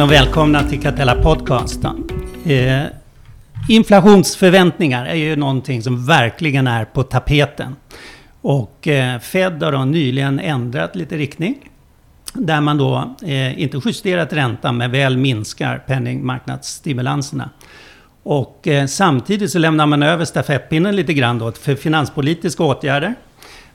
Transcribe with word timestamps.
Morgon 0.00 0.10
och 0.10 0.26
välkomna 0.26 0.62
till 0.62 0.82
Catella 0.82 1.14
Podcast. 1.14 1.84
Eh, 2.44 2.82
inflationsförväntningar 3.68 5.06
är 5.06 5.14
ju 5.14 5.36
någonting 5.36 5.82
som 5.82 6.06
verkligen 6.06 6.66
är 6.66 6.84
på 6.84 7.02
tapeten. 7.02 7.76
Och 8.40 8.88
eh, 8.88 9.18
Fed 9.18 9.62
har 9.62 9.72
då 9.72 9.84
nyligen 9.84 10.40
ändrat 10.40 10.96
lite 10.96 11.16
riktning. 11.16 11.58
Där 12.34 12.60
man 12.60 12.78
då 12.78 13.14
eh, 13.22 13.62
inte 13.62 13.80
justerat 13.84 14.32
räntan 14.32 14.76
men 14.76 14.90
väl 14.90 15.16
minskar 15.16 15.78
penningmarknadsstimulanserna. 15.86 17.50
Och 18.22 18.68
eh, 18.68 18.86
samtidigt 18.86 19.50
så 19.50 19.58
lämnar 19.58 19.86
man 19.86 20.02
över 20.02 20.24
stafettpinnen 20.24 20.96
lite 20.96 21.14
grann 21.14 21.38
då 21.38 21.52
för 21.52 21.74
finanspolitiska 21.74 22.64
åtgärder. 22.64 23.14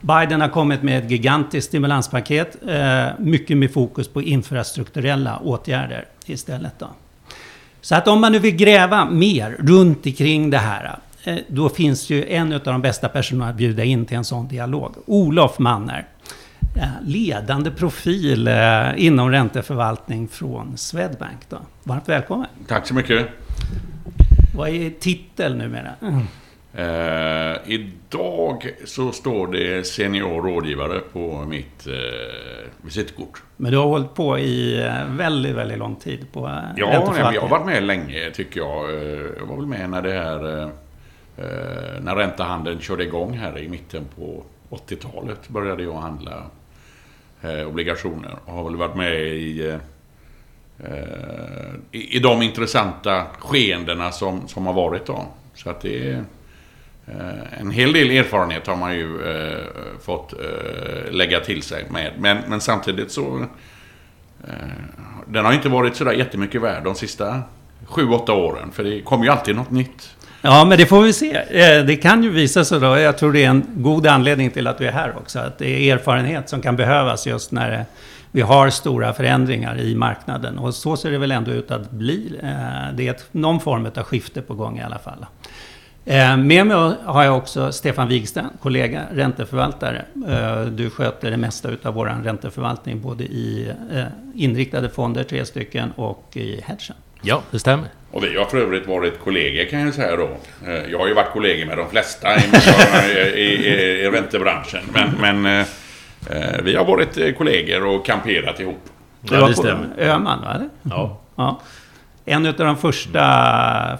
Biden 0.02 0.41
har 0.41 0.49
kommit 0.49 0.83
med 0.83 1.03
ett 1.03 1.11
gigantiskt 1.11 1.67
stimulanspaket. 1.67 2.57
Eh, 2.67 3.05
mycket 3.19 3.57
med 3.57 3.73
fokus 3.73 4.07
på 4.07 4.21
infrastrukturella 4.21 5.38
åtgärder 5.38 6.05
istället. 6.29 6.79
Då. 6.79 6.88
Så 7.81 7.95
att 7.95 8.07
om 8.07 8.21
man 8.21 8.31
nu 8.31 8.39
vill 8.39 8.55
gräva 8.55 9.05
mer 9.05 9.55
runt 9.59 10.05
omkring 10.05 10.49
det 10.49 10.57
här. 10.57 10.99
Eh, 11.23 11.38
då 11.47 11.70
finns 11.70 12.09
ju 12.09 12.25
en 12.29 12.53
av 12.53 12.59
de 12.59 12.81
bästa 12.81 13.09
personerna 13.09 13.49
att 13.49 13.55
bjuda 13.55 13.83
in 13.83 14.05
till 14.05 14.17
en 14.17 14.25
sån 14.25 14.47
dialog. 14.47 14.95
Olof 15.05 15.59
Manner. 15.59 16.07
Eh, 16.75 16.89
ledande 17.03 17.71
profil 17.71 18.47
eh, 18.47 18.55
inom 18.97 19.31
ränteförvaltning 19.31 20.27
från 20.27 20.77
Swedbank. 20.77 21.49
Då. 21.49 21.57
Varmt 21.83 22.09
välkommen. 22.09 22.47
Tack 22.67 22.88
så 22.88 22.94
mycket. 22.94 23.28
Vad 24.55 24.69
är 24.69 24.89
titel 24.89 25.55
numera? 25.57 25.91
Mm. 26.02 26.22
Eh, 26.78 27.56
idag 27.66 28.72
så 28.86 29.12
står 29.12 29.48
det 29.48 29.88
senior 29.88 30.42
rådgivare 30.42 31.00
på 31.00 31.45
mitt 31.48 31.88
eh, 31.88 31.94
visitkort. 32.81 33.44
Men 33.58 33.72
du 33.72 33.78
har 33.78 33.86
hållit 33.86 34.14
på 34.14 34.40
i 34.40 34.84
eh, 34.86 35.06
väldigt, 35.09 35.56
väldigt 35.56 35.78
lång 35.78 35.96
tid 35.96 36.26
på 36.34 36.40
eh, 36.40 36.53
Ja, 36.76 37.14
nej, 37.14 37.34
jag 37.34 37.42
har 37.42 37.50
varit 37.50 37.66
med 37.66 37.84
länge 37.84 38.31
tycker 38.31 38.59
jag. 38.59 38.90
Eh, 38.90 39.26
jag 39.40 39.46
var 39.46 39.56
väl 39.56 39.66
med 39.66 39.90
när 39.90 40.02
det 40.02 40.12
här... 40.12 40.62
Eh, 40.62 42.02
när 42.02 42.16
räntehandeln 42.16 42.80
körde 42.80 43.03
igång 43.03 43.38
här 43.38 43.59
i 43.59 43.70
mitten 43.70 44.06
på 44.16 44.44
80-talet 44.70 45.50
började 45.50 45.84
jag 45.84 45.94
handla 45.94 46.44
eh, 47.42 47.68
obligationer. 47.68 48.36
Och 48.46 48.53
har 48.53 48.64
väl 48.64 48.76
varit 48.76 48.96
med 48.96 49.14
i, 49.16 49.78
i, 51.92 52.18
i 52.18 52.20
de 52.20 52.42
intressanta 52.42 53.26
skeendena 53.40 54.12
som, 54.12 54.48
som 54.48 54.66
har 54.66 54.73
varit 54.73 55.06
då. 55.06 55.26
Så 55.53 55.70
att 55.70 55.81
det 55.81 56.09
är... 56.09 56.23
Eh, 57.08 57.61
en 57.61 57.72
hel 57.72 57.94
del 57.94 58.11
erfarenhet 58.11 58.67
har 58.67 58.75
man 58.75 58.95
ju 58.95 59.31
eh, 59.31 59.66
fått 60.02 60.34
eh, 60.34 61.12
lägga 61.12 61.39
till 61.39 61.62
sig 61.62 61.86
med. 61.89 62.12
Men, 62.17 62.38
men 62.47 62.62
samtidigt 62.62 63.12
så... 63.12 63.45
Eh, 64.47 64.53
den 65.28 65.45
har 65.45 65.53
inte 65.53 65.70
varit 65.70 65.95
sådär 65.95 66.12
jättemycket 66.12 66.62
värd 66.62 66.84
de 66.84 66.95
sista 66.95 67.42
sju, 67.86 68.09
åtta 68.09 68.34
åren. 68.34 68.72
För 68.72 68.84
det 68.84 69.02
kommer 69.02 69.25
ju 69.25 69.31
alltid 69.31 69.56
något 69.56 69.72
nytt. 69.72 70.16
Ja, 70.42 70.66
men 70.66 70.78
det 70.78 70.86
får 70.86 71.02
vi 71.02 71.14
se. 71.14 71.36
Eh, 71.36 71.86
det 71.86 71.95
kan 71.95 72.23
ju 72.23 72.30
visa 72.30 72.66
sig 72.66 72.80
då. 72.80 72.97
Jag 72.97 73.17
tror 73.17 73.34
det 73.34 73.44
är 73.44 73.50
en 73.50 73.66
god 73.75 74.08
anledning 74.08 74.52
till 74.52 74.67
att 74.67 74.81
vi 74.81 74.86
är 74.88 74.92
här 74.92 75.17
också. 75.17 75.40
Att 75.40 75.58
det 75.58 75.90
är 75.90 75.95
erfarenhet 75.95 76.50
som 76.50 76.62
kan 76.62 76.75
behövas 76.75 77.28
just 77.28 77.52
när 77.52 77.72
eh, 77.72 77.81
vi 78.31 78.42
har 78.42 78.69
stora 78.69 79.14
förändringar 79.14 79.80
i 79.80 79.95
marknaden. 79.95 80.58
Och 80.58 80.73
så 80.73 80.97
ser 80.97 81.12
det 81.12 81.17
väl 81.17 81.31
ändå 81.31 81.52
ut 81.52 81.72
att 81.72 81.92
bli. 81.92 82.40
Det 82.94 83.08
är 83.08 83.16
någon 83.31 83.59
form 83.59 83.86
av 83.86 84.03
skifte 84.03 84.42
på 84.42 84.53
gång 84.53 84.80
i 84.80 84.84
alla 84.84 85.00
fall. 85.00 85.25
Eh, 86.06 86.38
med 86.38 86.68
mig 86.68 86.94
har 87.03 87.24
jag 87.24 87.38
också 87.38 87.72
Stefan 87.72 88.07
Wigsten, 88.07 88.46
kollega, 88.62 89.02
ränteförvaltare. 89.12 90.06
Du 90.72 90.90
sköter 90.90 91.31
det 91.31 91.38
mesta 91.38 91.69
av 91.84 91.94
vår 91.94 92.06
ränteförvaltning, 92.24 93.02
både 93.02 93.24
i 93.24 93.74
inriktade 94.35 94.90
fonder, 94.90 95.24
tre 95.24 95.46
stycken, 95.46 95.91
och 95.96 96.29
i 96.34 96.62
hedgen. 96.62 96.96
Ja, 97.22 97.41
det 97.52 97.59
stämmer. 97.59 97.88
Och 98.12 98.24
vi 98.24 98.38
har 98.38 98.46
för 98.46 98.57
övrigt 98.57 98.88
varit 98.88 99.19
kollegor 99.19 99.66
kan 99.66 99.79
jag 99.79 99.94
säga 99.94 100.16
då. 100.16 100.29
Eh, 100.68 100.91
jag 100.91 101.00
har 101.00 101.07
ju 101.07 101.13
varit 101.13 101.31
kollegor 101.34 101.66
med 101.66 101.78
de 101.78 101.90
flesta 101.90 102.28
i, 102.38 102.41
i, 103.35 103.41
i, 103.41 104.06
i 104.06 104.09
räntebranschen. 104.09 104.81
Men, 104.94 105.09
men 105.19 105.46
eh, 105.46 105.66
eh, 106.29 106.62
vi 106.63 106.75
har 106.75 106.85
varit 106.85 107.38
kollegor 107.38 107.85
och 107.85 108.06
kamperat 108.06 108.59
ihop. 108.59 108.81
Det, 109.22 109.35
ja, 109.35 109.47
det 109.47 109.53
stämmer. 109.53 109.88
Öhman, 109.97 110.41
va? 110.41 110.69
Ja. 110.84 111.22
ja. 111.35 111.62
En 112.25 112.46
av 112.46 112.53
de 112.53 112.78
första 112.78 113.22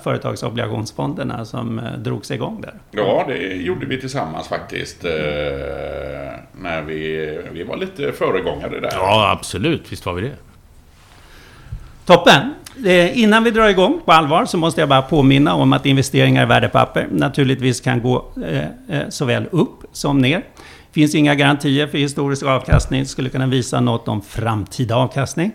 företagsobligationsfonderna 0.04 1.46
som 1.46 1.82
drogs 1.98 2.32
igång 2.32 2.62
där. 2.62 2.74
Ja, 2.92 3.26
det 3.28 3.38
gjorde 3.38 3.86
vi 3.86 4.02
tillsammans 4.02 4.48
faktiskt. 4.48 5.04
När 6.54 6.82
vi, 6.82 7.40
vi 7.52 7.64
var 7.64 7.78
lite 7.78 8.12
föregångare 8.12 8.80
där. 8.80 8.92
Ja, 8.94 9.32
absolut. 9.32 9.92
Visst 9.92 10.06
var 10.06 10.14
vi 10.14 10.22
det. 10.22 10.36
Toppen! 12.06 12.54
Innan 13.14 13.44
vi 13.44 13.52
drar 13.52 13.70
igång 13.70 14.02
på 14.06 14.12
allvar 14.12 14.46
så 14.46 14.58
måste 14.58 14.82
jag 14.82 14.90
bara 14.90 15.02
påminna 15.02 15.54
om 15.54 15.74
att 15.74 15.86
investeringar 15.86 16.44
i 16.44 16.46
värdepapper 16.46 17.08
naturligtvis 17.12 17.82
kan 17.82 18.02
gå 18.02 18.26
eh, 18.46 18.98
eh, 18.98 19.10
såväl 19.10 19.46
upp 19.52 19.80
som 19.92 20.20
ner. 20.20 20.38
Det 20.38 21.02
finns 21.02 21.16
inga 21.16 21.36
garantier 21.36 21.88
för 21.88 21.98
historisk 21.98 22.46
avkastning. 22.46 23.06
Skulle 23.06 23.30
kunna 23.30 23.48
visa 23.48 23.80
något 23.80 24.08
om 24.08 24.22
framtida 24.22 24.96
avkastning. 24.96 25.52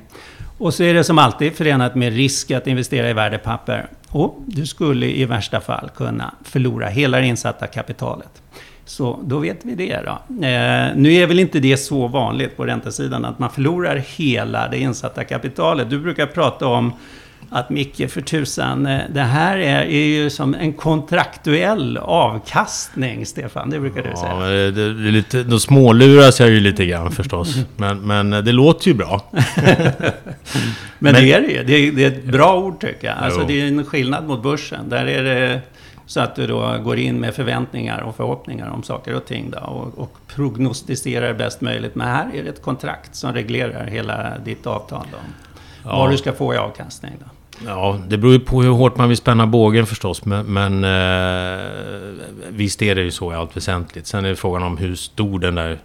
Och 0.60 0.75
så 0.75 0.82
är 0.82 0.94
det 0.94 1.04
som 1.04 1.19
alltid 1.19 1.53
förenat 1.53 1.94
med 1.94 2.16
risk 2.16 2.50
att 2.50 2.66
investera 2.66 3.10
i 3.10 3.12
värdepapper. 3.12 3.87
Och 4.09 4.38
du 4.47 4.66
skulle 4.66 5.06
i 5.06 5.25
värsta 5.25 5.60
fall 5.60 5.91
kunna 5.94 6.34
förlora 6.44 6.87
hela 6.87 7.19
det 7.19 7.26
insatta 7.26 7.66
kapitalet. 7.66 8.43
Så 8.84 9.21
då 9.25 9.38
vet 9.38 9.65
vi 9.65 9.75
det 9.75 10.00
då. 10.04 10.44
Eh, 10.47 10.97
nu 10.97 11.12
är 11.12 11.26
väl 11.26 11.38
inte 11.38 11.60
det 11.60 11.76
så 11.76 12.09
vanligt 12.09 12.56
på 12.56 12.66
räntesidan 12.66 13.25
att 13.25 13.38
man 13.38 13.50
förlorar 13.50 13.97
hela 13.97 14.69
det 14.69 14.78
insatta 14.78 15.25
kapitalet. 15.25 15.91
Du 15.91 15.98
brukar 15.98 16.26
prata 16.26 16.66
om 16.66 16.92
att 17.50 17.70
Micke, 17.70 18.10
för 18.10 18.20
tusan, 18.20 18.86
eh, 18.86 19.00
det 19.12 19.20
här 19.20 19.58
är, 19.58 19.82
är 19.82 20.04
ju 20.04 20.30
som 20.30 20.54
en 20.54 20.72
kontraktuell 20.72 21.98
avkastning, 21.98 23.26
Stefan. 23.26 23.70
Det 23.70 23.80
brukar 23.80 24.02
du 24.02 24.16
säga. 24.16 24.32
Ja, 24.40 24.46
det, 24.46 24.70
det, 24.70 25.08
är 25.08 25.12
lite, 25.12 25.42
då 25.42 25.58
småluras 25.58 26.40
jag 26.40 26.50
ju 26.50 26.60
lite 26.60 26.86
grann 26.86 27.12
förstås. 27.12 27.56
Men, 27.76 28.00
men 28.00 28.30
det 28.30 28.52
låter 28.52 28.88
ju 28.88 28.94
bra. 28.94 29.20
men, 29.32 29.72
men, 30.98 31.14
det 31.14 31.32
är 31.32 31.40
det 31.40 31.52
ju. 31.52 31.64
Det, 31.64 31.90
det 31.90 32.04
är 32.04 32.08
ett 32.08 32.24
bra 32.24 32.58
ord 32.58 32.80
tycker 32.80 33.06
jag. 33.08 33.16
Alltså, 33.18 33.44
det 33.46 33.60
är 33.60 33.66
en 33.66 33.84
skillnad 33.84 34.26
mot 34.26 34.42
börsen. 34.42 34.88
Där 34.88 35.06
är 35.06 35.22
det 35.22 35.60
så 36.06 36.20
att 36.20 36.36
du 36.36 36.46
då 36.46 36.78
går 36.84 36.98
in 36.98 37.20
med 37.20 37.34
förväntningar 37.34 38.00
och 38.00 38.16
förhoppningar 38.16 38.68
om 38.68 38.82
saker 38.82 39.14
och 39.14 39.26
ting 39.26 39.50
då, 39.50 39.58
och, 39.58 39.98
och 39.98 40.16
prognostiserar 40.26 41.34
bäst 41.34 41.60
möjligt. 41.60 41.94
Men 41.94 42.06
här 42.06 42.30
är 42.34 42.42
det 42.42 42.48
ett 42.48 42.62
kontrakt 42.62 43.14
som 43.14 43.32
reglerar 43.32 43.86
hela 43.86 44.38
ditt 44.44 44.66
avtal 44.66 45.06
om 45.12 45.49
ja. 45.84 45.98
vad 45.98 46.10
du 46.10 46.16
ska 46.16 46.32
få 46.32 46.54
i 46.54 46.56
avkastning. 46.56 47.12
Då. 47.20 47.26
Ja, 47.66 47.98
det 48.08 48.18
beror 48.18 48.32
ju 48.32 48.41
på 48.41 48.62
hur 48.62 48.70
hårt 48.70 48.96
man 48.96 49.08
vill 49.08 49.16
spänna 49.16 49.46
bågen 49.46 49.86
förstås. 49.86 50.24
Men, 50.24 50.46
men 50.46 50.84
eh, 50.84 51.64
visst 52.48 52.82
är 52.82 52.94
det 52.94 53.02
ju 53.02 53.10
så 53.10 53.32
i 53.32 53.34
allt 53.34 53.56
väsentligt. 53.56 54.06
Sen 54.06 54.24
är 54.24 54.28
det 54.28 54.36
frågan 54.36 54.62
om 54.62 54.76
hur 54.76 54.94
stor 54.94 55.38
den 55.38 55.54
där 55.54 55.78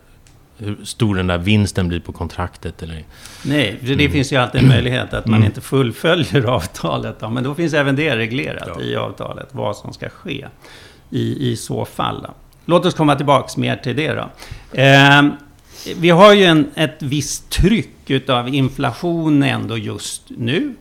hur 0.57 0.77
stor 0.83 1.15
den 1.15 1.27
där 1.27 1.37
vinsten 1.37 1.87
blir 1.87 1.99
på 1.99 2.11
kontraktet 2.11 2.83
eller... 2.83 3.03
Nej, 3.45 3.77
för 3.79 3.87
det 3.87 3.93
mm. 3.93 4.11
finns 4.11 4.33
ju 4.33 4.35
alltid 4.35 4.61
en 4.61 4.67
möjlighet 4.67 5.13
att 5.13 5.25
man 5.25 5.35
mm. 5.35 5.45
inte 5.45 5.61
fullföljer 5.61 6.45
avtalet. 6.55 7.19
Då, 7.19 7.29
men 7.29 7.43
då 7.43 7.55
finns 7.55 7.73
även 7.73 7.95
det 7.95 8.15
reglerat 8.15 8.69
ja. 8.75 8.81
i 8.81 8.95
avtalet, 8.95 9.47
vad 9.51 9.75
som 9.75 9.93
ska 9.93 10.09
ske 10.09 10.45
i, 11.09 11.51
i 11.51 11.57
så 11.57 11.85
fall. 11.85 12.21
Då. 12.21 12.33
Låt 12.65 12.85
oss 12.85 12.93
komma 12.93 13.15
tillbaks 13.15 13.57
mer 13.57 13.75
till 13.75 13.95
det 13.95 14.13
då. 14.13 14.29
Eh, 14.81 15.21
vi 15.93 16.09
har 16.09 16.33
ju 16.33 16.43
en, 16.43 16.71
ett 16.75 17.03
visst 17.03 17.49
tryck 17.49 18.09
utav 18.09 18.53
inflation 18.53 19.43
ändå 19.43 19.77
just 19.77 20.23
nu. 20.27 20.73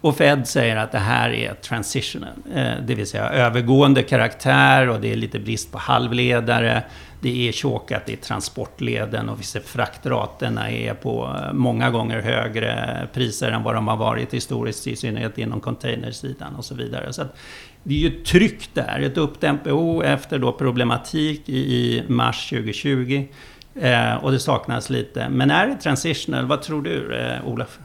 Och 0.00 0.16
Fed 0.16 0.48
säger 0.48 0.76
att 0.76 0.92
det 0.92 0.98
här 0.98 1.30
är 1.30 1.54
transitional, 1.54 2.28
eh, 2.54 2.72
det 2.86 2.94
vill 2.94 3.06
säga 3.06 3.28
övergående 3.28 4.02
karaktär 4.02 4.88
och 4.88 5.00
det 5.00 5.12
är 5.12 5.16
lite 5.16 5.38
brist 5.38 5.72
på 5.72 5.78
halvledare. 5.78 6.82
Det 7.20 7.48
är 7.48 7.52
chokat 7.52 8.08
i 8.08 8.16
transportleden 8.16 9.28
och 9.28 9.40
vi 9.40 9.44
ser 9.44 9.60
fraktraterna 9.60 10.70
är 10.70 10.94
på 10.94 11.36
eh, 11.44 11.52
många 11.52 11.90
gånger 11.90 12.20
högre 12.20 13.08
priser 13.14 13.50
än 13.50 13.62
vad 13.62 13.74
de 13.74 13.88
har 13.88 13.96
varit 13.96 14.34
historiskt, 14.34 14.86
i 14.86 14.96
synnerhet 14.96 15.38
inom 15.38 15.60
containersidan 15.60 16.56
och 16.56 16.64
så 16.64 16.74
vidare. 16.74 17.12
Så 17.12 17.24
det 17.82 17.94
är 17.94 17.98
ju 17.98 18.18
ett 18.18 18.24
tryck 18.24 18.74
där, 18.74 19.00
ett 19.00 19.18
uppdämt 19.18 19.64
behov 19.64 20.04
efter 20.04 20.38
då 20.38 20.52
problematik 20.52 21.48
i 21.48 22.02
mars 22.08 22.50
2020. 22.50 23.26
Eh, 23.80 24.14
och 24.14 24.32
det 24.32 24.40
saknas 24.40 24.90
lite. 24.90 25.28
Men 25.28 25.50
är 25.50 25.66
det 25.66 25.74
transitional? 25.74 26.46
Vad 26.46 26.62
tror 26.62 26.82
du, 26.82 27.16
eh, 27.16 27.48
Olof? 27.48 27.78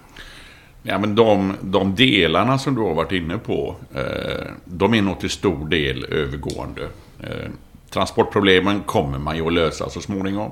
Ja, 0.84 0.98
men 0.98 1.16
de, 1.16 1.54
de 1.62 1.96
delarna 1.96 2.58
som 2.58 2.76
du 2.76 2.82
har 2.82 2.94
varit 2.94 3.12
inne 3.12 3.38
på, 3.38 3.76
eh, 3.96 4.48
de 4.66 4.94
är 4.94 5.02
nog 5.02 5.20
till 5.20 5.30
stor 5.30 5.70
del 5.70 6.06
övergående. 6.06 6.82
Eh, 7.24 7.50
transportproblemen 7.90 8.82
kommer 8.82 9.20
man 9.20 9.36
ju 9.36 9.48
att 9.48 9.54
lösa 9.54 9.90
så 9.90 10.02
småningom. 10.02 10.52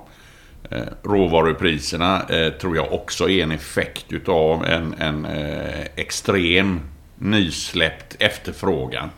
Eh, 0.69 0.81
råvarupriserna 1.03 2.21
eh, 2.29 2.53
tror 2.53 2.75
jag 2.75 2.93
också 2.93 3.29
är 3.29 3.43
en 3.43 3.51
effekt 3.51 4.05
utav 4.09 4.65
en, 4.65 4.93
en 4.93 5.25
eh, 5.25 5.85
extrem 5.95 6.79
nysläppt 7.17 8.15
efterfrågan. 8.19 9.09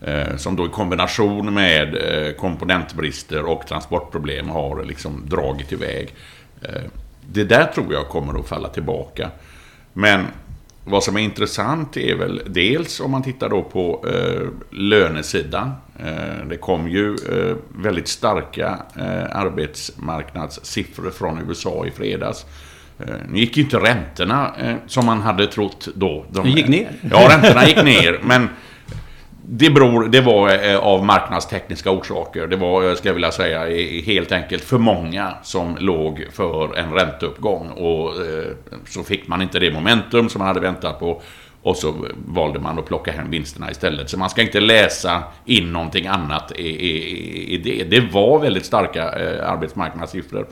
Eh, 0.00 0.36
som 0.36 0.56
då 0.56 0.66
i 0.66 0.68
kombination 0.68 1.54
med 1.54 1.94
eh, 1.94 2.32
komponentbrister 2.32 3.44
och 3.44 3.66
transportproblem 3.66 4.48
har 4.48 4.84
liksom 4.84 5.22
dragit 5.26 5.72
iväg. 5.72 6.14
det 7.26 7.44
där 7.44 7.64
tror 7.64 7.92
jag 7.92 8.08
kommer 8.08 8.40
att 8.40 8.48
falla 8.48 8.68
tillbaka. 8.68 9.30
Men 9.92 10.26
vad 10.88 11.04
som 11.04 11.16
är 11.16 11.20
intressant 11.20 11.96
är 11.96 12.14
väl 12.14 12.42
dels 12.46 13.00
om 13.00 13.10
man 13.10 13.22
tittar 13.22 13.48
då 13.48 13.62
på 13.62 14.04
eh, 14.08 14.48
lönesidan. 14.70 15.72
Eh, 15.98 16.46
det 16.48 16.56
kom 16.56 16.88
ju 16.88 17.14
eh, 17.14 17.56
väldigt 17.82 18.08
starka 18.08 18.78
eh, 18.96 19.36
arbetsmarknadssiffror 19.36 21.10
från 21.10 21.40
USA 21.48 21.86
i 21.86 21.90
fredags. 21.90 22.46
Eh, 22.98 23.14
nu 23.30 23.38
gick 23.38 23.56
ju 23.56 23.62
inte 23.62 23.76
räntorna 23.76 24.52
eh, 24.62 24.74
som 24.86 25.06
man 25.06 25.20
hade 25.20 25.46
trott 25.46 25.88
då. 25.94 26.24
De 26.30 26.48
gick 26.48 26.68
ner? 26.68 26.90
Ja, 27.10 27.28
räntorna 27.30 27.66
gick 27.66 27.82
ner. 27.82 28.20
Men 28.22 28.48
det, 29.48 29.70
beror, 29.70 30.04
det 30.08 30.20
var 30.20 30.68
eh, 30.68 30.78
av 30.78 31.04
marknadstekniska 31.04 31.90
orsaker. 31.90 32.46
Det 32.46 32.56
var, 32.56 32.88
eh, 32.88 32.94
ska 32.94 33.08
jag 33.08 33.14
vilja 33.14 33.32
säga, 33.32 33.66
helt 34.06 34.32
enkelt 34.32 34.64
för 34.64 34.78
många 34.78 35.34
som 35.42 35.76
låg 35.80 36.26
för 36.32 36.78
en 36.78 36.92
ränteuppgång. 36.92 37.70
Och 37.70 38.10
eh, 38.10 38.52
så 38.86 39.02
fick 39.02 39.28
man 39.28 39.42
inte 39.42 39.58
det 39.58 39.72
momentum 39.72 40.28
som 40.28 40.38
man 40.38 40.48
hade 40.48 40.60
väntat 40.60 41.00
på. 41.00 41.22
Och 41.62 41.76
så 41.76 41.94
valde 42.26 42.58
man 42.58 42.78
att 42.78 42.86
plocka 42.86 43.12
hem 43.12 43.30
vinsterna 43.30 43.70
istället. 43.70 44.10
Så 44.10 44.18
man 44.18 44.30
ska 44.30 44.42
inte 44.42 44.60
läsa 44.60 45.22
in 45.44 45.72
någonting 45.72 46.06
annat 46.06 46.52
i, 46.56 46.68
i, 46.68 47.54
i 47.54 47.58
det. 47.58 47.84
Det 47.84 48.12
var 48.12 48.38
väldigt 48.38 48.66
starka 48.66 49.10
arbetsmarknadssiffror. 49.42 50.46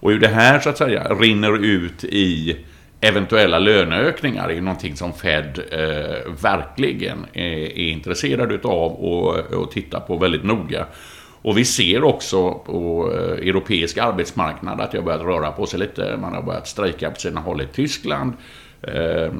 Och 0.00 0.10
hur 0.10 0.20
det 0.20 0.28
här 0.28 0.60
så 0.60 0.68
att 0.68 0.78
säga 0.78 1.08
rinner 1.08 1.64
ut 1.64 2.04
i 2.04 2.56
eventuella 3.00 3.58
löneökningar 3.58 4.48
är 4.50 4.60
någonting 4.60 4.96
som 4.96 5.12
Fed 5.12 5.58
eh, 5.72 6.32
verkligen 6.42 7.26
är, 7.32 7.78
är 7.78 7.88
intresserad 7.88 8.52
utav 8.52 8.92
och, 8.92 9.36
och 9.38 9.70
tittar 9.70 10.00
på 10.00 10.16
väldigt 10.16 10.44
noga. 10.44 10.86
Och 11.42 11.58
vi 11.58 11.64
ser 11.64 12.04
också 12.04 12.54
på 12.54 13.12
eh, 13.14 13.48
europeisk 13.48 13.98
arbetsmarknad 13.98 14.80
att 14.80 14.90
det 14.92 14.98
har 14.98 15.04
börjat 15.04 15.22
röra 15.22 15.52
på 15.52 15.66
sig 15.66 15.78
lite. 15.78 16.16
Man 16.16 16.34
har 16.34 16.42
börjat 16.42 16.68
strejka 16.68 17.10
på 17.10 17.20
sina 17.20 17.40
håll 17.40 17.60
i 17.60 17.66
Tyskland. 17.66 18.32
Eh, 18.82 19.30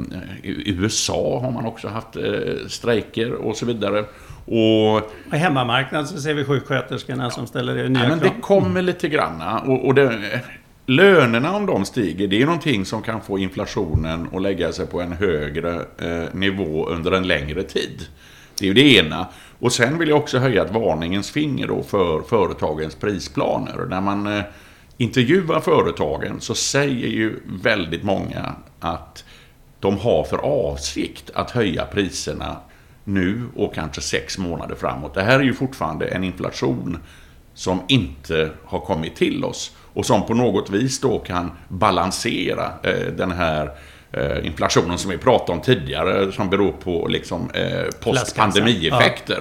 I 0.43 0.75
USA 0.79 1.41
har 1.43 1.51
man 1.51 1.67
också 1.67 1.89
haft 1.89 2.17
eh, 2.17 2.23
strejker 2.69 3.33
och 3.33 3.57
så 3.57 3.67
vidare. 3.67 4.05
Och, 4.45 5.11
på 5.31 5.37
hemmamarknaden 5.37 6.07
så 6.07 6.21
ser 6.21 6.35
vi 6.35 6.45
sjuksköterskorna 6.45 7.31
som 7.31 7.47
ställer 7.47 7.89
nya 7.89 8.03
ja, 8.03 8.09
men 8.09 8.21
krav. 8.21 8.33
Det 8.35 8.41
kommer 8.41 8.83
lite 8.83 9.09
granna. 9.09 9.59
Och, 9.59 9.87
och 9.87 9.95
det, 9.95 10.41
lönerna 10.87 11.57
om 11.57 11.67
de 11.67 11.85
stiger, 11.85 12.29
det 12.29 12.43
är 12.43 12.47
någonting 12.47 12.85
som 12.85 13.03
kan 13.03 13.21
få 13.21 13.39
inflationen 13.39 14.29
att 14.33 14.43
lägga 14.43 14.73
sig 14.73 14.87
på 14.87 15.01
en 15.01 15.13
högre 15.13 15.75
eh, 15.99 16.35
nivå 16.35 16.89
under 16.89 17.13
en 17.13 17.27
längre 17.27 17.63
tid. 17.63 18.07
Det 18.59 18.65
är 18.65 18.69
ju 18.69 18.75
det 18.75 18.95
ena. 18.95 19.29
Och 19.59 19.73
sen 19.73 19.99
vill 19.99 20.09
jag 20.09 20.19
också 20.19 20.39
höja 20.39 20.65
ett 20.65 20.73
varningens 20.73 21.31
finger 21.31 21.67
då 21.67 21.83
för 21.83 22.23
företagens 22.23 22.95
prisplaner. 22.95 23.87
När 23.91 24.01
man 24.01 24.27
eh, 24.27 24.45
intervjuar 24.97 25.61
företagen 25.61 26.41
så 26.41 26.55
säger 26.55 27.09
ju 27.09 27.41
väldigt 27.63 28.03
många 28.03 28.55
att 28.81 29.25
de 29.81 29.99
har 29.99 30.25
för 30.25 30.39
avsikt 30.39 31.31
att 31.35 31.51
höja 31.51 31.85
priserna 31.85 32.57
nu 33.05 33.43
och 33.57 33.75
kanske 33.75 34.01
sex 34.01 34.39
månader 34.39 34.75
framåt. 34.75 35.15
Det 35.15 35.23
här 35.23 35.41
är 35.41 35.45
ju 35.45 35.55
fortfarande 35.55 36.07
en 36.07 36.25
inflation 36.25 36.99
som 37.55 37.81
inte 37.89 38.51
har 38.65 38.81
kommit 38.81 39.17
till 39.17 39.45
oss 39.45 39.77
och 39.97 40.07
som 40.07 40.27
på 40.27 40.35
något 40.35 40.71
vis 40.71 41.01
då 41.01 41.19
kan 41.19 41.51
balansera 41.69 42.73
eh, 42.83 43.13
den 43.17 43.33
här 43.33 43.71
eh, 44.13 44.47
inflationen 44.47 44.99
som 44.99 45.11
vi 45.11 45.19
pratade 45.19 45.53
om 45.53 45.61
tidigare 45.61 46.33
som 46.33 46.51
beror 46.51 46.73
på 46.73 47.07
liksom, 47.09 47.51
eh, 47.55 47.85
postpandemieffekter. 48.01 49.41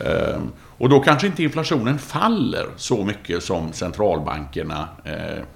Ja. 0.00 0.04
Eh, 0.06 0.38
och 0.78 0.88
då 0.88 1.00
kanske 1.00 1.26
inte 1.26 1.42
inflationen 1.42 1.98
faller 1.98 2.66
så 2.76 3.04
mycket 3.04 3.42
som 3.42 3.72
centralbankerna 3.72 4.88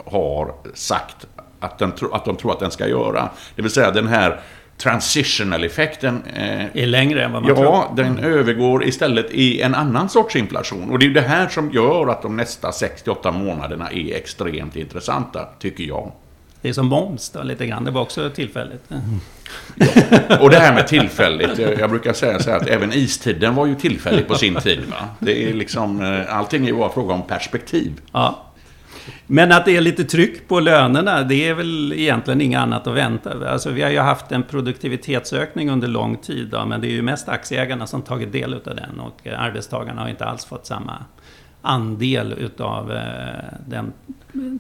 har 0.05 0.55
sagt 0.75 1.27
att, 1.61 1.79
den, 1.79 1.93
att 2.13 2.25
de 2.25 2.37
tror 2.37 2.53
att 2.53 2.61
den 2.61 2.71
ska 2.71 2.89
göra. 2.89 3.31
Det 3.55 3.63
vill 3.63 3.71
säga 3.71 3.91
den 3.91 4.07
här 4.07 4.41
transitional-effekten 4.79 6.23
eh, 6.35 6.83
är 6.83 6.87
längre 6.87 7.25
än 7.25 7.33
vad 7.33 7.43
man 7.43 7.49
ja, 7.49 7.55
tror. 7.55 7.67
Ja, 7.67 7.93
den 7.97 8.19
övergår 8.19 8.85
istället 8.85 9.27
i 9.31 9.61
en 9.61 9.75
annan 9.75 10.09
sorts 10.09 10.37
inflation. 10.37 10.91
Och 10.91 10.99
det 10.99 11.07
är 11.07 11.11
det 11.11 11.21
här 11.21 11.49
som 11.49 11.71
gör 11.71 12.09
att 12.09 12.23
de 12.23 12.37
nästa 12.37 12.73
68 12.73 13.33
månaderna 13.33 13.91
är 13.91 14.15
extremt 14.15 14.77
intressanta, 14.77 15.49
tycker 15.59 15.85
jag. 15.85 16.13
Det 16.63 16.69
är 16.69 16.73
som 16.73 16.87
moms 16.87 17.31
då, 17.31 17.43
lite 17.43 17.67
grann. 17.67 17.85
Det 17.85 17.91
var 17.91 18.03
också 18.03 18.31
tillfälligt. 18.31 18.85
Ja. 18.89 18.97
Och 20.41 20.51
det 20.51 20.59
här 20.59 20.75
med 20.75 20.87
tillfälligt. 20.87 21.59
Jag 21.59 21.91
brukar 21.91 22.13
säga 22.13 22.39
så 22.39 22.51
här 22.51 22.57
att 22.57 22.67
även 22.67 22.93
istiden 22.93 23.55
var 23.55 23.67
ju 23.67 23.75
tillfällig 23.75 24.29
på 24.29 24.35
sin 24.35 24.55
tid. 24.55 24.81
Va? 24.91 25.09
Det 25.19 25.51
är 25.51 25.55
liksom, 25.55 26.03
eh, 26.03 26.37
allting 26.37 26.63
är 26.63 26.67
ju 26.67 26.77
bara 26.77 26.93
fråga 26.93 27.15
om 27.15 27.23
perspektiv. 27.23 27.93
Ja. 28.13 28.46
Men 29.27 29.53
att 29.53 29.65
det 29.65 29.77
är 29.77 29.81
lite 29.81 30.05
tryck 30.05 30.49
på 30.49 30.61
lönerna, 30.61 31.23
det 31.23 31.49
är 31.49 31.55
väl 31.55 31.93
egentligen 31.93 32.41
inget 32.41 32.61
annat 32.61 32.87
att 32.87 32.95
vänta. 32.95 33.51
Alltså, 33.51 33.71
vi 33.71 33.83
har 33.83 33.91
ju 33.91 33.99
haft 33.99 34.33
en 34.33 34.43
produktivitetsökning 34.43 35.71
under 35.71 35.89
lång 35.89 36.17
tid, 36.17 36.49
då, 36.49 36.65
men 36.65 36.81
det 36.81 36.87
är 36.87 36.93
ju 36.93 37.03
mest 37.03 37.29
aktieägarna 37.29 37.87
som 37.87 38.03
tagit 38.03 38.33
del 38.33 38.55
av 38.55 38.61
den 38.65 39.01
och 39.01 39.27
arbetstagarna 39.27 40.01
har 40.01 40.09
inte 40.09 40.25
alls 40.25 40.45
fått 40.45 40.67
samma 40.67 41.05
andel 41.67 42.35
utav 42.39 42.93
eh, 42.93 43.03
den 43.67 43.93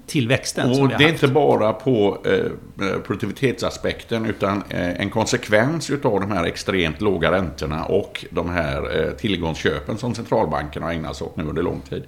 tillväxten 0.06 0.70
och 0.70 0.76
som 0.76 0.88
vi 0.88 0.92
har 0.92 0.98
det 0.98 1.04
är 1.04 1.12
haft. 1.12 1.22
inte 1.22 1.34
bara 1.34 1.72
på 1.72 2.18
eh, 2.24 3.00
produktivitetsaspekten 3.06 4.26
utan 4.26 4.62
eh, 4.68 5.00
en 5.00 5.10
konsekvens 5.10 5.90
utav 5.90 6.20
de 6.20 6.30
här 6.30 6.44
extremt 6.44 7.00
låga 7.00 7.32
räntorna 7.32 7.84
och 7.84 8.24
de 8.30 8.50
här 8.50 9.12
tillgångsköpen 9.18 9.98
som 9.98 10.14
centralbankerna 10.14 10.86
har 10.86 10.92
ägnat 10.92 11.16
sig 11.16 11.26
åt 11.26 11.36
nu 11.36 11.44
under 11.44 11.62
lång 11.62 11.80
tid 11.80 12.04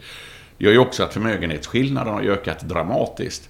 gör 0.58 0.72
ju 0.72 0.78
också 0.78 1.02
att 1.02 1.12
förmögenhetsskillnaden 1.12 2.14
har 2.14 2.22
ökat 2.22 2.60
dramatiskt. 2.60 3.48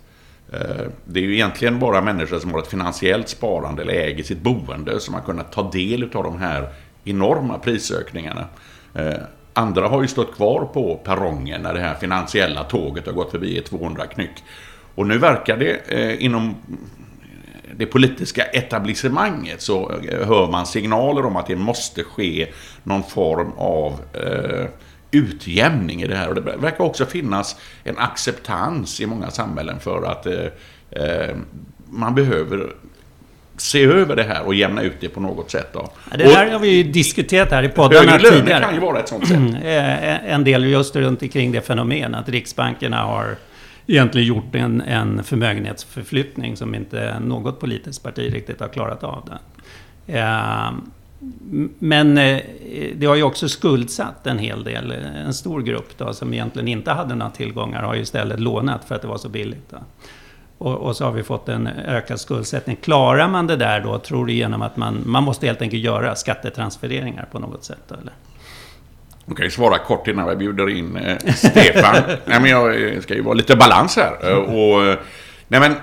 Eh, 0.52 0.86
det 1.04 1.20
är 1.20 1.24
ju 1.24 1.34
egentligen 1.34 1.78
bara 1.78 2.00
människor 2.00 2.38
som 2.38 2.52
har 2.52 2.58
ett 2.58 2.66
finansiellt 2.66 3.28
sparande 3.28 3.82
eller 3.82 3.92
äger 3.92 4.24
sitt 4.24 4.40
boende 4.40 5.00
som 5.00 5.14
har 5.14 5.20
kunnat 5.20 5.52
ta 5.52 5.70
del 5.70 6.02
av 6.02 6.24
de 6.24 6.38
här 6.38 6.68
enorma 7.04 7.58
prisökningarna. 7.58 8.44
Eh, 8.94 9.14
andra 9.52 9.88
har 9.88 10.02
ju 10.02 10.08
stått 10.08 10.36
kvar 10.36 10.64
på 10.72 11.00
perrongen 11.04 11.62
när 11.62 11.74
det 11.74 11.80
här 11.80 11.94
finansiella 11.94 12.64
tåget 12.64 13.06
har 13.06 13.12
gått 13.12 13.30
förbi 13.30 13.58
i 13.58 13.60
200 13.60 14.06
knyck. 14.06 14.44
Och 14.94 15.06
nu 15.06 15.18
verkar 15.18 15.56
det 15.56 15.80
eh, 15.88 16.24
inom 16.24 16.54
det 17.76 17.86
politiska 17.86 18.44
etablissemanget 18.44 19.60
så 19.60 19.92
hör 20.26 20.50
man 20.50 20.66
signaler 20.66 21.26
om 21.26 21.36
att 21.36 21.46
det 21.46 21.56
måste 21.56 22.04
ske 22.04 22.48
någon 22.82 23.02
form 23.02 23.52
av 23.56 24.00
utjämning 25.10 26.02
i 26.02 26.06
det 26.06 26.16
här. 26.16 26.28
Och 26.28 26.34
det 26.34 26.40
verkar 26.40 26.84
också 26.84 27.06
finnas 27.06 27.56
en 27.84 27.98
acceptans 27.98 29.00
i 29.00 29.06
många 29.06 29.30
samhällen 29.30 29.80
för 29.80 30.02
att 30.02 30.26
eh, 30.26 30.34
eh, 30.90 31.36
man 31.90 32.14
behöver 32.14 32.72
se 33.56 33.84
över 33.84 34.16
det 34.16 34.22
här 34.22 34.46
och 34.46 34.54
jämna 34.54 34.82
ut 34.82 34.96
det 35.00 35.08
på 35.08 35.20
något 35.20 35.50
sätt. 35.50 35.68
Då. 35.72 35.90
Det 36.18 36.24
här 36.24 36.50
har 36.50 36.58
vi 36.58 36.68
ju 36.68 36.82
diskuterat 36.82 37.50
här 37.50 37.62
i 37.62 37.68
poddarna 37.68 38.10
högre 38.10 38.30
tidigare. 38.30 38.52
Högre 38.52 38.64
kan 38.64 38.74
ju 38.74 38.80
vara 38.80 39.00
ett 39.00 39.08
sånt 39.08 39.28
sätt. 39.28 39.36
Mm, 39.36 39.54
eh, 39.54 40.32
en 40.32 40.44
del 40.44 40.64
just 40.64 40.96
runt 40.96 41.22
omkring 41.22 41.52
det 41.52 41.60
fenomenet 41.60 42.20
att 42.20 42.28
riksbankerna 42.28 43.02
har 43.02 43.36
egentligen 43.86 44.26
gjort 44.26 44.54
en, 44.54 44.80
en 44.80 45.24
förmögenhetsförflyttning 45.24 46.56
som 46.56 46.74
inte 46.74 47.20
något 47.20 47.60
politiskt 47.60 48.02
parti 48.02 48.34
riktigt 48.34 48.60
har 48.60 48.68
klarat 48.68 49.04
av. 49.04 49.30
Det. 50.06 50.18
Men 51.78 52.18
eh, 52.18 52.40
det 52.94 53.06
har 53.06 53.14
ju 53.14 53.22
också 53.22 53.48
skuldsatt 53.48 54.26
en 54.26 54.38
hel 54.38 54.64
del. 54.64 54.92
En 55.26 55.34
stor 55.34 55.62
grupp 55.62 55.98
då, 55.98 56.12
som 56.12 56.34
egentligen 56.34 56.68
inte 56.68 56.90
hade 56.90 57.14
några 57.14 57.30
tillgångar 57.30 57.82
har 57.82 57.94
ju 57.94 58.00
istället 58.00 58.40
lånat 58.40 58.84
för 58.84 58.94
att 58.94 59.02
det 59.02 59.08
var 59.08 59.18
så 59.18 59.28
billigt. 59.28 59.72
Och, 60.58 60.74
och, 60.74 60.96
så 60.96 61.04
har 61.04 61.12
vi 61.12 61.22
fått 61.22 61.48
en 61.48 61.66
ökad 61.66 62.20
skuldsättning. 62.20 62.76
Klarar 62.76 63.28
man 63.28 63.46
det 63.46 63.56
där 63.56 63.80
då, 63.80 63.98
tror 63.98 64.26
du, 64.26 64.32
genom 64.32 64.62
att 64.62 64.76
man, 64.76 65.02
man 65.06 65.22
måste 65.22 65.46
helt 65.46 65.62
enkelt 65.62 65.82
göra 65.82 66.14
skattetransfereringar 66.14 67.28
på 67.32 67.38
något 67.38 67.64
sätt? 67.64 67.82
Då, 67.88 67.94
eller? 67.94 68.12
Jag 69.26 69.36
kan 69.36 69.46
ju 69.46 69.50
svara 69.50 69.78
kort 69.78 70.08
innan 70.08 70.28
jag 70.28 70.38
bjuder 70.38 70.68
in 70.70 70.96
eh, 70.96 71.34
Stefan. 71.34 71.94
nej, 72.24 72.40
men 72.40 72.50
jag 72.50 73.02
ska 73.02 73.14
ju 73.14 73.22
vara 73.22 73.34
lite 73.34 73.56
balans 73.56 73.96
här. 73.96 74.34
Och, 74.36 74.98
nej, 75.48 75.60
men, 75.60 75.74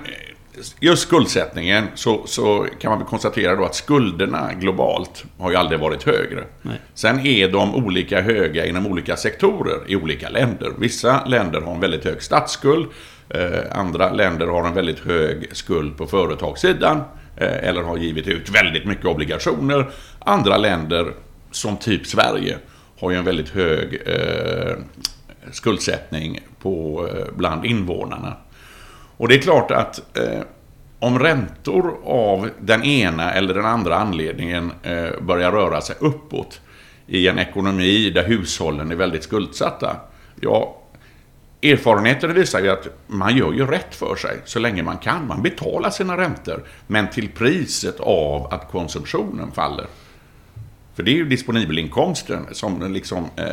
just 0.80 1.02
skuldsättningen 1.02 1.86
så, 1.94 2.22
så 2.26 2.66
kan 2.80 2.98
man 2.98 3.04
konstatera 3.06 3.56
då 3.56 3.64
att 3.64 3.74
skulderna 3.74 4.52
globalt 4.52 5.24
har 5.38 5.50
ju 5.50 5.56
aldrig 5.56 5.80
varit 5.80 6.02
högre. 6.02 6.44
Nej. 6.62 6.80
Sen 6.94 7.26
är 7.26 7.48
de 7.48 7.74
olika 7.74 8.20
höga 8.20 8.66
inom 8.66 8.86
olika 8.86 9.16
sektorer 9.16 9.80
i 9.86 9.96
olika 9.96 10.28
länder. 10.28 10.72
Vissa 10.78 11.24
länder 11.24 11.60
har 11.60 11.74
en 11.74 11.80
väldigt 11.80 12.04
hög 12.04 12.22
statsskuld. 12.22 12.86
Eh, 13.28 13.78
andra 13.78 14.12
länder 14.12 14.46
har 14.46 14.66
en 14.66 14.74
väldigt 14.74 14.98
hög 14.98 15.48
skuld 15.52 15.96
på 15.96 16.06
företagssidan. 16.06 17.00
Eh, 17.36 17.68
eller 17.68 17.82
har 17.82 17.96
givit 17.96 18.28
ut 18.28 18.50
väldigt 18.50 18.84
mycket 18.84 19.04
obligationer. 19.04 19.90
Andra 20.18 20.56
länder, 20.56 21.12
som 21.50 21.76
typ 21.76 22.06
Sverige, 22.06 22.58
har 23.00 23.10
ju 23.10 23.16
en 23.16 23.24
väldigt 23.24 23.48
hög 23.48 24.02
eh, 24.06 24.76
skuldsättning 25.52 26.40
på, 26.62 27.06
eh, 27.08 27.24
bland 27.36 27.64
invånarna. 27.64 28.36
Och 29.16 29.28
det 29.28 29.34
är 29.34 29.42
klart 29.42 29.70
att 29.70 30.16
eh, 30.18 30.40
om 30.98 31.18
räntor 31.18 31.96
av 32.04 32.50
den 32.60 32.84
ena 32.84 33.32
eller 33.32 33.54
den 33.54 33.64
andra 33.64 33.96
anledningen 33.96 34.72
eh, 34.82 35.20
börjar 35.20 35.52
röra 35.52 35.80
sig 35.80 35.96
uppåt 35.98 36.60
i 37.06 37.28
en 37.28 37.38
ekonomi 37.38 38.10
där 38.10 38.24
hushållen 38.24 38.92
är 38.92 38.96
väldigt 38.96 39.22
skuldsatta. 39.22 39.96
Ja, 40.40 40.76
erfarenheten 41.62 42.34
visar 42.34 42.60
ju 42.60 42.68
att 42.68 42.88
man 43.06 43.36
gör 43.36 43.52
ju 43.52 43.66
rätt 43.66 43.94
för 43.94 44.16
sig 44.16 44.40
så 44.44 44.58
länge 44.58 44.82
man 44.82 44.98
kan. 44.98 45.26
Man 45.26 45.42
betalar 45.42 45.90
sina 45.90 46.16
räntor, 46.16 46.62
men 46.86 47.10
till 47.10 47.28
priset 47.28 48.00
av 48.00 48.54
att 48.54 48.70
konsumtionen 48.70 49.52
faller. 49.52 49.86
För 50.96 51.02
det 51.02 51.10
är 51.10 51.14
ju 51.14 51.24
disponibelinkomsten 51.24 52.46
som 52.52 52.92
liksom, 52.92 53.24
eh, 53.36 53.44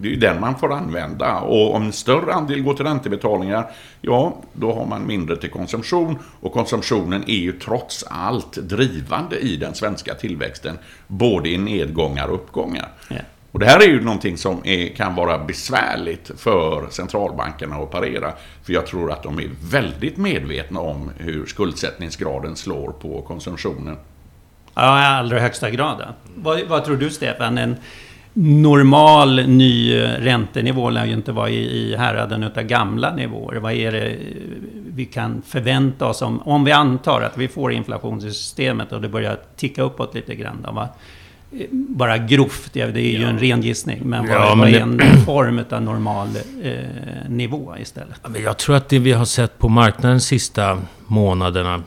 det 0.00 0.08
är 0.08 0.10
ju 0.10 0.16
den 0.16 0.40
man 0.40 0.58
får 0.58 0.72
använda. 0.72 1.40
Och 1.40 1.74
om 1.74 1.82
en 1.82 1.92
större 1.92 2.34
andel 2.34 2.62
går 2.62 2.74
till 2.74 2.84
räntebetalningar, 2.84 3.70
ja, 4.00 4.36
då 4.52 4.74
har 4.74 4.86
man 4.86 5.06
mindre 5.06 5.36
till 5.36 5.50
konsumtion. 5.50 6.18
Och 6.40 6.52
konsumtionen 6.52 7.24
är 7.26 7.36
ju 7.36 7.52
trots 7.52 8.04
allt 8.10 8.52
drivande 8.52 9.36
i 9.38 9.56
den 9.56 9.74
svenska 9.74 10.14
tillväxten, 10.14 10.78
både 11.06 11.48
i 11.48 11.58
nedgångar 11.58 12.28
och 12.28 12.34
uppgångar. 12.34 12.88
Yeah. 13.10 13.24
Och 13.52 13.58
det 13.58 13.66
här 13.66 13.80
är 13.80 13.86
ju 13.86 14.00
någonting 14.00 14.36
som 14.36 14.60
är, 14.64 14.88
kan 14.88 15.14
vara 15.14 15.38
besvärligt 15.38 16.30
för 16.36 16.86
centralbankerna 16.90 17.76
att 17.76 17.90
parera. 17.90 18.32
För 18.62 18.72
jag 18.72 18.86
tror 18.86 19.12
att 19.12 19.22
de 19.22 19.38
är 19.38 19.50
väldigt 19.70 20.16
medvetna 20.16 20.80
om 20.80 21.10
hur 21.18 21.46
skuldsättningsgraden 21.46 22.56
slår 22.56 22.92
på 22.92 23.22
konsumtionen. 23.22 23.96
Ja, 24.74 25.02
i 25.02 25.04
allra 25.04 25.40
högsta 25.40 25.70
grad. 25.70 26.02
Vad, 26.34 26.60
vad, 26.62 26.84
tror 26.84 26.96
du 26.96 27.10
Stefan? 27.10 27.58
En 27.58 27.76
normal 28.34 29.46
ny 29.46 30.00
räntenivå 30.00 30.90
lär 30.90 31.06
ju 31.06 31.12
inte 31.12 31.32
vara 31.32 31.48
i, 31.48 31.60
i 31.60 31.96
häraden 31.96 32.42
utav 32.42 32.62
gamla 32.62 33.14
nivåer. 33.14 33.56
Vad 33.56 33.72
är 33.72 33.92
det 33.92 34.16
vi 34.94 35.04
kan 35.04 35.42
förvänta 35.46 36.06
oss 36.06 36.22
om, 36.22 36.42
om 36.42 36.64
vi 36.64 36.72
antar 36.72 37.22
att 37.22 37.38
vi 37.38 37.48
får 37.48 37.72
inflationssystemet 37.72 38.92
och 38.92 39.00
det 39.00 39.08
börjar 39.08 39.38
ticka 39.56 39.82
uppåt 39.82 40.14
lite 40.14 40.34
grann? 40.34 40.62
Då, 40.66 40.72
va? 40.72 40.88
bara 41.70 42.18
grovt, 42.18 42.72
det 42.72 42.80
är 42.80 42.96
ju 42.96 43.22
ja. 43.22 43.28
en 43.28 43.38
ren 43.38 43.62
gissning. 43.62 44.00
Men 44.04 44.28
vad, 44.28 44.36
ja, 44.36 44.68
är 44.68 44.80
en 44.80 45.00
form 45.26 45.64
av 45.70 45.82
normal 45.82 46.28
eh, 46.62 46.72
nivå 47.28 47.74
istället? 47.78 48.20
Jag 48.44 48.58
tror 48.58 48.76
att 48.76 48.88
det 48.88 48.98
vi 48.98 49.12
har 49.12 49.24
sett 49.24 49.58
på 49.58 49.68
marknaden 49.68 50.16
de 50.16 50.20
sista 50.20 50.78
månaderna 51.06 51.74
eh, 51.74 51.80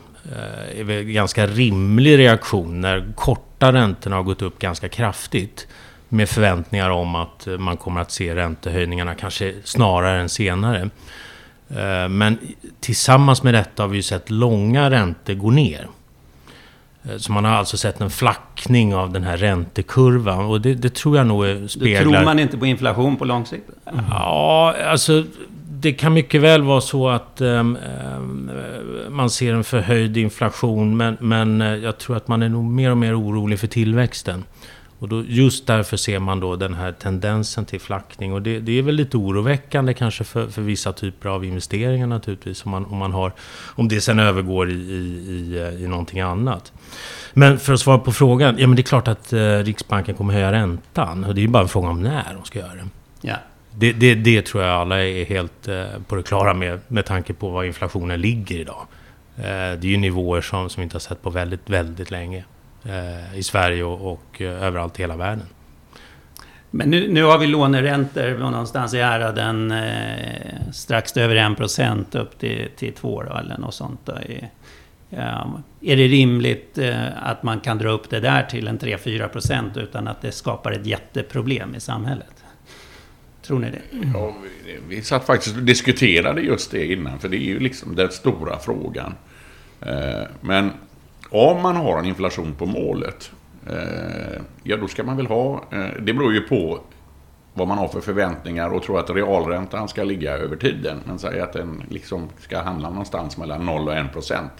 är 0.76 0.84
väl 0.84 1.04
ganska 1.04 1.46
rimlig 1.46 2.18
reaktion 2.18 2.80
när 2.80 3.12
korta 3.14 3.72
räntorna 3.72 4.16
har 4.16 4.22
gått 4.22 4.42
upp 4.42 4.58
ganska 4.58 4.88
kraftigt. 4.88 5.66
Med 6.08 6.28
förväntningar 6.28 6.90
om 6.90 7.14
att 7.14 7.48
man 7.58 7.76
kommer 7.76 8.00
att 8.00 8.10
se 8.10 8.34
räntehöjningarna 8.34 9.14
kanske 9.14 9.54
snarare 9.64 10.20
än 10.20 10.28
senare. 10.28 10.90
Eh, 11.70 12.08
men 12.08 12.38
tillsammans 12.80 13.42
med 13.42 13.54
detta 13.54 13.82
har 13.82 13.88
vi 13.88 13.96
ju 13.96 14.02
sett 14.02 14.30
långa 14.30 14.90
räntor 14.90 15.34
gå 15.34 15.50
ner. 15.50 15.88
Eh, 17.04 17.16
så 17.16 17.32
man 17.32 17.44
har 17.44 17.52
alltså 17.52 17.76
sett 17.76 18.00
en 18.00 18.10
flackning 18.10 18.94
av 18.94 19.12
den 19.12 19.24
här 19.24 19.36
räntekurvan 19.36 20.44
och 20.44 20.60
det, 20.60 20.74
det 20.74 20.94
tror 20.94 21.16
jag 21.16 21.26
nog 21.26 21.70
speglar... 21.70 22.04
Då 22.04 22.10
tror 22.10 22.24
man 22.24 22.38
inte 22.38 22.58
på 22.58 22.66
inflation 22.66 23.16
på 23.16 23.24
lång 23.24 23.46
sikt? 23.46 23.70
Mm. 23.86 24.04
Ja, 24.10 24.74
alltså 24.86 25.24
det 25.80 25.92
kan 25.92 26.14
mycket 26.14 26.40
väl 26.40 26.62
vara 26.62 26.80
så 26.80 27.08
att 27.08 27.40
um, 27.40 27.78
man 29.08 29.30
ser 29.30 29.54
en 29.54 29.64
förhöjd 29.64 30.16
inflation 30.16 30.96
men, 30.96 31.16
men 31.20 31.60
eh, 31.60 31.74
jag 31.74 31.98
tror 31.98 32.16
att 32.16 32.28
man 32.28 32.42
är 32.42 32.48
nog 32.48 32.64
mer 32.64 32.90
och 32.90 32.96
mer 32.96 33.20
orolig 33.20 33.58
för 33.58 33.66
tillväxten. 33.66 34.44
Och 34.98 35.08
då, 35.08 35.24
just 35.26 35.66
därför 35.66 35.96
ser 35.96 36.18
man 36.18 36.40
då 36.40 36.56
den 36.56 36.74
här 36.74 36.92
tendensen 36.92 37.64
till 37.64 37.80
flackning. 37.80 38.32
Och 38.32 38.42
det, 38.42 38.60
det 38.60 38.78
är 38.78 38.82
väl 38.82 38.94
lite 38.94 39.16
oroväckande 39.16 39.94
kanske 39.94 40.24
för, 40.24 40.46
för, 40.46 40.62
vissa 40.62 40.92
typer 40.92 41.28
av 41.28 41.44
investeringar 41.44 42.06
naturligtvis. 42.06 42.64
Om, 42.64 42.70
man, 42.70 42.84
om, 42.84 42.98
man 42.98 43.12
har, 43.12 43.32
om 43.74 43.88
det 43.88 44.00
sen 44.00 44.18
övergår 44.18 44.70
i, 44.70 44.74
i, 44.74 44.76
i, 45.28 45.58
eh, 45.58 45.84
i 45.84 45.88
någonting 45.88 46.20
annat. 46.20 46.72
Men 47.32 47.58
för 47.58 47.72
att 47.72 47.80
svara 47.80 47.98
på 47.98 48.12
frågan. 48.12 48.54
Ja 48.58 48.66
men 48.66 48.76
det 48.76 48.80
är 48.80 48.84
klart 48.84 49.08
att 49.08 49.32
eh, 49.32 49.38
Riksbanken 49.38 50.14
kommer 50.14 50.34
höja 50.34 50.52
räntan. 50.52 51.24
Och 51.24 51.34
det 51.34 51.40
är 51.40 51.42
ju 51.42 51.48
bara 51.48 51.62
en 51.62 51.68
fråga 51.68 51.88
om 51.88 52.02
när 52.02 52.34
de 52.34 52.44
ska 52.44 52.58
göra 52.58 52.74
det. 52.74 52.88
Ja. 53.20 53.36
Det, 53.78 53.92
det, 53.92 54.14
det 54.14 54.46
tror 54.46 54.64
jag 54.64 54.80
alla 54.80 55.04
är 55.04 55.24
helt 55.24 55.68
eh, 55.68 55.84
på 56.06 56.16
det 56.16 56.22
klara 56.22 56.54
med. 56.54 56.80
Med 56.88 57.04
tanke 57.04 57.34
på 57.34 57.48
var 57.48 57.64
inflationen 57.64 58.20
ligger 58.20 58.56
idag. 58.56 58.86
Eh, 59.36 59.42
det 59.44 59.84
är 59.84 59.84
ju 59.84 59.96
nivåer 59.96 60.40
som, 60.40 60.70
som 60.70 60.80
vi 60.80 60.82
inte 60.82 60.94
har 60.94 61.00
sett 61.00 61.22
på 61.22 61.30
väldigt, 61.30 61.70
väldigt 61.70 62.10
länge. 62.10 62.44
Eh, 62.84 63.38
I 63.38 63.42
Sverige 63.42 63.84
och, 63.84 64.12
och 64.12 64.40
överallt 64.40 64.98
i 64.98 65.02
hela 65.02 65.16
världen. 65.16 65.46
Men 66.70 66.90
nu, 66.90 67.12
nu 67.12 67.22
har 67.22 67.38
vi 67.38 67.46
låneräntor 67.46 68.38
någonstans 68.38 68.94
i 68.94 69.00
häraden 69.00 69.70
eh, 69.70 70.72
strax 70.72 71.16
över 71.16 71.36
1% 71.36 72.18
upp 72.18 72.38
till, 72.38 72.68
till 72.76 72.92
2 72.92 73.22
då, 73.22 73.36
eller 73.36 73.58
något 73.58 73.74
sånt. 73.74 74.00
Då. 74.04 74.12
Är 75.80 75.96
det 75.96 76.06
rimligt 76.08 76.78
eh, 76.78 77.28
att 77.28 77.42
man 77.42 77.60
kan 77.60 77.78
dra 77.78 77.88
upp 77.88 78.10
det 78.10 78.20
där 78.20 78.42
till 78.42 78.68
en 78.68 78.78
3-4% 78.78 79.78
utan 79.78 80.08
att 80.08 80.22
det 80.22 80.32
skapar 80.32 80.72
ett 80.72 80.86
jätteproblem 80.86 81.74
i 81.74 81.80
samhället? 81.80 82.35
Tror 83.46 83.58
ni 83.58 83.70
det? 83.70 83.82
Ja, 84.14 84.34
vi, 84.64 84.78
vi 84.88 85.02
satt 85.02 85.26
faktiskt 85.26 85.56
och 85.56 85.62
diskuterade 85.62 86.40
just 86.40 86.70
det 86.70 86.92
innan, 86.92 87.18
för 87.18 87.28
det 87.28 87.36
är 87.36 87.46
ju 87.46 87.58
liksom 87.58 87.96
den 87.96 88.10
stora 88.10 88.58
frågan. 88.58 89.14
Eh, 89.80 90.22
men 90.40 90.70
om 91.30 91.62
man 91.62 91.76
har 91.76 91.98
en 91.98 92.04
inflation 92.04 92.54
på 92.54 92.66
målet, 92.66 93.30
eh, 93.66 94.40
ja 94.62 94.76
då 94.76 94.88
ska 94.88 95.04
man 95.04 95.16
väl 95.16 95.26
ha, 95.26 95.64
eh, 95.72 96.02
det 96.02 96.12
beror 96.12 96.34
ju 96.34 96.40
på 96.40 96.80
vad 97.54 97.68
man 97.68 97.78
har 97.78 97.88
för 97.88 98.00
förväntningar 98.00 98.70
och 98.70 98.82
tror 98.82 99.00
att 99.00 99.10
realräntan 99.10 99.88
ska 99.88 100.04
ligga 100.04 100.32
över 100.32 100.56
tiden. 100.56 101.00
Men 101.04 101.18
säg 101.18 101.40
att 101.40 101.52
den 101.52 101.82
liksom 101.88 102.28
ska 102.38 102.62
handla 102.62 102.90
någonstans 102.90 103.36
mellan 103.36 103.66
0 103.66 103.88
och 103.88 103.96
1 103.96 104.12
procent. 104.12 104.52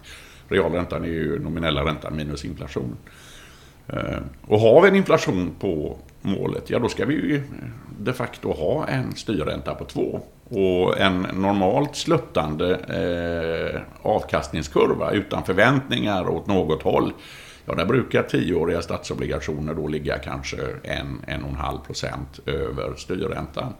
Realräntan 0.48 1.04
är 1.04 1.08
ju 1.08 1.38
nominella 1.38 1.84
räntan 1.84 2.16
minus 2.16 2.44
inflation. 2.44 2.96
Och 4.42 4.60
har 4.60 4.82
vi 4.82 4.88
en 4.88 4.96
inflation 4.96 5.54
på 5.60 5.98
målet, 6.26 6.70
ja 6.70 6.78
då 6.78 6.88
ska 6.88 7.04
vi 7.04 7.14
ju 7.14 7.42
de 7.98 8.12
facto 8.12 8.52
ha 8.52 8.86
en 8.86 9.14
styrränta 9.14 9.74
på 9.74 9.84
2. 9.84 10.20
Och 10.48 10.98
en 11.00 11.20
normalt 11.22 11.96
sluttande 11.96 12.74
eh, 12.74 13.80
avkastningskurva 14.02 15.10
utan 15.10 15.44
förväntningar 15.44 16.28
åt 16.28 16.46
något 16.46 16.82
håll. 16.82 17.12
Ja, 17.64 17.74
där 17.74 17.84
brukar 17.84 18.22
tioåriga 18.22 18.82
statsobligationer 18.82 19.74
då 19.74 19.88
ligga 19.88 20.18
kanske 20.18 20.56
en, 20.82 21.20
en 21.26 21.42
och 21.42 21.50
en 21.50 21.56
halv 21.56 21.78
procent 21.78 22.40
över 22.46 22.94
styrräntan. 22.96 23.72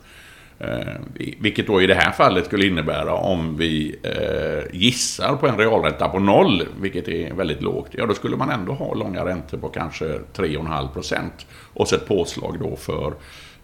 Eh, 0.58 0.94
vilket 1.38 1.66
då 1.66 1.82
i 1.82 1.86
det 1.86 1.94
här 1.94 2.12
fallet 2.12 2.46
skulle 2.46 2.66
innebära 2.66 3.14
om 3.14 3.56
vi 3.56 3.96
eh, 4.02 4.76
gissar 4.76 5.36
på 5.36 5.48
en 5.48 5.58
realränta 5.58 6.08
på 6.08 6.18
noll, 6.18 6.62
vilket 6.80 7.08
är 7.08 7.34
väldigt 7.34 7.62
lågt, 7.62 7.88
ja 7.90 8.06
då 8.06 8.14
skulle 8.14 8.36
man 8.36 8.50
ändå 8.50 8.72
ha 8.72 8.94
långa 8.94 9.25
räntor 9.25 9.58
på 9.58 9.68
kanske 9.68 10.04
3,5 10.04 10.92
procent. 10.92 11.46
Och 11.72 11.88
så 11.88 11.96
ett 11.96 12.08
påslag 12.08 12.56
då 12.60 12.76
för 12.76 13.14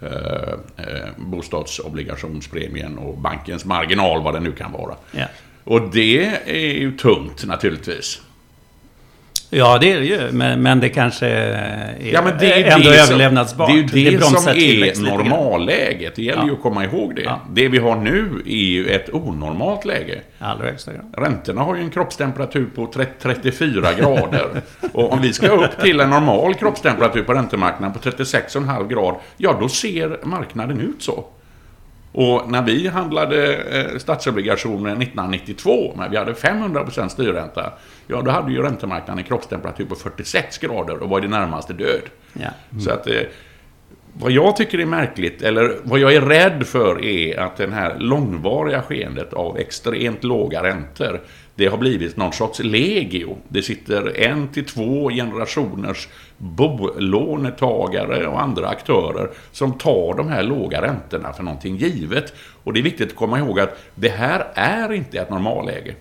eh, 0.00 1.08
bostadsobligationspremien 1.16 2.98
och 2.98 3.18
bankens 3.18 3.64
marginal, 3.64 4.22
vad 4.22 4.34
det 4.34 4.40
nu 4.40 4.52
kan 4.52 4.72
vara. 4.72 4.94
Ja. 5.12 5.26
Och 5.64 5.80
det 5.92 6.24
är 6.46 6.80
ju 6.80 6.96
tungt 6.96 7.46
naturligtvis. 7.46 8.20
Ja, 9.54 9.78
det 9.78 9.92
är 9.92 10.00
det 10.00 10.06
ju. 10.06 10.32
Men, 10.32 10.62
men 10.62 10.80
det 10.80 10.88
kanske 10.88 11.26
är 11.26 11.96
ja, 12.12 12.22
men 12.22 12.38
det 12.38 12.52
är 12.52 12.74
ändå 12.74 12.90
det 12.90 13.00
överlevnadsbart. 13.00 13.68
det 13.68 13.72
är 13.72 13.76
ju 13.76 14.10
det, 14.10 14.16
det 14.16 14.24
som 14.24 14.48
är 14.48 15.16
normalläget. 15.16 16.14
Det 16.16 16.22
gäller 16.22 16.42
ja. 16.42 16.46
ju 16.46 16.52
att 16.52 16.62
komma 16.62 16.84
ihåg 16.84 17.16
det. 17.16 17.22
Ja. 17.22 17.40
Det 17.52 17.68
vi 17.68 17.78
har 17.78 17.96
nu 17.96 18.42
är 18.46 18.50
ju 18.50 18.88
ett 18.88 19.14
onormalt 19.14 19.84
läge. 19.84 20.20
Allra 20.38 20.64
högsta 20.64 20.92
grad. 20.92 21.14
Räntorna 21.16 21.62
har 21.62 21.76
ju 21.76 21.82
en 21.82 21.90
kroppstemperatur 21.90 22.66
på 22.74 22.86
30, 22.86 23.12
34 23.22 23.92
grader. 23.92 24.48
Och 24.92 25.12
om 25.12 25.20
vi 25.20 25.32
ska 25.32 25.48
upp 25.48 25.80
till 25.80 26.00
en 26.00 26.10
normal 26.10 26.54
kroppstemperatur 26.54 27.22
på 27.22 27.34
räntemarknaden 27.34 28.00
på 28.00 28.10
36,5 28.10 28.88
grad, 28.88 29.14
ja 29.36 29.56
då 29.60 29.68
ser 29.68 30.18
marknaden 30.22 30.80
ut 30.80 31.02
så. 31.02 31.24
Och 32.12 32.50
när 32.50 32.62
vi 32.62 32.88
handlade 32.88 33.56
eh, 33.56 33.98
statsobligationer 33.98 34.90
1992, 34.90 35.94
när 35.96 36.08
vi 36.08 36.16
hade 36.16 36.32
500% 36.32 37.08
styrränta, 37.08 37.72
ja 38.06 38.22
då 38.22 38.30
hade 38.30 38.52
ju 38.52 38.62
räntemarknaden 38.62 39.18
en 39.18 39.24
kroppstemperatur 39.24 39.84
på 39.84 39.94
46 39.94 40.58
grader 40.58 41.02
och 41.02 41.08
var 41.08 41.18
i 41.18 41.22
det 41.22 41.28
närmaste 41.28 41.72
död. 41.72 42.02
Ja. 42.32 42.48
Mm. 42.70 42.80
Så 42.80 42.90
att... 42.90 43.06
Eh, 43.06 43.22
vad 44.14 44.32
jag 44.32 44.56
tycker 44.56 44.80
är 44.80 44.86
märkligt, 44.86 45.42
eller 45.42 45.76
vad 45.82 45.98
jag 46.00 46.14
är 46.14 46.20
rädd 46.20 46.66
för, 46.66 47.04
är 47.04 47.40
att 47.40 47.56
den 47.56 47.72
här 47.72 47.98
långvariga 47.98 48.82
skeendet 48.82 49.32
av 49.32 49.58
extremt 49.58 50.24
låga 50.24 50.62
räntor 50.62 51.20
det 51.54 51.66
har 51.66 51.78
blivit 51.78 52.16
någon 52.16 52.32
sorts 52.32 52.58
legio. 52.58 53.36
Det 53.48 53.62
sitter 53.62 54.20
en 54.20 54.48
till 54.48 54.64
två 54.64 55.10
generationers 55.10 56.08
bolånetagare 56.38 58.26
och 58.26 58.42
andra 58.42 58.68
aktörer 58.68 59.30
som 59.52 59.72
tar 59.72 60.14
de 60.14 60.28
här 60.28 60.42
låga 60.42 60.82
räntorna 60.82 61.32
för 61.32 61.42
någonting 61.42 61.76
givet. 61.76 62.34
Och 62.64 62.72
det 62.72 62.80
är 62.80 62.84
viktigt 62.84 63.10
att 63.10 63.16
komma 63.16 63.38
ihåg 63.38 63.60
att 63.60 63.78
det 63.94 64.08
här 64.08 64.46
är 64.54 64.92
inte 64.92 65.18
ett 65.18 65.30
normalläge. 65.30 65.94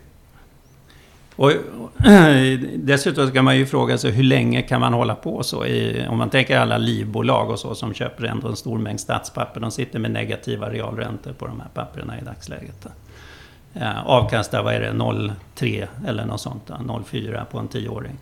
Och, 1.41 1.51
dessutom 2.75 3.31
kan 3.31 3.45
man 3.45 3.57
ju 3.57 3.65
fråga 3.65 3.97
sig 3.97 4.11
hur 4.11 4.23
länge 4.23 4.61
kan 4.61 4.81
man 4.81 4.93
hålla 4.93 5.15
på 5.15 5.43
så? 5.43 5.65
I, 5.65 6.07
om 6.09 6.17
man 6.17 6.29
tänker 6.29 6.59
alla 6.59 6.77
livbolag 6.77 7.49
och 7.49 7.59
så 7.59 7.75
som 7.75 7.93
köper 7.93 8.23
ändå 8.23 8.47
en 8.47 8.55
stor 8.55 8.77
mängd 8.77 8.99
statspapper. 8.99 9.59
De 9.59 9.71
sitter 9.71 9.99
med 9.99 10.11
negativa 10.11 10.69
realräntor 10.69 11.33
på 11.33 11.47
de 11.47 11.59
här 11.59 11.69
papperna 11.73 12.19
i 12.19 12.23
dagsläget 12.23 12.87
eh, 13.73 14.07
avkastar, 14.07 14.63
vad 14.63 14.73
är 14.73 14.79
det, 14.79 14.91
0,3 14.91 15.87
eller 16.07 16.25
något 16.25 16.41
sånt. 16.41 16.69
0,4 16.69 17.45
på 17.45 17.59
en 17.59 17.67
tioåring. 17.67 18.17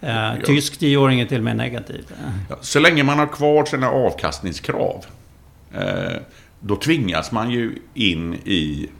Eh, 0.00 0.34
tysk 0.44 0.78
tioåring 0.78 1.20
är 1.20 1.26
till 1.26 1.38
och 1.38 1.44
med 1.44 1.56
negativ. 1.56 2.06
Ja, 2.48 2.56
så 2.60 2.80
länge 2.80 3.02
man 3.02 3.18
har 3.18 3.26
kvar 3.26 3.64
sina 3.64 3.90
avkastningskrav. 3.90 5.04
Eh, 5.72 6.16
då 6.60 6.76
tvingas 6.76 7.32
man 7.32 7.50
ju 7.50 7.78
in 7.94 8.34
i 8.34 8.90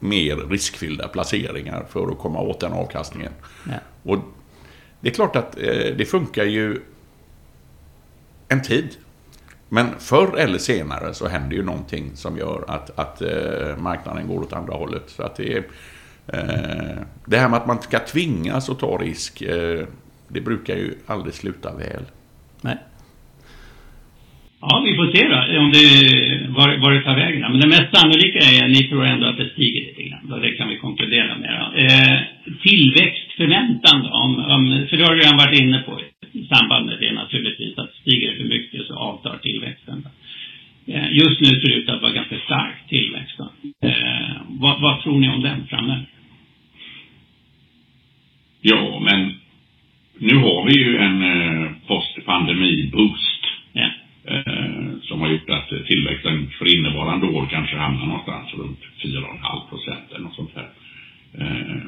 mer 0.00 0.36
riskfyllda 0.36 1.08
placeringar 1.08 1.86
för 1.88 2.12
att 2.12 2.18
komma 2.18 2.40
åt 2.40 2.60
den 2.60 2.72
avkastningen. 2.72 3.32
Ja. 3.68 3.78
Och 4.02 4.18
det 5.00 5.08
är 5.08 5.14
klart 5.14 5.36
att 5.36 5.56
eh, 5.56 5.96
det 5.96 6.08
funkar 6.08 6.44
ju 6.44 6.80
en 8.48 8.62
tid. 8.62 8.96
Men 9.68 9.86
förr 9.98 10.36
eller 10.36 10.58
senare 10.58 11.14
så 11.14 11.28
händer 11.28 11.56
ju 11.56 11.62
någonting 11.62 12.16
som 12.16 12.38
gör 12.38 12.64
att, 12.68 12.98
att 12.98 13.22
eh, 13.22 13.76
marknaden 13.76 14.28
går 14.28 14.40
åt 14.40 14.52
andra 14.52 14.74
hållet. 14.74 15.02
Så 15.06 15.22
att 15.22 15.36
det, 15.36 15.52
är, 15.52 15.66
eh, 16.26 17.02
det 17.24 17.38
här 17.38 17.48
med 17.48 17.56
att 17.56 17.66
man 17.66 17.82
ska 17.82 17.98
tvingas 17.98 18.70
att 18.70 18.78
ta 18.78 18.98
risk, 18.98 19.42
det 20.28 20.40
brukar 20.40 20.76
ju 20.76 20.98
aldrig 21.06 21.34
sluta 21.34 21.74
väl. 21.74 22.04
Nej. 22.60 22.78
Ja, 24.68 24.82
vi 24.86 24.96
får 24.96 25.06
se 25.14 25.22
då 25.28 25.38
om 25.64 25.70
det, 25.76 25.86
var, 26.48 26.68
var 26.82 26.92
det 26.92 27.00
tar 27.00 27.16
vägen. 27.16 27.40
Men 27.40 27.60
det 27.60 27.68
mest 27.68 27.96
sannolika 27.96 28.38
är 28.38 28.64
att 28.64 28.70
ni 28.70 28.88
tror 28.88 29.04
ändå 29.06 29.26
att 29.26 29.36
det 29.36 29.48
stiger 29.48 29.82
lite 29.86 30.02
grann. 30.02 30.40
Det 30.42 30.52
kan 30.58 30.68
vi 30.68 30.76
konkludera 30.76 31.38
med. 31.38 31.54
Eh, 31.84 32.18
tillväxtförväntan 32.62 34.02
då? 34.02 34.10
Om, 34.24 34.30
om, 34.54 34.86
för 34.88 34.96
det 34.96 35.04
har 35.04 35.14
du 35.14 35.20
redan 35.20 35.36
varit 35.36 35.60
inne 35.60 35.78
på 35.78 36.00
i 36.32 36.46
samband 36.46 36.86
med 36.86 36.96
det 37.00 37.12
naturligtvis. 37.12 37.78
Att 37.78 37.94
stiger 38.00 38.30
det 38.30 38.36
för 38.36 38.44
mycket 38.44 38.86
så 38.86 38.94
avtar 38.94 39.38
tillväxten. 39.38 40.08
Eh, 40.86 41.12
just 41.12 41.40
nu 41.40 41.46
ser 41.46 41.68
det 41.68 41.74
ut 41.74 41.88
att 41.88 42.02
vara 42.02 42.12
ganska 42.12 42.38
stark 42.38 42.88
tillväxt. 42.88 43.40
Eh, 43.82 44.36
vad, 44.48 44.80
vad 44.80 45.02
tror 45.02 45.18
ni 45.20 45.28
om 45.28 45.42
den 45.42 45.66
framöver? 45.66 46.06
Ja, 48.60 49.00
men 49.10 49.34
nu 50.18 50.34
har 50.36 50.64
vi 50.66 50.74
ju 50.84 50.96
en 50.96 51.22
eh, 51.22 51.70
postpandemi-boost. 51.86 53.33
Eh, 54.28 54.84
som 55.02 55.20
har 55.20 55.28
gjort 55.28 55.50
att 55.50 55.86
tillväxten 55.86 56.50
för 56.58 56.76
innevarande 56.76 57.26
år 57.26 57.46
kanske 57.50 57.76
hamnar 57.76 58.06
någonstans 58.06 58.54
runt 58.54 58.80
4,5 59.02 59.68
procent 59.68 60.06
eller 60.10 60.24
något 60.24 60.34
sånt 60.34 60.54
här. 60.54 60.68
Eh, 61.38 61.82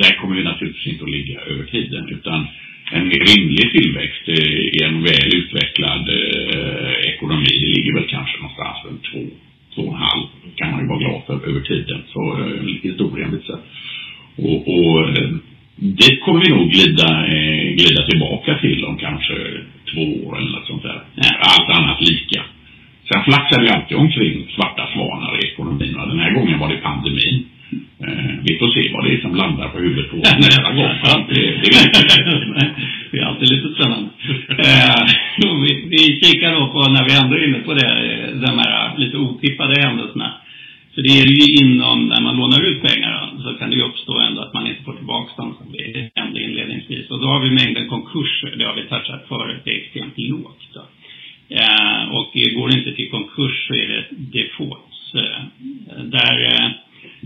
där 0.00 0.16
kommer 0.20 0.36
vi 0.36 0.44
naturligtvis 0.44 0.92
inte 0.92 1.04
att 1.04 1.10
ligga 1.10 1.40
över 1.40 1.64
tiden 1.64 2.08
utan 2.08 2.46
en 2.92 3.10
rimlig 3.10 3.72
tillväxt 3.72 4.28
i 4.28 4.84
en 4.84 5.02
väl 5.02 5.34
utvecklad 5.34 6.08
eh, 6.08 7.14
ekonomi 7.14 7.54
ligger 7.76 7.94
väl 7.94 8.08
kanske 8.08 8.36
någonstans 8.38 8.78
runt 8.84 9.04
2, 9.74 9.82
2,5 9.82 10.56
kan 10.56 10.70
man 10.70 10.80
ju 10.80 10.86
vara 10.86 10.98
glad 10.98 11.22
för 11.26 11.48
över 11.48 11.60
tiden. 11.60 12.02
Så 12.12 12.38
eh, 12.40 12.62
historien 12.82 13.30
visar. 13.30 13.58
Och, 14.36 14.68
och 14.68 15.08
eh, 15.08 15.30
det 15.76 16.16
kommer 16.16 16.40
vi 16.44 16.50
nog 16.50 16.70
glida, 16.70 17.26
eh, 17.26 17.74
glida 17.78 18.06
tillbaka 18.10 18.58
till 18.58 18.84
om 18.84 18.96
kanske 18.98 19.34
två 19.92 20.26
år 20.26 20.38
eller 20.38 20.50
något 20.50 20.66
sånt 20.66 20.82
där. 20.82 21.00
Allt 21.50 21.78
annat 21.78 22.00
lika. 22.00 22.42
Sen 23.08 23.24
flaxar 23.24 23.60
vi 23.62 23.68
alltid 23.68 23.96
omkring 23.96 24.46
svarta 24.56 24.88
svanar 24.94 25.38
i 25.38 25.46
ekonomin 25.48 25.96
och 25.96 26.08
den 26.08 26.20
här 26.20 26.30
gången 26.30 26.58
var 26.58 26.68
det 26.68 26.76
pandemin. 26.76 27.46
Eh, 28.04 28.34
vi 28.46 28.58
får 28.58 28.68
se 28.74 28.92
vad 28.94 29.04
det 29.04 29.14
är 29.14 29.20
som 29.20 29.34
landar 29.34 29.68
på 29.68 29.78
huvudet 29.78 30.10
på 30.10 30.16
oss 30.16 30.32
nästa 30.36 30.72
gång. 30.72 30.94
Det, 31.28 31.40
det, 31.62 31.70
det 33.10 33.18
är 33.18 33.24
alltid 33.24 33.48
lite 33.50 33.68
spännande. 33.74 34.10
eh, 34.66 35.02
vi, 35.64 35.72
vi 35.94 36.02
kikar 36.22 36.52
då 36.54 36.68
på, 36.74 36.78
när 36.90 37.04
vi 37.08 37.12
ändå 37.22 37.36
är 37.36 37.48
inne 37.48 37.58
på 37.58 37.74
det, 37.74 37.90
de 38.46 38.58
här 38.58 38.98
lite 38.98 39.16
otippade 39.16 39.82
händelserna. 39.86 40.32
För 40.94 41.02
det 41.02 41.12
är 41.20 41.26
ju 41.26 41.46
inom, 41.62 42.08
när 42.08 42.22
man 42.22 42.36
lånar 42.36 42.62
ut 42.70 42.82
pengar 42.82 43.32
så 43.42 43.54
kan 43.58 43.70
det 43.70 43.76
ju 43.76 43.82
uppstå 43.82 44.18
ändå 44.18 44.42
att 44.42 44.54
man 44.54 44.66
inte 44.66 44.82
får 44.82 44.92
tillbaka 44.92 45.42
dem 45.42 45.54
som 45.58 45.72
vi 45.72 46.10
nämnde 46.16 46.42
inledningsvis. 46.42 47.10
Och 47.10 47.20
då 47.20 47.26
har 47.26 47.40
vi 47.40 47.50
mängden 47.50 47.88
konkurser, 47.88 48.54
det 48.58 48.64
har 48.64 48.74
vi 48.74 48.82
touchat 48.82 49.24
förut, 49.28 49.60
det 49.64 49.70
är 49.70 49.76
extremt 49.76 50.18
lågt. 50.18 50.62
Då. 50.74 50.82
Eh, 51.60 52.02
och 52.18 52.30
går 52.60 52.78
inte 52.78 52.92
till 52.94 53.10
konkurs 53.10 53.66
så 53.66 53.74
är 53.74 53.88
det 53.88 54.04
defaults. 54.10 55.14
Eh, 55.14 55.42
där 56.16 56.34
eh, 56.52 56.70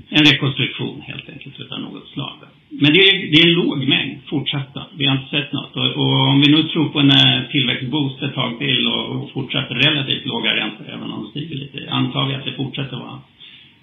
en 0.09 0.25
rekonstruktion 0.25 1.01
helt 1.01 1.29
enkelt 1.29 1.61
utav 1.61 1.81
något 1.81 2.09
slag. 2.09 2.38
Men 2.68 2.92
det 2.94 3.01
är, 3.09 3.31
det 3.31 3.37
är 3.40 3.47
en 3.49 3.55
låg 3.55 3.88
mängd 3.88 4.18
fortsatt. 4.27 4.77
Vi 4.97 5.07
har 5.07 5.16
inte 5.16 5.37
sett 5.37 5.53
något. 5.53 5.77
Och, 5.77 5.90
och 6.03 6.29
om 6.33 6.40
vi 6.40 6.53
nu 6.53 6.62
tror 6.62 6.88
på 6.88 7.01
en 7.01 7.11
eh, 7.11 7.51
tillväxtboost 7.51 8.23
ett 8.23 8.35
tag 8.35 8.59
till 8.59 8.87
och, 8.87 9.05
och 9.16 9.31
fortsatt 9.33 9.70
relativt 9.70 10.27
låga 10.27 10.57
räntor, 10.57 10.87
även 10.88 11.11
om 11.11 11.23
de 11.23 11.31
stiger 11.31 11.57
lite, 11.57 11.90
antar 11.90 12.29
vi 12.29 12.35
att 12.35 12.44
det 12.44 12.53
fortsätter 12.53 12.97
vara 12.97 13.18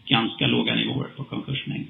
ganska 0.07 0.47
låga 0.47 0.75
nivåer 0.75 1.07
på 1.17 1.23
konkursmängd 1.23 1.87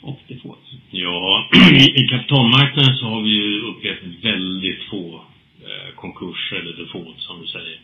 och 0.00 0.20
default. 0.28 0.66
Ja, 0.90 1.48
i 2.00 2.02
kapitalmarknaden 2.08 2.96
så 2.96 3.06
har 3.06 3.22
vi 3.22 3.30
ju 3.30 3.60
upplevt 3.60 4.02
väldigt 4.22 4.82
få 4.90 5.24
eh, 5.66 5.94
konkurser 5.94 6.56
eller 6.56 6.76
default 6.76 7.18
som 7.18 7.40
du 7.40 7.46
säger. 7.46 7.78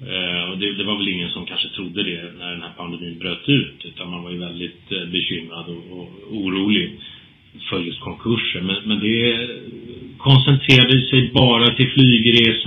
Eh, 0.00 0.50
och 0.50 0.58
det, 0.58 0.72
det, 0.72 0.84
var 0.84 0.96
väl 0.96 1.08
ingen 1.08 1.30
som 1.30 1.46
kanske 1.46 1.68
trodde 1.68 2.02
det 2.02 2.32
när 2.38 2.50
den 2.50 2.62
här 2.62 2.72
pandemin 2.76 3.18
bröt 3.18 3.48
ut 3.48 3.84
utan 3.84 4.10
man 4.10 4.22
var 4.22 4.30
ju 4.30 4.38
väldigt 4.38 4.92
eh, 4.92 5.04
bekymrad 5.04 5.66
och, 5.68 5.98
och 5.98 6.08
orolig 6.30 6.90
för 7.68 7.80
just 7.80 8.00
konkurser. 8.00 8.60
Men, 8.60 8.76
men 8.84 9.00
det 9.00 9.48
koncentrerade 10.18 11.06
sig 11.10 11.30
bara 11.34 11.74
till 11.74 11.90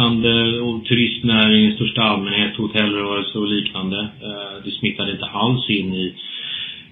flygresande 0.03 0.59
och 0.61 0.85
turistnäring 0.85 1.65
i 1.65 1.75
största 1.75 2.01
allmänhet, 2.01 2.57
hotellrörelse 2.57 3.37
och 3.37 3.47
liknande. 3.47 3.99
Eh, 3.99 4.63
det 4.65 4.71
smittade 4.71 5.11
inte 5.11 5.25
alls 5.25 5.69
in 5.69 5.93
i 5.93 6.13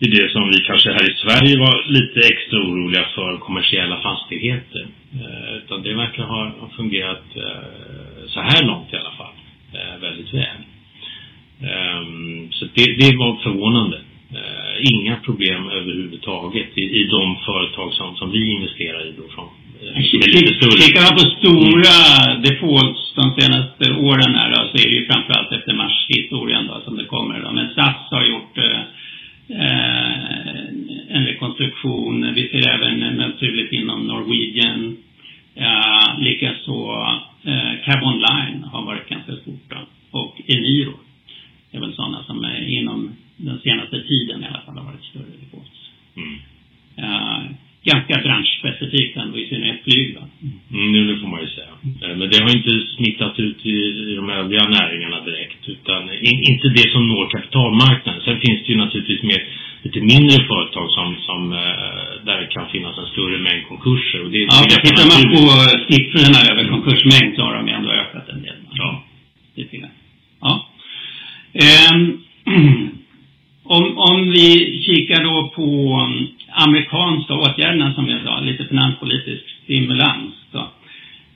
i 0.04 0.08
det 0.08 0.32
som 0.32 0.50
vi 0.50 0.60
kanske 0.60 0.90
här 0.90 1.12
i 1.12 1.16
Sverige 1.16 1.58
var 1.58 1.92
lite 1.92 2.20
extra 2.20 2.60
oroliga 2.60 3.06
för, 3.16 3.38
kommersiella 3.38 4.02
fastigheter. 4.02 4.88
Eh, 5.14 5.58
utan 5.58 5.84
det 5.84 5.94
verkar 5.94 6.24
ha, 6.24 6.70
fungerat 6.76 7.24
eh, 7.36 8.28
så 8.28 8.40
här 8.40 8.68
långt 8.68 8.94
i 8.94 8.96
alla 8.96 9.16
fall 9.18 9.34
väldigt 10.02 10.34
väl. 10.34 10.62
Um, 11.62 12.48
så 12.52 12.66
det, 12.74 12.86
det 12.86 13.18
var 13.18 13.44
förvånande. 13.44 13.98
Inga 14.92 15.16
problem 15.16 15.70
överhuvudtaget 15.70 16.78
i, 16.78 16.82
i 16.82 17.04
de 17.04 17.38
företag 17.46 17.94
som, 17.94 18.16
som 18.16 18.32
vi 18.32 18.52
investerar 18.52 19.08
i 19.08 19.14
då 19.18 19.24
från 19.36 19.50
Tittar 19.82 21.02
man 21.02 21.16
på 21.18 21.26
stora 21.40 21.98
senaste 22.44 23.01
det 24.82 24.88
är 24.88 25.00
ju 25.00 25.06
framförallt 25.06 25.52
efter 25.52 25.74
marshistorien 25.74 26.68
då 26.68 26.82
som 26.86 26.98
det 26.98 27.06
kommer 27.06 27.40
då. 27.40 27.52
Men 27.52 27.70
SAS 27.76 28.12
har 28.12 28.26
gjort 28.26 28.58
Eh, 29.54 30.66
en 31.10 31.26
rekonstruktion. 31.26 32.34
Vi 32.34 32.50
ser 32.50 32.70
även 32.70 33.00
naturligt 33.00 33.72
inom 33.72 34.08
Norwegian. 34.08 34.98
Eh, 35.56 36.20
Likaså 36.20 36.92
eh, 37.44 37.86
Carbon 37.86 38.14
Online 38.14 38.64
har 38.64 38.86
varit 38.86 39.10
ganska 39.10 39.36
stort 39.36 39.70
då. 39.70 39.78
Och 40.20 40.42
Eniro 40.48 40.94
är 41.72 41.80
väl 41.80 41.94
sådana 41.94 42.24
som 42.24 42.44
är 42.44 42.68
inom 42.68 43.16
den 43.38 43.60
senaste 43.60 44.04
tiden 44.04 44.44
i 44.44 44.48
alla 44.48 44.62
fall 44.62 44.78
har 44.78 44.86
varit 44.86 45.04
större 45.04 45.38
depots. 45.42 45.92
Mm. 46.16 46.38
Uh, 47.00 47.52
ganska 47.84 48.22
branschspecifikt 48.22 49.18
ändå, 49.18 49.38
i 49.40 49.50
synnerhet 49.50 49.84
flyg. 49.84 50.16
Va? 50.16 50.28
Mm, 50.72 51.08
det 51.08 51.18
får 51.22 51.28
man 51.28 51.42
ju 51.42 51.48
säga. 51.48 51.74
Eh, 52.04 52.18
men 52.18 52.30
det 52.30 52.44
har 52.44 52.58
inte 52.58 52.74
smittat 52.96 53.40
ut 53.40 53.66
i, 53.66 53.78
i 54.12 54.16
de 54.16 54.30
övriga 54.30 54.64
näringarna 54.70 55.26
direkt. 55.26 55.70
Utan 55.70 56.02
in, 56.14 56.44
inte 56.52 56.68
det 56.70 56.92
som 56.92 57.08
når 57.08 57.30
kapitalmarknaden. 57.30 58.22
Sen 58.22 58.40
finns 58.40 58.66
det 58.66 58.72
ju 58.72 58.78
naturligtvis 58.78 59.24
mer 59.24 59.42
lite 59.84 60.01
mindre 60.14 60.38
företag 60.52 60.88
som, 60.98 61.08
som 61.28 61.42
uh, 61.54 62.10
där 62.28 62.38
det 62.42 62.50
kan 62.56 62.68
finnas 62.74 62.98
en 62.98 63.10
större 63.14 63.38
mängd 63.48 63.64
konkurser. 63.72 64.20
Och 64.24 64.32
det, 64.32 64.38
ja, 64.38 64.58
det 64.72 64.80
tittar 64.88 65.08
man 65.14 65.24
på 65.36 65.44
siffrorna 65.90 66.40
över 66.52 66.64
konkursmängd 66.74 67.36
så 67.36 67.42
har 67.46 67.54
de 67.58 67.68
ändå 67.78 67.90
ökat 68.02 68.30
en 68.30 68.42
del. 68.42 68.60
Ja. 68.82 69.04
Lite 69.56 69.78
grann. 69.78 69.96
Ja. 70.42 70.54
Um, 71.92 72.02
om, 73.64 73.98
om 73.98 74.32
vi 74.32 74.48
kikar 74.86 75.24
då 75.24 75.52
på 75.56 75.68
amerikanska 76.66 77.34
åtgärderna 77.34 77.94
som 77.94 78.10
jag 78.10 78.22
sa, 78.24 78.40
lite 78.40 78.66
finanspolitisk 78.66 79.44
stimulans. 79.64 80.34
Då. 80.52 80.72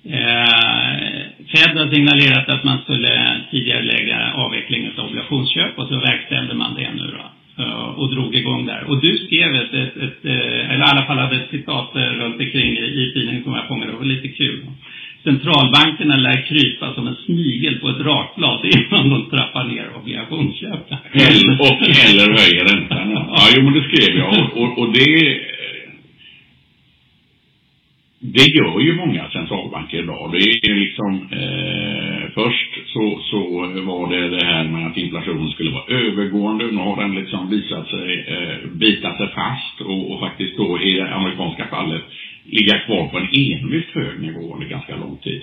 Eh, 0.10 1.22
Fed 1.52 1.78
har 1.78 1.94
signalerat 1.94 2.50
att 2.50 2.64
man 2.64 2.78
skulle 2.84 3.42
tidigare 3.52 3.84
lägga 3.84 4.34
avveckling 4.34 4.92
av 4.98 5.06
obligationsköp 5.06 5.80
och 5.80 5.88
så 5.88 6.00
verkställde 6.00 6.54
man 6.54 6.76
det 6.76 6.90
nu 6.94 7.14
då 7.18 7.64
eh, 7.64 7.86
och 8.00 8.14
drog 8.14 8.36
igång 8.36 8.66
där. 8.66 8.84
Och 8.84 9.02
du 9.02 9.18
skrev 9.18 9.56
ett, 9.56 9.74
ett, 9.74 9.98
ett 9.98 10.26
eh, 10.26 10.72
eller 10.72 10.86
i 10.86 10.90
alla 10.92 11.06
fall 11.06 11.18
hade 11.18 11.36
ett 11.36 11.50
citat 11.52 11.92
runt 11.94 12.40
omkring 12.40 12.78
i, 12.78 12.86
i 13.02 13.12
tidningen 13.14 13.44
som 13.44 13.54
jag 13.54 13.68
fångade, 13.68 13.92
det 13.92 13.98
var 13.98 14.06
lite 14.06 14.28
kul. 14.28 14.66
Centralbankerna 15.24 16.16
lär 16.16 16.46
krypa 16.48 16.94
som 16.94 17.08
en 17.08 17.16
snigel 17.26 17.80
på 17.80 17.90
ett 17.90 18.02
rakblad 18.02 18.66
innan 18.66 19.10
de 19.10 19.30
trappar 19.30 19.64
ner 19.64 19.88
obligationsköpen. 19.96 20.98
Eller, 21.14 21.62
och 21.62 21.82
eller 22.08 22.28
höjer 22.40 22.66
räntan. 22.66 23.12
Ja, 23.12 23.48
jo 23.56 23.64
men 23.64 23.74
det 23.74 23.84
skrev 23.90 24.18
jag. 24.18 24.30
Och, 24.30 24.62
och, 24.62 24.80
och 24.80 24.94
det 24.94 25.40
det 28.34 28.45
gör 28.58 28.80
ju 28.80 28.96
många 28.96 29.30
centralbanker 29.30 29.98
idag. 29.98 30.32
Det 30.32 30.70
är 30.70 30.76
liksom 30.76 31.12
eh, 31.32 32.32
först 32.34 32.72
så, 32.94 33.20
så 33.32 33.40
var 33.92 34.10
det 34.14 34.30
det 34.30 34.46
här 34.46 34.64
med 34.64 34.88
att 34.88 34.98
inflationen 34.98 35.50
skulle 35.50 35.72
vara 35.72 35.86
övergående. 35.88 36.66
Nu 36.72 36.78
har 36.78 37.02
den 37.02 37.16
liksom 37.16 37.50
visat 37.50 37.88
sig 37.90 38.26
eh, 38.28 38.70
bita 38.72 39.18
sig 39.18 39.28
fast 39.28 39.82
och, 39.82 40.12
och 40.12 40.20
faktiskt 40.20 40.58
då 40.58 40.82
i 40.82 40.94
det 40.94 41.14
amerikanska 41.16 41.66
fallet 41.68 42.02
ligga 42.46 42.78
kvar 42.80 43.08
på 43.08 43.18
en 43.18 43.30
envist 43.34 43.90
hög 43.94 44.20
nivå 44.20 44.54
under 44.54 44.68
ganska 44.68 44.96
lång 44.96 45.18
tid. 45.18 45.42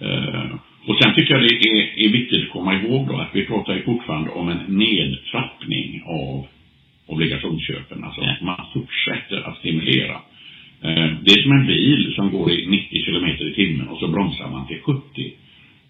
Eh, 0.00 0.50
Och 0.86 0.96
sen 1.02 1.14
tycker 1.14 1.34
jag 1.34 1.42
det 1.42 1.68
är, 1.68 2.06
är 2.06 2.08
viktigt 2.12 2.42
att 2.42 2.50
komma 2.52 2.74
ihåg 2.74 3.08
då 3.08 3.16
att 3.16 3.30
vi 3.32 3.44
pratar 3.46 3.74
ju 3.74 3.82
fortfarande 3.82 4.30
om 4.30 4.48
en 4.48 4.62
nedtrappning 4.68 6.02
av 6.06 6.46
obligationsköpen. 7.06 8.04
Alltså 8.04 8.20
ja. 8.20 8.34
man 8.42 8.60
fortsätter 8.74 9.48
att 9.48 9.58
stimulera. 9.58 10.16
Eh, 10.84 11.08
det 11.24 11.30
är 11.30 11.42
som 11.42 11.52
en 11.52 11.66
bil 11.66 12.12
som 12.14 12.30
går 12.30 12.50
i 12.50 12.66
90 12.66 13.04
kilometer 13.04 13.48
i 13.48 13.54
timmen 13.54 13.88
och 13.88 13.98
så 13.98 14.08
bromsar 14.08 14.48
man 14.50 14.66
till 14.66 14.80
70. 14.80 15.00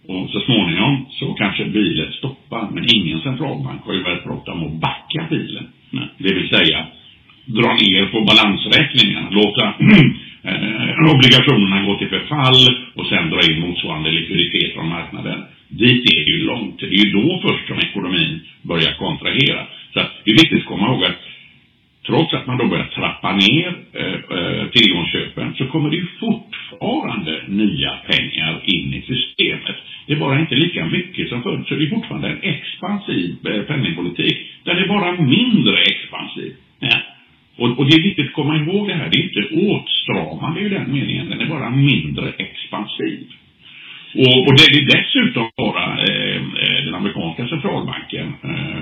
Och 0.09 0.31
så 0.31 0.40
småningom 0.40 1.07
så 1.11 1.35
kanske 1.35 1.64
bilen 1.64 2.12
stoppar, 2.12 2.70
men 2.74 2.85
ingen 2.96 3.20
centralbank 3.20 3.81
har 3.85 3.94
ju 3.94 4.02
väldigt 4.02 4.24
bråttom 4.24 4.66
att 4.66 4.72
backa 4.72 5.26
bilen. 5.31 5.66
Det 6.18 6.35
vill 6.35 6.48
säga 6.48 6.87
dra 7.44 7.70
ner 7.83 8.07
på 8.07 8.20
balansräkningarna, 8.20 9.31
låta 9.31 9.64
eh, 10.50 11.14
obligationerna 11.14 11.87
gå 11.87 11.98
till 11.98 12.09
förfall 12.09 12.62
och 12.94 13.07
sen 13.07 13.31
dra 13.31 13.40
in 13.50 13.61
motsvarande 13.61 14.11
likviditet 14.11 14.74
från 14.74 14.88
marknaden. 14.88 15.42
Dit 15.68 16.02
är 16.14 16.24
det 16.24 16.31
ju 16.31 16.44
långt. 16.44 16.81
Det 16.81 16.87
är 16.87 17.05
ju 17.05 17.11
då 17.11 17.40
först 17.46 17.66
som 17.68 17.78
ekonomin 17.78 18.40
börjar 18.62 18.92
kontrahera. 18.98 19.66
Så 19.92 20.00
att 20.00 20.11
det 20.24 20.31
är 20.31 20.35
viktigt 20.35 20.59
att 20.59 20.64
komma 20.64 20.87
ihåg 20.87 21.05
att 21.05 21.18
trots 22.12 22.35
att 22.35 22.46
man 22.46 22.59
då 22.59 22.66
börjar 22.66 22.85
trappa 22.85 23.31
ner 23.33 23.68
eh, 23.92 24.18
eh, 24.38 24.64
tillgångsköpen 24.75 25.55
så 25.55 25.66
kommer 25.66 25.90
det 25.90 25.96
ju 25.96 26.07
fortfarande 26.20 27.42
nya 27.48 27.92
pengar 28.11 28.61
in 28.64 28.94
i 28.94 29.03
systemet. 29.03 29.77
Det 30.07 30.12
är 30.12 30.16
bara 30.16 30.40
inte 30.40 30.55
lika 30.55 30.87
mycket 30.87 31.29
som 31.29 31.42
förut, 31.42 31.66
så 31.68 31.75
det 31.75 31.85
är 31.85 31.90
fortfarande 31.90 32.29
en 32.29 32.42
expansiv 32.42 33.37
eh, 33.46 33.62
penningpolitik 33.62 34.37
Den 34.64 34.77
är 34.79 34.88
bara 34.88 35.12
mindre 35.12 35.77
expansiv. 35.83 36.53
Ja. 36.81 36.98
Och, 37.57 37.79
och, 37.79 37.87
det 37.87 37.96
är 37.96 38.03
viktigt 38.03 38.27
att 38.27 38.33
komma 38.33 38.57
ihåg 38.57 38.88
det 38.88 38.94
här. 38.94 39.09
Det 39.11 39.18
är 39.18 39.25
inte 39.25 39.70
åtstramande 39.70 40.61
i 40.61 40.68
den 40.68 40.92
meningen. 40.92 41.31
Den 41.31 41.40
är 41.40 41.46
bara 41.46 41.70
mindre 41.70 42.33
expansiv. 42.38 43.27
Och, 44.14 44.38
och 44.46 44.55
det 44.59 44.64
är 44.64 44.87
dessutom 44.96 45.51
bara 45.57 45.87
eh, 46.03 46.37
eh 46.37 46.85
den 46.85 46.94
amerikanska 46.94 47.48
centralbanken 47.48 48.33
eh, 48.44 48.82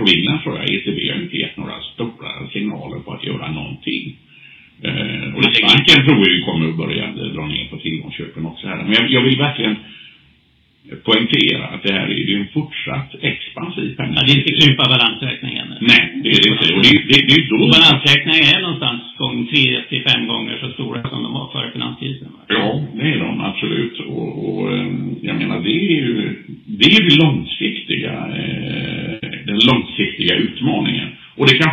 of 0.00 0.08
England 0.14 0.42
tror 0.42 0.56
jag, 0.58 0.70
ECB 0.70 1.10
har 1.10 1.22
inte 1.22 1.36
gett 1.36 1.56
några 1.56 1.80
stora 1.94 2.48
signaler 2.52 2.98
på 2.98 3.12
att 3.12 3.24
göra 3.24 3.50
någonting. 3.50 4.16
Eh, 4.82 5.34
och 5.34 5.42
Riksbanken 5.44 6.06
tror 6.06 6.28
jag 6.28 6.44
kommer 6.44 6.68
att 6.68 6.76
börja 6.76 7.06
dra 7.12 7.46
ner 7.46 7.68
på 7.70 7.76
tillgångsköpen 7.76 8.46
också 8.46 8.66
här. 8.66 8.82
Men 8.82 8.92
jag, 8.92 9.10
jag 9.10 9.22
vill 9.22 9.38
verkligen 9.38 9.76
poängtera 11.04 11.64
att 11.66 11.82
det 11.82 11.92
här 11.92 12.08
är 12.08 12.24
ju 12.30 12.36
en 12.40 12.48
fortsatt 12.54 13.10
expansiv 13.20 13.96
penningpolitik. 13.96 14.18
Ja, 14.18 14.22
det 14.26 14.32
är 14.32 14.38
inte 14.38 14.52
krympa 14.60 14.84
balansräkningen. 14.94 15.66
Nej, 15.80 16.02
det 16.22 16.28
är 16.28 16.40
det 16.42 16.48
inte. 16.52 16.74
Och 16.74 16.82
det, 16.82 16.92
det, 17.10 17.18
det 17.28 17.34
är 17.40 17.44
då... 17.50 17.58
Balansräkningen 17.76 18.44
är 18.54 18.60
någonstans 18.62 19.02
gång 19.18 19.46
tre 19.46 19.64
till 19.88 20.02
fem 20.08 20.26
gånger 20.26 20.58
så 20.62 20.68
stora 20.72 21.08
som 21.08 21.22
de 21.22 21.32
var 21.32 21.52
före 21.52 21.72
finanskrisen. 21.72 22.28
Ja, 22.48 22.84
det 22.94 23.08
är 23.12 23.18
de 23.18 23.40
absolut. 23.40 24.00
Och, 24.00 24.28
och 24.48 24.72
ehm, 24.72 25.16
jag 25.22 25.36
menar, 25.36 25.60
det 25.60 25.70
är 25.70 25.90
ju 25.90 26.36
det, 26.66 26.84
är 26.84 27.02
det 27.02 27.16
långsiktiga, 27.24 27.65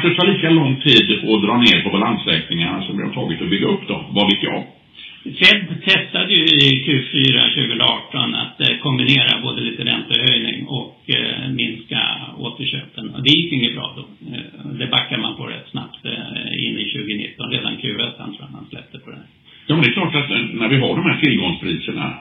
det 0.04 0.16
tar 0.16 0.28
lika 0.34 0.50
lång 0.50 0.82
tid 0.82 1.06
att 1.12 1.42
dra 1.46 1.58
ner 1.58 1.84
på 1.84 1.90
balansräkningarna 1.90 2.84
som 2.84 2.98
det 2.98 3.04
har 3.04 3.14
tagit 3.14 3.42
att 3.42 3.50
bygga 3.50 3.68
upp 3.68 3.88
dem. 3.88 4.04
Vad 4.10 4.26
vet 4.32 4.44
jag? 4.44 4.64
Fed 5.24 5.68
testade 5.88 6.34
ju 6.34 6.44
i 6.44 6.70
Q4 6.86 7.36
2018 7.56 8.36
att 8.36 8.62
eh, 8.62 8.78
kombinera 8.78 9.42
både 9.42 9.62
lite 9.62 9.86
räntehöjning 9.86 10.68
och 10.68 11.00
eh, 11.08 11.50
minska 11.52 12.02
återköpen. 12.38 13.10
Och 13.10 13.24
det 13.24 13.30
gick 13.30 13.54
inget 13.54 13.76
bra 13.76 13.96
då. 13.96 14.02
Eh, 14.36 14.72
det 14.80 14.88
backar 14.88 15.18
man 15.18 15.38
på 15.38 15.44
rätt 15.44 15.68
snabbt 15.72 16.06
in 16.58 16.78
i 16.80 16.86
2019. 16.86 17.52
Redan 17.52 17.74
Q1 17.78 18.16
tror 18.16 18.36
jag 18.40 18.52
man 18.52 18.66
släppte 18.70 19.00
på 19.00 19.10
det. 19.10 19.24
Ja, 19.68 19.76
men 19.76 19.84
det 19.84 19.90
är 19.90 19.94
klart 19.94 20.16
att 20.16 20.30
när 20.30 20.68
vi 20.68 20.78
har 20.78 20.96
de 20.96 21.06
här 21.10 21.20
tillgångspriserna 21.22 22.14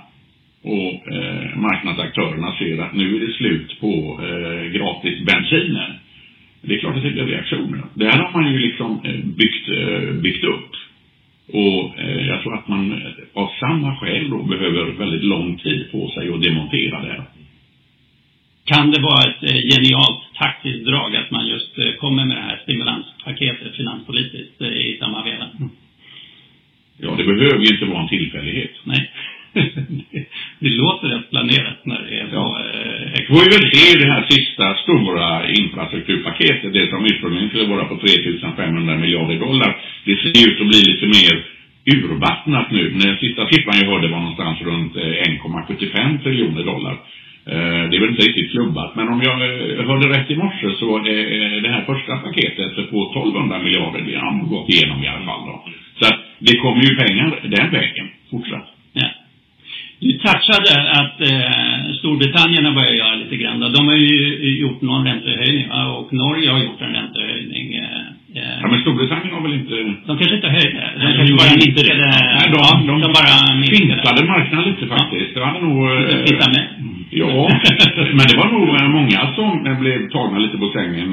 och 0.63 1.13
eh, 1.13 1.57
marknadsaktörerna 1.57 2.53
ser 2.59 2.79
att 2.79 2.95
nu 2.95 3.17
är 3.17 3.27
det 3.27 3.33
slut 3.33 3.81
på 3.81 4.21
eh, 4.23 4.65
gratis 4.73 5.27
bensinen. 5.27 5.93
Det 6.61 6.75
är 6.75 6.79
klart 6.79 6.97
att 6.97 7.03
det 7.03 7.11
blir 7.11 7.27
reaktioner. 7.27 7.83
Det 7.95 8.05
här 8.05 8.19
har 8.19 8.43
man 8.43 8.53
ju 8.53 8.59
liksom 8.59 9.01
byggt, 9.37 9.69
byggt 10.23 10.45
upp. 10.45 10.73
Och 11.53 11.99
eh, 11.99 12.27
jag 12.27 12.43
tror 12.43 12.55
att 12.55 12.69
man 12.69 12.93
eh, 12.93 13.43
av 13.43 13.51
samma 13.61 13.97
skäl 13.97 14.31
då 14.31 14.43
behöver 14.43 14.93
väldigt 14.93 15.25
lång 15.25 15.59
tid 15.59 15.91
på 15.93 16.11
sig 16.11 16.29
att 16.29 16.43
demontera 16.43 17.03
det. 17.03 17.23
Kan 18.65 18.91
det 18.91 19.01
vara 19.01 19.23
ett 19.31 19.43
eh, 19.51 19.61
genialt 19.73 20.23
taktiskt 20.35 20.87
drag 20.87 21.17
att 21.17 21.31
man 21.31 21.47
just 21.47 21.79
eh, 21.79 21.93
kommer 22.01 22.25
med 22.25 22.37
det 22.37 22.43
här 22.43 22.61
stimulanspaketet 22.63 23.77
finanspolitiskt 23.77 24.61
eh, 24.61 24.69
i 24.69 24.97
samma 25.01 25.25
veva? 25.25 25.47
Mm. 25.59 25.71
Ja, 26.97 27.15
det 27.17 27.25
behöver 27.25 27.59
ju 27.59 27.75
inte 27.75 27.87
vara 27.87 28.03
en 28.03 28.09
tillfällighet. 28.09 28.75
Nej. 28.85 29.11
det 30.59 30.69
låter 30.69 31.09
rätt 31.09 31.31
planerat 31.31 31.87
när 31.87 32.03
det 32.03 32.21
är 32.21 32.27
så. 32.27 32.35
Ja. 32.35 32.65
Eh, 33.15 33.27
får 33.27 33.45
vi 33.45 33.57
väl 33.57 33.75
se 33.75 33.99
det 33.99 34.13
här 34.13 34.27
från 34.93 35.05
våra 35.05 35.49
infrastrukturpaket, 35.49 36.73
det 36.73 36.91
som 36.91 37.05
ursprungligen 37.05 37.49
skulle 37.49 37.75
vara 37.75 37.85
på 37.85 37.97
3500 37.97 38.97
miljarder 38.97 39.39
dollar. 39.39 39.77
Det 40.05 40.17
ser 40.17 40.49
ut 40.49 40.61
att 40.61 40.71
bli 40.73 40.81
lite 40.91 41.07
mer 41.17 41.35
urvattnat 41.95 42.71
nu. 42.71 42.91
Den 42.91 43.17
sista 43.17 43.49
siffran 43.49 43.81
jag 43.81 43.91
hörde 43.93 44.09
var 44.09 44.21
någonstans 44.21 44.61
runt 44.61 44.97
eh, 44.97 45.03
1,75 45.03 46.23
triljoner 46.23 46.65
dollar. 46.65 46.93
Eh, 47.53 47.83
det 47.89 47.97
är 47.97 48.01
väl 48.01 48.15
inte 48.15 48.27
riktigt 48.29 48.51
klubbat, 48.51 48.97
men 48.97 49.09
om 49.09 49.21
jag 49.23 49.37
eh, 49.49 49.87
hörde 49.89 50.07
rätt 50.09 50.31
i 50.31 50.37
morse 50.37 50.69
så 50.81 50.99
det, 50.99 51.17
det 51.65 51.71
här 51.75 51.85
första 51.91 52.17
paketet 52.17 52.91
på 52.91 52.99
1200 53.11 53.59
miljarder, 53.59 54.01
det 54.01 54.17
har 54.19 54.49
gått 54.57 54.69
igenom 54.69 55.05
i 55.05 55.09
alla 55.09 55.25
fall 55.25 55.43
då. 55.47 55.57
Så 55.99 56.05
att 56.11 56.21
det 56.39 56.57
kommer 56.65 56.83
ju 56.89 56.97
pengar 56.97 57.29
den 57.43 57.71
vägen 57.71 58.07
fortsatt. 58.31 58.69
Ja. 58.93 59.09
Du 60.03 60.13
touchade 60.19 60.75
att 61.01 61.21
eh, 61.21 61.93
Storbritannien 62.13 62.65
har 62.65 62.75
börjat 62.81 62.97
göra 63.03 63.15
lite 63.15 63.37
grann. 63.37 63.61
Då. 63.61 63.69
De 63.69 63.89
har 63.89 63.97
ju 63.97 64.61
gjort 64.65 64.81
någon 64.83 65.07
räntehöjning 65.07 65.67
och 65.99 66.13
Norge 66.13 66.51
har 66.51 66.61
gjort 66.67 66.81
en 66.87 66.93
räntehöjning. 67.01 67.67
Eh, 67.75 68.03
ja, 68.63 68.67
men 68.71 68.81
Storbritannien 68.81 69.35
har 69.35 69.43
väl 69.47 69.55
inte... 69.61 69.75
De 70.09 70.13
kanske 70.19 70.37
inte 70.41 70.53
höjde. 70.59 70.83
De 71.01 71.07
kanske 71.17 71.35
bara 71.43 71.55
minskade. 71.65 71.93
Nej, 72.37 72.47
de, 72.55 72.87
de, 72.89 72.95
de 73.05 73.09
bara 73.19 73.37
fintade 73.77 74.21
marknaden 74.33 74.65
lite 74.71 74.87
faktiskt. 74.97 75.33
Ja. 75.35 75.41
Det 75.41 75.41
var 75.47 75.61
nog... 75.69 75.79
Titta 76.27 76.47
med. 76.57 76.65
Ja, 77.11 77.35
men 78.17 78.25
det 78.31 78.37
var 78.43 78.49
nog 78.57 78.67
många 78.99 79.21
som 79.37 79.51
blev 79.81 79.99
tagna 80.11 80.39
lite 80.39 80.59
på 80.59 80.69
sängen. 80.77 81.11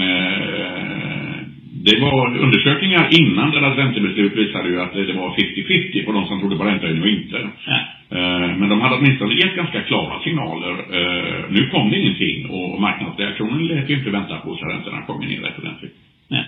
Det 1.87 1.99
var 2.05 2.37
undersökningar 2.37 3.07
innan 3.19 3.51
deras 3.51 3.77
räntebeslut 3.77 4.35
visade 4.35 4.69
ju 4.69 4.81
att 4.81 4.93
det 4.93 5.13
var 5.13 5.29
50-50 5.29 6.05
på 6.05 6.11
de 6.11 6.25
som 6.27 6.39
trodde 6.39 6.57
på 6.57 6.63
räntehöjning 6.63 7.01
och 7.01 7.07
inte. 7.07 7.37
Ja. 7.65 7.79
Eh, 8.11 8.57
men 8.59 8.69
de 8.69 8.81
hade 8.81 8.95
åtminstone 8.95 9.33
gett 9.33 9.55
ganska 9.55 9.81
klara 9.81 10.23
signaler. 10.23 10.73
Eh, 10.97 11.45
nu 11.49 11.69
kom 11.69 11.89
det 11.89 11.99
ingenting 11.99 12.49
och 12.49 12.81
marknadsreaktionen 12.81 13.67
lät 13.67 13.89
ju 13.89 13.97
inte 13.97 14.09
vänta 14.09 14.37
på 14.37 14.55
sig. 14.55 14.67
Räntorna 14.67 15.01
kom 15.01 15.19
ner 15.19 15.41
rätt 15.41 15.59
ordentligt. 15.59 15.95
Nej. 16.27 16.45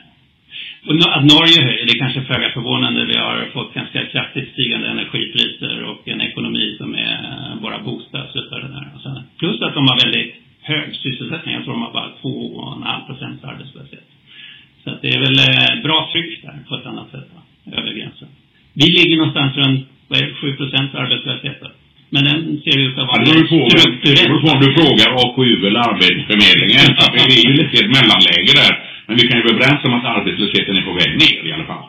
Och 0.88 0.96
att 1.18 1.26
Norge 1.34 1.58
höjer, 1.68 1.86
det 1.86 1.94
är 1.98 2.00
kanske 2.06 2.22
föga 2.22 2.50
förvånande. 2.50 3.06
Vi 3.06 3.18
har 3.18 3.50
fått 3.54 3.74
ganska 3.74 4.06
kraftigt 4.06 4.52
stigande 4.54 4.88
energipriser 4.88 5.84
och 5.84 6.08
en 6.08 6.22
ekonomi 6.22 6.76
som 6.78 6.96
är 6.96 7.14
eh, 7.14 7.62
bara 7.62 7.80
boostas 7.80 8.36
utav 8.36 8.60
det 8.60 8.68
där. 8.68 8.88
Plus 9.40 9.62
att 9.62 9.74
de 9.74 9.88
har 9.88 10.06
väldigt 10.06 10.36
hög 10.62 10.96
sysselsättning. 10.96 11.54
Jag 11.56 11.64
tror 11.64 11.74
de 11.74 11.82
har 11.82 11.94
bara 11.94 12.12
2,5 12.22 13.06
procents 13.08 13.44
arbetslöshet. 13.44 14.08
Så 14.84 14.90
att 14.90 15.02
det 15.02 15.10
är 15.10 15.20
väl 15.20 15.40
eh, 15.40 15.84
bra 15.84 16.10
tryck 16.12 16.42
där 16.44 16.60
på 16.70 16.76
ett 16.76 16.86
annat 16.86 17.12
sätt, 17.12 17.28
va? 17.36 17.42
över 17.78 17.94
gränsen. 17.94 18.28
Vi 18.74 18.88
ligger 18.98 19.18
någonstans 19.18 19.58
runt 19.58 19.88
vad 20.12 20.20
är 20.22 20.34
7 20.34 20.56
procent 20.62 20.96
arbetslöshet. 21.02 21.60
Men 22.14 22.24
den 22.30 22.40
ser 22.66 22.78
ut 22.86 22.96
att 23.00 23.08
vara 23.12 23.24
ja, 23.26 23.34
det 23.34 23.46
strukturell. 23.48 23.92
Det 24.04 24.30
beror 24.30 24.42
på 24.44 24.50
om 24.56 24.62
du 24.66 24.70
frågar 24.80 25.10
AKU 25.24 25.52
eller 25.68 25.82
Arbetsförmedlingen. 25.90 26.88
Det 27.16 27.36
är 27.42 27.48
ju 27.50 27.54
lite 27.62 27.76
ett 27.82 27.94
mellanläge 27.98 28.54
där. 28.62 28.74
Men 29.06 29.14
vi 29.18 29.24
kan 29.28 29.38
ju 29.38 29.44
vara 29.46 29.56
överens 29.58 29.82
om 29.88 29.94
att 29.98 30.06
arbetslösheten 30.16 30.78
är 30.80 30.86
på 30.90 30.94
väg 31.02 31.12
ner 31.24 31.42
i 31.50 31.52
alla 31.56 31.68
fall. 31.72 31.86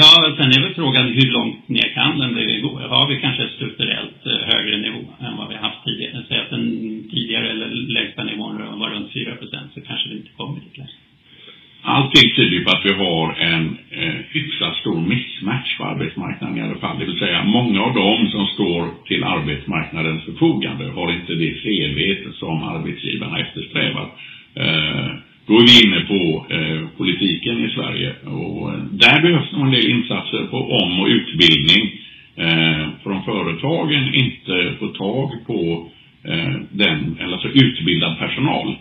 Ja, 0.00 0.10
sen 0.36 0.52
är 0.54 0.60
väl 0.64 0.74
frågan 0.74 1.06
hur 1.18 1.28
långt 1.38 1.68
ner 1.76 1.88
kan 1.98 2.18
den 2.18 2.32
gå? 2.64 2.72
Har 2.94 3.06
vi 3.10 3.16
kanske 3.24 3.48
strukturellt 3.56 4.20
eh, 4.26 4.40
högre 4.52 4.76
nivå 4.86 5.02
än 5.26 5.36
vad 5.36 5.48
vi 5.48 5.56
haft 5.66 5.84
tidigare? 5.84 6.24
Säg 6.28 6.38
att 6.38 6.50
den 6.50 6.64
tidigare 7.12 7.50
eller 7.50 7.68
lägsta 7.96 8.22
nivån 8.24 8.78
var 8.80 8.90
runt 8.90 9.12
4 9.12 9.34
procent 9.40 9.68
så 9.74 9.80
kanske 9.80 10.08
det 10.08 10.16
inte 10.20 10.32
kommer 10.36 10.60
dit 10.60 10.78
längre. 10.78 10.98
Allting 11.82 12.34
tyder 12.36 12.64
på 12.64 12.70
att 12.70 12.84
vi 12.84 12.92
har 12.92 13.26
en 13.52 13.78
eh, 13.90 14.14
hyfsat 14.34 14.76
stor 14.76 15.00
mismatch 15.40 15.78
på 15.78 15.84
arbetsmarknaden 15.84 16.58
i 16.58 16.60
alla 16.60 16.78
fall. 16.78 16.98
Det 16.98 17.04
vill 17.04 17.18
säga 17.18 17.44
många 17.44 17.80
av 17.82 17.94
dem 17.94 18.28
som 18.30 18.46
står 18.46 19.06
till 19.06 19.24
arbetsmarknadens 19.24 20.24
förfogande 20.24 20.84
har 20.84 21.12
inte 21.12 21.34
det 21.34 21.54
CV 21.62 22.30
som 22.32 22.62
arbetsgivarna 22.62 23.38
eftersträvar. 23.38 24.08
Eh, 24.54 25.08
då 25.46 25.54
är 25.58 25.66
vi 25.66 25.86
inne 25.86 26.00
på 26.00 26.46
eh, 26.54 26.88
politiken 26.96 27.64
i 27.64 27.70
Sverige 27.70 28.12
och 28.24 28.72
eh, 28.72 28.78
där 28.90 29.22
behövs 29.22 29.52
nog 29.52 29.66
en 29.66 29.70
del 29.70 29.90
insatser 29.90 30.46
på 30.50 30.56
om 30.56 31.00
och 31.00 31.06
utbildning. 31.06 31.82
Eh, 32.36 32.88
om 33.04 33.22
företagen 33.24 34.14
inte 34.14 34.74
får 34.78 34.88
tag 34.88 35.30
på 35.46 35.90
eh, 36.24 36.54
den, 36.70 37.16
eller 37.20 37.32
alltså 37.32 37.48
utbildad 37.48 38.18
personal 38.18 38.76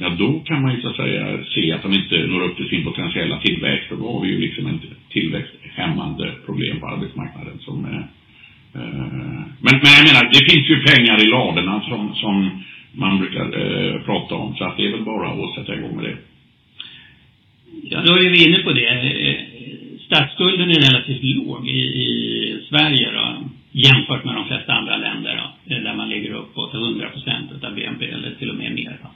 ja 0.00 0.08
då 0.18 0.40
kan 0.40 0.62
man 0.62 0.74
ju 0.74 0.80
så 0.80 0.88
att 0.88 0.96
säga 0.96 1.38
se 1.54 1.72
att 1.72 1.82
de 1.82 1.92
inte 1.92 2.26
når 2.26 2.44
upp 2.44 2.56
till 2.56 2.68
sin 2.68 2.84
potentiella 2.84 3.40
tillväxt 3.40 3.92
och 3.92 3.98
då 3.98 4.12
har 4.12 4.20
vi 4.20 4.28
ju 4.28 4.38
liksom 4.40 4.66
en 4.66 4.80
tillväxthämmande 5.10 6.32
problem 6.46 6.80
på 6.80 6.86
arbetsmarknaden 6.86 7.58
som 7.58 7.84
eh, 7.84 8.04
men, 8.74 9.74
men 9.74 9.80
men 9.82 9.92
jag 9.96 9.97
menar, 10.08 10.22
det 10.34 10.42
finns 10.50 10.66
ju 10.72 10.76
pengar 10.90 11.16
i 11.24 11.26
ladorna 11.26 11.80
som, 11.88 12.14
som 12.14 12.34
man 12.92 13.18
brukar 13.20 13.44
eh, 13.62 14.00
prata 14.08 14.34
om. 14.34 14.56
Så 14.56 14.64
att 14.64 14.76
det 14.76 14.86
är 14.86 14.92
väl 14.92 15.02
bara 15.12 15.28
att 15.30 15.54
sätta 15.54 15.74
igång 15.74 15.96
med 15.96 16.04
det. 16.04 16.16
Ja, 17.82 17.98
då 18.06 18.12
är 18.14 18.30
vi 18.30 18.44
inne 18.48 18.58
på 18.58 18.72
det. 18.72 18.86
Eh, 18.88 19.36
statsskulden 20.06 20.70
är 20.70 20.80
relativt 20.90 21.22
låg 21.22 21.68
i, 21.68 21.80
i 22.04 22.08
Sverige 22.68 23.10
då, 23.12 23.26
jämfört 23.72 24.24
med 24.24 24.34
de 24.34 24.44
flesta 24.48 24.72
andra 24.72 24.96
länder 24.96 25.42
då, 25.42 25.74
där 25.84 25.94
man 25.94 26.08
ligger 26.08 26.30
uppåt 26.34 26.74
100 26.74 27.08
procent 27.08 27.64
av 27.64 27.74
BNP 27.74 28.04
eller 28.06 28.30
till 28.38 28.50
och 28.50 28.56
med 28.56 28.72
mer. 28.74 28.96
Då. 29.02 29.08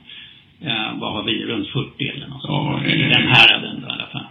Ja, 0.69 0.95
vad 1.01 1.13
har 1.13 1.23
vi? 1.23 1.45
Runt 1.45 1.69
40 1.69 2.09
eller 2.09 2.27
något 2.29 2.41
Ja, 2.45 2.81
sånt. 2.83 2.87
eh, 2.95 3.09
Den 3.09 3.27
häraden 3.29 3.77
då, 3.83 3.89
i 3.89 3.93
alla 3.93 4.07
fall. 4.13 4.27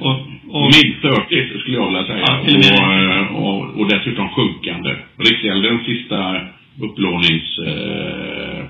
Och, 0.00 0.16
och, 0.56 0.62
Minst 0.62 1.02
30 1.02 1.58
skulle 1.60 1.76
jag 1.76 1.86
vilja 1.86 2.04
säga. 2.06 2.24
Ja, 2.28 2.44
till 2.44 2.54
och 2.56 2.60
med. 2.60 3.28
och, 3.30 3.60
och, 3.60 3.80
och 3.80 3.88
dessutom 3.88 4.28
sjunkande. 4.28 4.96
Riksgäldens 5.18 5.86
sista 5.86 6.40
upplånings... 6.82 7.58
Eh, 7.58 8.64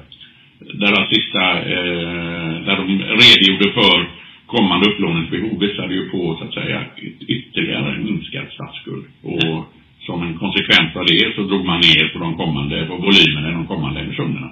deras 0.74 1.08
sista... 1.14 1.42
Eh, 1.58 2.52
där 2.66 2.76
de 2.76 2.86
redogjorde 2.98 3.72
för 3.72 4.06
kommande 4.46 4.90
upplåningsbehov 4.90 5.60
visade 5.60 5.94
ju 5.94 6.08
på 6.10 6.36
så 6.38 6.44
att 6.44 6.54
säga 6.54 6.80
yt- 6.96 7.24
ytterligare 7.28 7.98
minskad 7.98 8.46
statsskuld. 8.52 9.04
Och 9.22 9.64
som 10.06 10.22
en 10.22 10.38
konsekvens 10.38 10.96
av 10.96 11.04
det 11.06 11.34
så 11.36 11.42
drog 11.42 11.64
man 11.64 11.80
ner 11.80 12.08
på 12.12 12.18
de 12.18 12.36
kommande, 12.36 12.86
på 12.86 12.96
volymerna 12.96 13.48
i 13.48 13.52
de 13.52 13.66
kommande 13.66 14.00
emissionerna. 14.00 14.50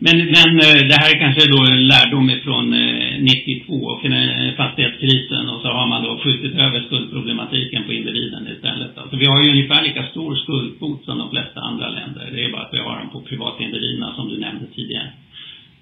Men, 0.00 0.16
men 0.18 0.50
eh, 0.66 0.80
det 0.90 0.96
här 1.00 1.14
är 1.14 1.18
kanske 1.24 1.50
då 1.54 1.60
en 1.72 1.86
lärdom 1.86 2.30
ifrån 2.30 2.72
eh, 2.72 3.20
92 3.20 3.72
och 3.74 4.04
eh, 4.04 4.54
fastighetskrisen 4.56 5.48
och 5.48 5.60
så 5.62 5.68
har 5.68 5.86
man 5.88 6.02
då 6.02 6.18
skjutit 6.24 6.54
över 6.54 6.80
skuldproblematiken 6.86 7.84
på 7.84 7.92
individen 7.92 8.48
istället. 8.56 8.98
Alltså 8.98 9.16
vi 9.28 9.32
har 9.34 9.42
ju 9.42 9.50
ungefär 9.50 9.82
lika 9.82 10.06
stor 10.06 10.36
skuldkvot 10.36 11.04
som 11.04 11.18
de 11.18 11.30
flesta 11.30 11.60
andra 11.60 11.88
länder. 11.88 12.30
Det 12.32 12.44
är 12.44 12.52
bara 12.52 12.62
att 12.62 12.74
vi 12.74 12.78
har 12.78 12.98
dem 12.98 13.10
på 13.10 13.20
privatindividerna 13.22 14.14
som 14.14 14.28
du 14.28 14.38
nämnde 14.38 14.66
tidigare. 14.74 15.10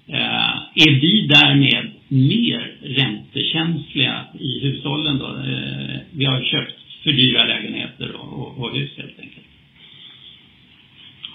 Eh, 0.07 0.55
är 0.85 0.91
vi 1.01 1.27
därmed 1.27 1.91
mer 2.07 2.71
räntekänsliga 2.81 4.25
i 4.39 4.59
hushållen 4.59 5.17
då? 5.19 5.27
Eh, 5.27 5.97
vi 6.11 6.25
har 6.25 6.43
köpt 6.43 6.75
för 7.03 7.11
dyra 7.11 7.43
lägenheter 7.43 8.15
och, 8.15 8.33
och, 8.39 8.57
och 8.63 8.75
hus 8.77 8.89
helt 8.97 9.19
enkelt. 9.19 9.45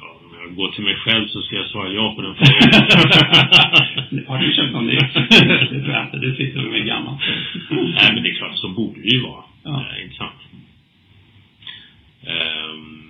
Ja, 0.01 0.20
om 0.25 0.37
jag 0.42 0.55
går 0.57 0.68
till 0.70 0.85
mig 0.85 0.96
själv 0.96 1.29
så 1.29 1.42
ska 1.42 1.57
jag 1.57 1.66
svara 1.66 1.92
ja 1.92 2.14
på 2.16 2.22
den 2.22 2.35
frågan. 2.35 4.25
har 4.29 4.38
du 4.38 4.53
köpt 4.53 4.72
någon 4.72 4.87
ny? 4.87 4.94
det 5.70 5.81
tror 5.83 5.90
jag 5.90 6.05
inte. 6.07 6.16
Det 6.18 6.37
sitter 6.37 6.61
med 6.61 6.87
gammalt. 6.87 7.20
Nej, 7.70 8.11
men 8.14 8.22
det 8.22 8.29
är 8.31 8.35
klart, 8.35 8.57
så 8.59 8.68
borde 8.68 9.01
det 9.03 9.09
ju 9.16 9.20
vara. 9.22 9.44
Ja. 9.64 9.87
Eh, 9.96 10.05
inte 10.05 10.16
sant? 10.16 10.33
Ehm, 12.27 13.03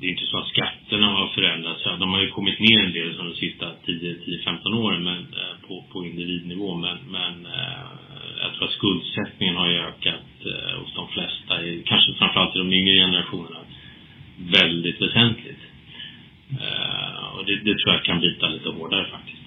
det 0.00 0.06
är 0.06 0.10
inte 0.10 0.26
så 0.26 0.38
att 0.38 0.48
skatterna 0.48 1.06
har 1.06 1.26
förändrats. 1.28 1.82
Ja, 1.84 1.96
De 1.96 2.12
har 2.12 2.20
ju 2.20 2.30
kommit 2.30 2.58
ner 2.60 2.84
en 2.84 2.92
del 2.92 3.14
som 3.16 3.28
de 3.28 3.34
sista 3.34 3.66
10-15 3.86 4.74
åren 4.74 5.04
men, 5.04 5.16
eh, 5.18 5.54
på, 5.68 5.84
på 5.92 6.06
individnivå. 6.06 6.76
Men, 6.76 6.98
men 7.10 7.46
eh, 7.46 7.86
jag 8.42 8.54
tror 8.54 8.64
att 8.64 8.72
skuldsättningen 8.72 9.56
har 9.56 9.68
ju 9.70 9.78
ökat 9.78 10.30
eh, 10.46 10.80
hos 10.80 10.94
de 10.94 11.08
flesta, 11.08 11.62
i- 11.64 11.82
kanske 11.86 12.14
framförallt 12.14 12.56
i 12.56 12.58
de 12.58 12.72
yngre 12.72 12.94
generationerna, 12.94 13.58
väldigt 14.38 15.02
väsentligt. 15.02 15.62
Eh, 16.50 17.24
och 17.38 17.44
det, 17.46 17.54
det 17.56 17.78
tror 17.78 17.92
jag 17.94 18.04
kan 18.04 18.20
bita 18.20 18.48
lite 18.48 18.68
hårdare 18.68 19.06
faktiskt. 19.10 19.42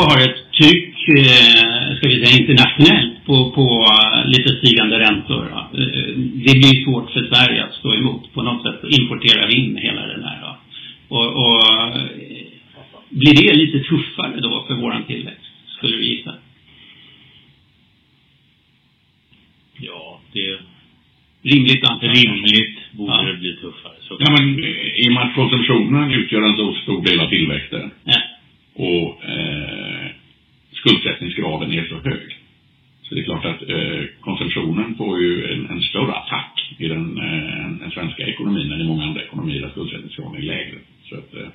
Men 0.00 0.08
om 0.08 0.14
vi 0.16 0.24
då 0.24 0.26
har 0.26 0.30
ett 0.30 0.52
tryck, 0.52 1.08
eh, 1.08 1.96
ska 1.96 2.08
vi 2.08 2.24
säga 2.26 2.38
internationellt, 2.42 3.24
på, 3.26 3.50
på 3.50 3.86
eh, 3.92 4.28
lite 4.28 4.48
stigande 4.56 4.98
räntor. 4.98 5.46
Eh, 5.52 6.16
Det 6.46 6.54
blir 6.58 6.84
svårt 6.84 7.10
för 7.10 7.28
Sverige 7.34 7.64
att 7.64 7.74
stå 7.74 7.94
emot. 7.94 8.32
På 8.34 8.42
något 8.42 8.62
sätt 8.62 8.80
importerar 9.00 9.46
vi 9.46 9.56
in 9.56 9.76
hela 9.76 10.06
den 10.06 10.22
här. 10.24 10.54
Och, 11.08 11.26
och 11.26 11.62
blir 13.10 13.34
det 13.34 13.54
lite 13.54 13.78
tuffare 13.88 14.40
då 14.40 14.64
för 14.68 14.74
våran 14.74 15.04
tillväxt, 15.04 15.52
skulle 15.76 15.96
du 15.96 16.04
gissa? 16.04 16.34
Ja, 19.80 20.20
det 20.32 20.46
är 20.50 20.58
Rimligt 21.42 21.84
antal. 21.90 22.08
rimligt 22.10 22.78
borde 22.92 23.12
Ja. 23.12 23.22
det 23.22 23.36
bli 23.38 23.56
tuffare. 23.56 23.92
Så 24.00 24.16
Ja, 24.20 24.30
men 24.38 24.64
eh, 24.64 25.04
i 25.04 25.08
och 25.08 25.12
med 25.12 25.22
att 25.22 25.34
konsumtionen 25.34 26.12
utgör 26.12 26.42
en 26.42 26.56
så 26.56 26.74
stor 26.82 27.04
del 27.04 27.20
av 27.20 27.28
tillväxten 27.28 27.90
Ja. 28.04 28.20
och 28.74 29.24
eh, 29.24 30.06
skuldsättningsgraden 30.72 31.72
är 31.72 31.84
så 31.84 31.94
hög. 32.08 32.36
Så 33.02 33.14
det 33.14 33.20
är 33.20 33.24
klart 33.24 33.44
att 33.44 33.62
eh, 33.68 34.04
konsumtionen 34.20 34.94
får 34.94 35.20
ju 35.20 35.52
en, 35.52 35.70
en 35.70 35.80
större 35.82 36.12
attack 36.12 36.74
i 36.78 36.88
den, 36.88 37.18
eh, 37.18 37.70
den 37.80 37.90
svenska 37.90 38.22
ekonomin 38.26 38.72
än 38.72 38.80
i 38.80 38.84
många 38.84 39.04
andra 39.04 39.22
ekonomier 39.22 39.60
där 39.62 39.70
skuldsättningsgraden 39.70 40.36
är 40.42 40.46
lägre. 40.46 40.78
Så 41.08 41.14
att, 41.16 41.34
eh, 41.34 41.48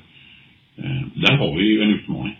eh, 0.86 1.02
där 1.14 1.36
har 1.38 1.58
vi 1.58 1.64
ju 1.66 1.82
en 1.82 1.94
utmaning. 1.94 2.36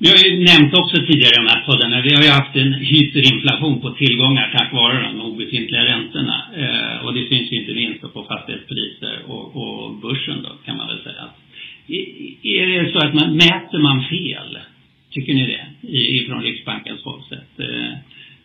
Vi 0.00 0.08
har 0.08 0.16
ju 0.16 0.44
nämnt 0.44 0.74
också 0.74 0.96
tidigare 0.96 1.32
i 1.36 1.44
de 1.44 1.46
här 1.54 1.64
poddarna, 1.66 2.02
vi 2.02 2.14
har 2.14 2.22
ju 2.22 2.28
haft 2.30 2.56
en 2.56 2.72
hyperinflation 2.98 3.80
på 3.80 3.90
tillgångar 3.90 4.50
tack 4.58 4.72
vare 4.72 5.02
de 5.02 5.20
obefintliga 5.20 5.84
räntorna. 5.84 6.42
Eh, 6.56 7.06
och 7.06 7.14
det 7.14 7.28
syns 7.28 7.52
ju 7.52 7.56
inte 7.60 7.74
minst 7.74 8.02
då 8.02 8.08
på 8.08 8.24
fastighetspriser 8.24 9.18
och, 9.26 9.44
och 9.56 9.94
börsen 9.94 10.42
då, 10.42 10.48
kan 10.64 10.76
man 10.76 10.88
väl 10.88 11.02
säga. 11.02 11.24
I- 11.86 12.58
Är 12.58 12.66
det 12.66 12.92
så 12.92 12.98
att 12.98 13.14
man, 13.14 13.36
mäter 13.36 13.78
man 13.78 14.04
fel? 14.04 14.58
Tycker 15.10 15.34
ni 15.34 15.46
det? 15.46 15.88
I, 15.88 16.18
ifrån 16.20 16.42
Riksbankens 16.42 17.02
hållsätt. 17.04 17.52
Eh, 17.58 17.92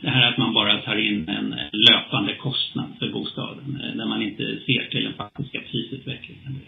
det 0.02 0.10
här 0.10 0.32
att 0.32 0.38
man 0.38 0.54
bara 0.54 0.78
tar 0.78 0.96
in 0.98 1.30
en 1.30 1.56
löpande 1.90 2.34
kostnad 2.34 2.90
för 3.00 3.10
bostaden, 3.10 3.82
eh, 3.84 3.98
där 3.98 4.06
man 4.06 4.22
inte 4.22 4.44
ser 4.66 4.88
till 4.92 5.04
den 5.04 5.14
faktiska 5.14 5.60
prisutvecklingen. 5.72 6.60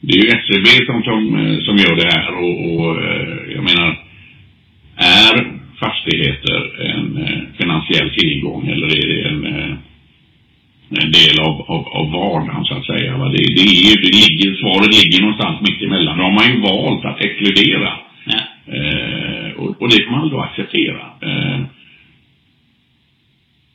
Det 0.00 0.12
är 0.18 0.22
ju 0.24 0.28
SCB 0.28 0.86
som, 0.86 1.02
som, 1.02 1.36
eh, 1.36 1.58
som 1.64 1.76
gör 1.76 1.96
det 1.96 2.10
här 2.14 2.32
och, 2.44 2.54
och 2.74 3.02
eh, 3.02 3.52
jag 3.54 3.64
menar, 3.64 3.98
är 4.96 5.58
fastigheter 5.80 6.80
en 6.86 7.16
eh, 7.16 7.38
finansiell 7.60 8.10
tillgång 8.10 8.68
eller 8.68 8.86
är 8.86 9.08
det 9.08 9.28
en, 9.28 9.46
eh, 9.46 9.76
en 11.02 11.12
del 11.12 11.40
av, 11.40 11.54
av, 11.74 11.82
av 11.88 12.10
vardagen 12.12 12.64
så 12.64 12.74
att 12.74 12.86
säga? 12.86 13.16
Va? 13.18 13.28
Det, 13.28 13.36
det, 13.56 13.62
är, 13.62 13.74
ju- 13.88 14.02
det 14.02 14.18
ligger, 14.98 15.20
någonstans 15.20 15.60
mitt 15.66 15.82
emellan. 15.82 16.18
Då 16.18 16.24
har 16.24 16.30
man 16.40 16.46
ju 16.52 16.56
valt 16.60 17.04
att 17.04 17.20
exkludera 17.24 17.92
Ja. 18.34 18.40
Eh, 18.76 19.50
och, 19.60 19.82
och 19.82 19.88
det 19.90 20.04
får 20.04 20.12
man 20.12 20.28
då 20.30 20.40
acceptera. 20.40 21.00
Eh, 21.28 21.60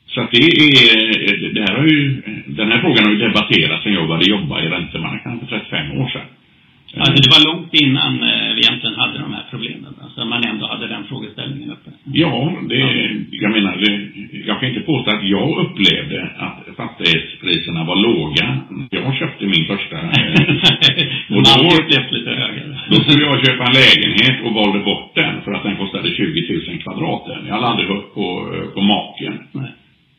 så 0.06 0.20
att 0.20 0.30
det 0.30 0.38
är, 0.38 1.54
det 1.54 1.60
här 1.68 1.74
har 1.78 1.86
ju, 1.86 2.22
den 2.46 2.70
här 2.72 2.80
frågan 2.80 3.04
har 3.04 3.12
ju 3.12 3.18
debatterats 3.18 3.82
sen 3.84 3.92
jag 3.94 4.08
började 4.08 4.30
jobba 4.30 4.62
i 4.62 4.68
räntemarknaden 4.68 5.40
för 5.40 5.46
35 5.46 5.90
år 6.00 6.08
sedan. 6.08 6.20
Eh, 6.94 7.00
Alltså 7.00 7.18
det 7.22 7.30
var 7.36 7.42
långt 7.52 7.74
innan 7.84 8.12
eh, 8.30 8.54
vi 8.54 8.60
egentligen 8.64 8.94
hade 9.02 9.18
de 9.18 9.32
här 9.32 9.44
problemen. 9.50 9.92
Alltså 10.02 10.24
man 10.24 10.44
ändå 10.44 10.66
hade 10.66 10.86
den 10.88 11.04
frågeställningen 11.04 11.70
uppe. 11.70 11.90
Ja, 12.22 12.56
det, 12.68 12.78
jag 13.30 13.50
menar, 13.56 13.76
det, 13.76 13.92
jag 14.48 14.60
kan 14.60 14.68
inte 14.68 14.80
påstå 14.80 15.10
att 15.10 15.24
jag 15.36 15.48
upplevde 15.64 16.18
att 16.46 16.58
fastighetspriserna 16.76 17.84
var 17.84 17.96
låga. 17.96 18.46
Jag 18.90 19.16
köpte 19.16 19.44
min 19.46 19.64
första. 19.72 19.96
Eh, 19.96 20.10
och 21.30 21.36
Och 21.36 21.42
då- 21.46 21.68
då... 21.70 21.82
upplevt 21.82 22.12
lite 22.12 22.30
högre. 22.30 22.64
Då 22.90 22.96
skulle 22.96 23.24
jag 23.24 23.46
köpa 23.46 23.64
en 23.68 23.76
lägenhet 23.82 24.36
och 24.44 24.52
valde 24.54 24.78
bort 24.78 25.14
den 25.14 25.34
för 25.44 25.52
att 25.52 25.62
den 25.62 25.76
kostade 25.76 26.08
20 26.10 26.40
000 26.68 26.78
Jag 27.46 27.54
hade 27.54 27.66
aldrig 27.66 27.88
hört 27.88 28.14
på, 28.14 28.26
på 28.74 28.80
maken. 28.80 29.38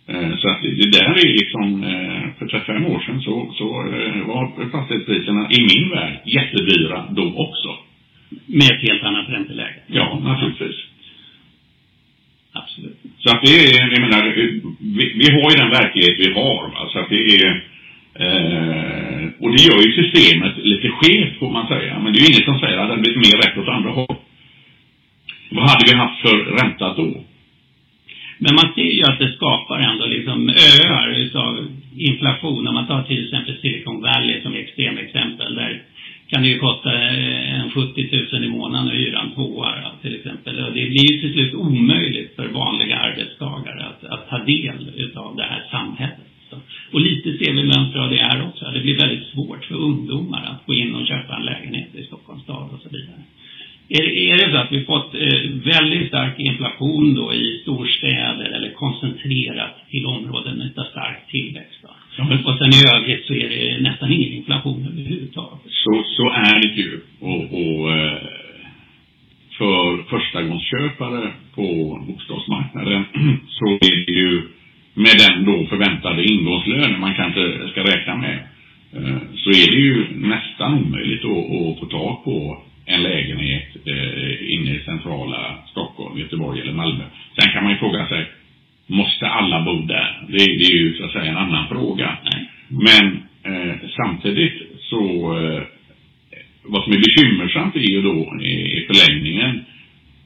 Eh, 0.07 0.38
Så 0.38 0.49
att 0.49 0.61
det 0.61 0.89
där 0.99 1.11
är 1.25 1.33
liksom, 1.41 1.83
eh, 1.83 2.23
för 2.39 2.45
35 2.47 2.85
år 2.85 2.99
sedan 2.99 3.21
så, 3.21 3.53
så 3.57 3.67
eh, 3.93 4.27
var 4.27 4.69
fastighetspriserna 4.71 5.49
i 5.51 5.59
min 5.61 5.89
värld 5.89 6.19
jättedyra 6.25 7.05
då 7.09 7.33
också. 7.35 7.69
Med 8.45 8.71
ett 8.71 8.89
helt 8.89 9.03
annat 9.03 9.29
ränteläge. 9.29 9.79
Ja, 9.88 10.19
naturligtvis. 10.23 10.75
Absolut. 12.53 12.97
Så 13.19 13.29
att 13.35 13.41
det 13.45 13.51
är, 13.55 13.91
jag 13.93 14.01
menar, 14.01 14.27
eh, 14.27 14.33
vi, 14.97 15.05
vi 15.21 15.27
har 15.35 15.51
ju 15.51 15.57
den 15.57 15.69
verklighet 15.69 16.15
vi 16.19 16.33
har. 16.33 16.63
Va? 16.73 16.89
Så 16.93 16.99
att 16.99 17.09
det 17.09 17.23
är, 17.35 17.47
eh, 18.25 19.23
och 19.39 19.51
det 19.51 19.61
gör 19.67 19.79
ju 19.88 19.91
systemet 20.03 20.53
lite 20.57 20.89
skevt 20.89 21.39
får 21.39 21.51
man 21.51 21.67
säga. 21.67 21.99
Men 21.99 22.13
det 22.13 22.19
är 22.19 22.21
ju 22.21 22.27
inget 22.33 22.45
som 22.45 22.59
säger 22.59 22.77
att 22.77 22.89
det 22.89 23.01
blivit 23.01 23.17
mer 23.25 23.38
rätt 23.41 23.57
åt 23.57 23.67
andra 23.77 23.89
håll. 23.91 24.15
Vad 25.49 25.69
hade 25.69 25.86
vi 25.91 25.97
haft 25.97 26.21
för 26.21 26.38
ränta 26.38 26.93
då? 26.93 27.23
Men 28.38 28.55
man 28.55 28.73
ser 28.75 28.91
ju 28.97 29.03
att 29.03 29.19
det 29.19 29.31
skapar 29.31 29.79
ändå 29.79 30.05
liksom 30.05 30.49
öar 30.49 31.10
utav 31.17 31.67
inflation. 31.97 32.67
Om 32.67 32.73
man 32.73 32.88
tar 32.88 33.03
till 33.03 33.23
exempel 33.23 33.58
Silicon 33.62 34.01
Valley 34.01 34.41
som 34.41 34.53
extremexempel. 34.53 35.55
Där 35.55 35.81
kan 36.27 36.41
det 36.41 36.47
ju 36.47 36.60
kosta 36.60 36.93
eh, 36.93 37.62
en 37.62 37.71
70 37.71 38.27
000 38.31 38.43
i 38.43 38.47
månaden 38.47 38.88
att 38.88 38.93
hyra 38.93 39.19
en 39.19 39.31
tvåa 39.31 39.91
till 40.01 40.15
exempel. 40.15 40.60
Och 40.65 40.73
det 40.73 40.86
blir 40.89 41.12
ju 41.12 41.21
till 41.21 41.34
slut 41.34 41.53
omöjligt 41.53 42.36
för 42.36 42.47
vanliga 42.47 42.97
arbetstagare 42.97 43.86
att, 43.86 44.03
att 44.03 44.29
ta 44.29 44.38
del 44.38 44.91
utav 44.95 45.36
det 45.36 45.43
här 45.43 45.63
samhället. 45.71 46.27
Så. 46.49 46.58
Och 46.91 47.01
lite 47.01 47.38
ser 47.38 47.53
vi 47.53 47.63
mönster 47.63 47.99
av 47.99 48.10
det 48.10 48.23
här 48.23 48.47
också. 48.47 48.71
Det 48.71 48.79
blir 48.79 48.97
väldigt 48.97 49.27
svårt 49.27 49.65
för 49.65 49.75
ungdomar 49.75 50.43
att 50.45 50.65
gå 50.65 50.73
in 50.73 50.95
och 50.95 51.08
köpa 51.08 51.36
en 51.36 51.45
lägenhet 51.45 51.95
i 51.95 52.03
Stockholms 52.03 52.43
stad 52.43 52.69
och 52.73 52.79
så 52.79 52.89
vidare. 52.89 53.21
Är, 53.89 54.04
är 54.04 54.38
det 54.38 54.52
så 54.52 54.58
att 54.58 54.71
vi 54.71 54.86
fått 54.86 55.13
eh, 55.15 55.39
väldigt 55.74 56.08
stark 56.08 56.39
inflation 56.39 57.15
då 57.15 57.34
i 57.34 57.60
storstäder 57.62 58.45
eller 58.45 58.71
koncentrerat 58.74 59.89
till 59.89 60.06
områden 60.06 60.58
med 60.58 60.71
stark 60.71 61.28
tillväxt? 61.30 61.80
Då? 61.82 61.89
Och 62.50 62.58
sen 62.58 62.74
i 62.74 62.82
övrigt 62.95 63.26
så 63.26 63.34
är 63.34 63.50
det 63.50 63.82
nästan 63.82 64.12
ingen 64.12 64.34
inflation 64.34 64.88
överhuvudtaget. 64.91 65.60
Så, 65.69 66.04
så 66.17 66.30
är 66.30 66.62
det 66.62 66.82
ju. 66.82 67.00
Och, 67.19 67.43
och 67.54 67.91
eh, 67.91 68.17
för 69.58 70.04
förstagångsköpare 70.10 71.32
på 71.56 71.65
bostadsmarknaden 72.08 73.06
så 73.50 73.65
är 73.65 74.06
det 74.06 74.12
ju 74.12 74.41
med 74.93 75.15
den 75.28 75.45
då 75.45 75.65
förväntade 75.65 76.24
ingångslönen 76.24 77.00
man 77.00 77.15
kanske 77.15 77.67
ska 77.71 77.82
räkna 77.84 78.15
med 78.15 78.39
eh, 78.93 79.17
så 79.36 79.50
är 79.50 79.71
det 79.71 79.78
ju 79.78 80.06
nästan 80.15 80.74
omöjligt 80.74 81.26
att, 81.26 81.32
att 81.32 81.80
få 81.80 81.86
tag 81.86 82.24
på 82.24 82.63
en 82.86 83.04
lägenhet 83.04 83.67
eh, 83.86 84.54
inne 84.54 84.71
i 84.76 84.82
centrala 84.86 85.58
Stockholm, 85.71 86.19
Göteborg 86.19 86.62
eller 86.62 86.74
Malmö. 86.74 87.04
Sen 87.39 87.54
kan 87.54 87.63
man 87.63 87.71
ju 87.71 87.80
fråga 87.80 88.08
sig, 88.08 88.26
måste 88.88 89.28
alla 89.28 89.62
bo 89.62 89.82
där? 89.82 90.26
Det, 90.28 90.38
det 90.38 90.65
är 90.65 90.76
ju 90.76 90.93
så 90.98 91.06
att 91.06 91.12
säga 91.12 91.32
en 91.32 91.38
annan 91.38 91.67
fråga. 91.67 92.17
Nej. 92.32 92.50
Men 92.67 93.24
eh, 93.43 93.76
samtidigt 93.95 94.62
så 94.80 95.04
eh, 95.38 95.63
vad 96.63 96.84
som 96.84 96.93
är 96.93 96.98
bekymmersamt 96.98 97.76
är 97.76 97.91
ju 97.91 98.02
då 98.02 98.41
i 98.41 98.86
förlängningen 98.88 99.65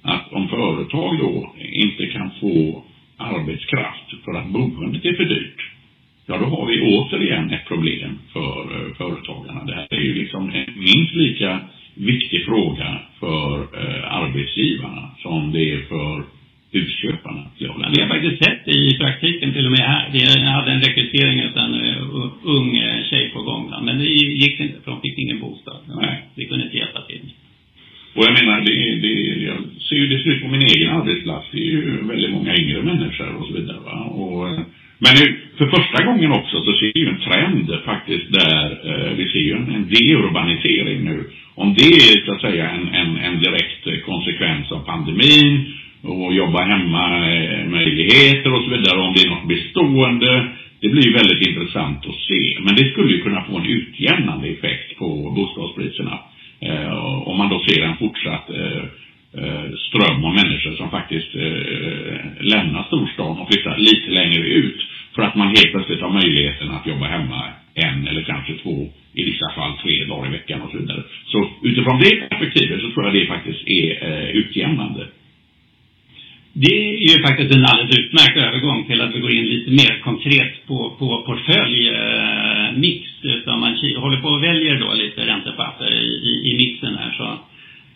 att 0.02 0.34
om 0.34 0.48
företag 0.48 1.20
då 1.20 1.56
inte 1.72 2.06
kan 2.06 2.32
få 2.40 2.84
arbetskraft 3.18 4.24
för 4.26 4.38
att 4.38 4.48
boendet 4.48 5.06
är 5.06 5.14
för 5.14 5.26
dyrt, 5.26 5.62
ja 6.26 6.38
då 6.38 6.46
har 6.46 6.66
vi 6.66 6.82
återigen 6.82 7.52
ett 7.52 7.66
problem 7.66 8.20
för 8.34 8.62
uh, 8.62 8.94
företagarna. 8.98 9.64
Det 9.64 9.76
här 9.76 9.88
är 9.90 10.02
ju 10.02 10.14
liksom 10.14 10.50
en 10.50 10.66
minst 10.76 11.16
lika 11.16 11.60
viktig 12.00 12.46
fråga 12.46 13.00
för 13.20 13.60
uh, 13.60 14.14
arbetsgivarna 14.14 15.12
som 15.18 15.52
det 15.52 15.74
är 15.74 15.82
för 15.82 16.24
husköparna. 16.72 17.44
Ja, 17.58 17.92
vi 17.96 18.02
har 18.02 18.08
faktiskt 18.08 18.44
sett 18.44 18.66
det 18.66 18.72
i 18.72 18.98
praktiken 18.98 19.54
till 19.54 19.66
och 19.66 19.72
med 19.72 19.80
här. 19.80 20.10
Vi 20.14 20.20
hade 20.50 20.72
en 20.72 20.82
rekrytering 20.82 21.44
av 21.46 21.58
en 21.58 21.74
uh, 21.74 22.32
ung 22.44 22.82
tjej 23.10 23.30
på 23.34 23.42
gång. 23.42 23.74
Men 23.86 23.98
det 23.98 24.06
gick 24.44 24.60
inte 24.60 24.82
för 24.84 24.92
de 24.92 25.02
fick 25.02 25.18
ingen 25.18 25.40
bostad. 25.40 25.82
Nej. 26.02 26.24
Vi 26.36 26.46
kunde 26.46 26.66
inte 26.66 26.78
hjälpa 26.78 27.02
till. 27.02 27.22
Och 28.16 28.24
jag 28.28 28.34
menar, 28.44 28.62
det, 28.62 28.96
det, 28.96 29.14
jag 29.44 29.58
ser 29.90 29.96
ju 29.96 30.08
det 30.08 30.20
slut 30.20 30.42
på 30.42 30.48
min 30.48 30.62
egen 30.62 30.90
arbetsplats. 30.90 31.48
Det 31.52 31.58
är 31.58 31.72
ju 31.72 32.08
väldigt 32.08 32.32
många 32.32 32.56
yngre 32.56 32.82
människor 32.82 33.36
och 33.36 33.48
så 33.48 33.54
vidare. 33.54 33.80
Va? 33.86 34.04
Och, 34.04 34.50
men 35.04 35.16
för 35.58 35.68
första 35.68 36.04
gången 36.04 36.32
också 36.32 36.64
så 36.66 36.72
ser 36.74 36.92
vi 36.94 37.00
ju 37.00 37.10
en 37.10 37.20
trend 37.20 37.68
faktiskt 37.86 38.32
där 38.32 38.66
eh, 38.90 39.14
vi 39.18 39.30
ser 39.32 39.40
ju 39.40 39.52
en, 39.52 39.76
en 39.76 39.90
deurbanisering 39.90 40.59
det 41.80 41.88
är 42.10 42.26
så 42.26 42.32
att 42.32 42.42
säga 42.42 42.70
en, 42.70 42.88
en, 43.02 43.18
en 43.18 43.40
direkt 43.40 44.06
konsekvens 44.06 44.72
av 44.72 44.80
pandemin 44.80 45.74
och 46.02 46.34
jobba 46.34 46.62
hemma 46.74 47.06
eh, 47.34 47.66
möjligheter 47.66 48.54
och 48.54 48.64
så 48.64 48.70
vidare. 48.70 49.00
Om 49.00 49.14
det 49.14 49.22
är 49.22 49.30
något 49.30 49.48
bestående. 49.48 50.48
Det 50.82 50.90
blir 50.90 51.06
ju 51.08 51.14
väldigt 51.14 51.48
intressant 51.48 52.06
att 52.06 52.22
se. 52.30 52.58
Men 52.60 52.76
det 52.76 52.92
skulle 52.92 53.12
ju 53.16 53.22
kunna 53.22 53.44
få 53.44 53.58
en 53.58 53.66
utjämnande 53.66 54.48
effekt 54.48 54.98
på 54.98 55.08
bostadspriserna. 55.36 56.20
Eh, 56.62 57.28
om 57.28 57.38
man 57.38 57.50
då 57.50 57.60
ser 57.60 57.82
en 57.82 57.98
fortsatt 57.98 58.50
eh, 58.50 58.84
eh, 59.40 59.70
ström 59.88 60.26
av 60.26 60.34
människor 60.34 60.72
som 60.72 60.90
faktiskt 60.90 61.34
lämnar 62.40 62.84
storstan 62.84 63.40
och 63.40 63.48
flyttar 63.54 63.78
lite 63.78 64.12
längre 64.12 64.48
ut 64.48 64.82
för 65.16 65.22
att 65.22 65.36
man 65.36 65.48
helt 65.48 65.72
plötsligt 65.72 66.02
har 66.02 66.10
möjligheten 66.10 66.72
att 66.72 66.88
jobba 66.88 67.06
hemma 67.06 67.44
en 67.74 68.08
eller 68.08 68.24
kanske 68.24 68.54
två, 68.54 68.88
i 69.14 69.24
vissa 69.26 69.52
fall 69.56 69.78
tre 69.84 70.06
dagar 70.06 70.28
i 70.28 70.32
veckan 70.32 70.62
och 70.62 70.72
så 70.72 70.78
vidare. 70.78 71.04
Så 71.26 71.50
utifrån 71.64 72.00
det 72.00 72.30
perspektivet 72.30 72.82
så 72.82 72.92
tror 72.92 73.06
jag 73.06 73.14
det 73.14 73.26
faktiskt 73.26 73.68
är 73.68 74.32
utjämnande. 74.34 75.08
Det 76.54 76.76
är 76.90 77.16
ju 77.16 77.24
faktiskt 77.28 77.56
en 77.56 77.66
alldeles 77.66 77.98
utmärkt 77.98 78.38
övergång 78.38 78.86
till 78.88 79.02
att 79.02 79.16
vi 79.16 79.20
går 79.20 79.34
in 79.34 79.46
lite 79.46 79.72
mer 79.72 80.00
konkret 80.04 80.68
på, 80.68 80.96
på 81.00 81.24
portföljmix. 81.26 83.08
Utan 83.22 83.60
man 83.60 83.78
håller 83.98 84.22
på 84.22 84.28
och 84.28 84.44
väljer 84.44 84.76
då 84.80 84.94
lite 84.94 85.28
räntepapper 85.28 85.92
i, 85.92 86.08
i, 86.30 86.52
i 86.52 86.58
mixen 86.58 86.96
här 86.98 87.12
så, 87.18 87.38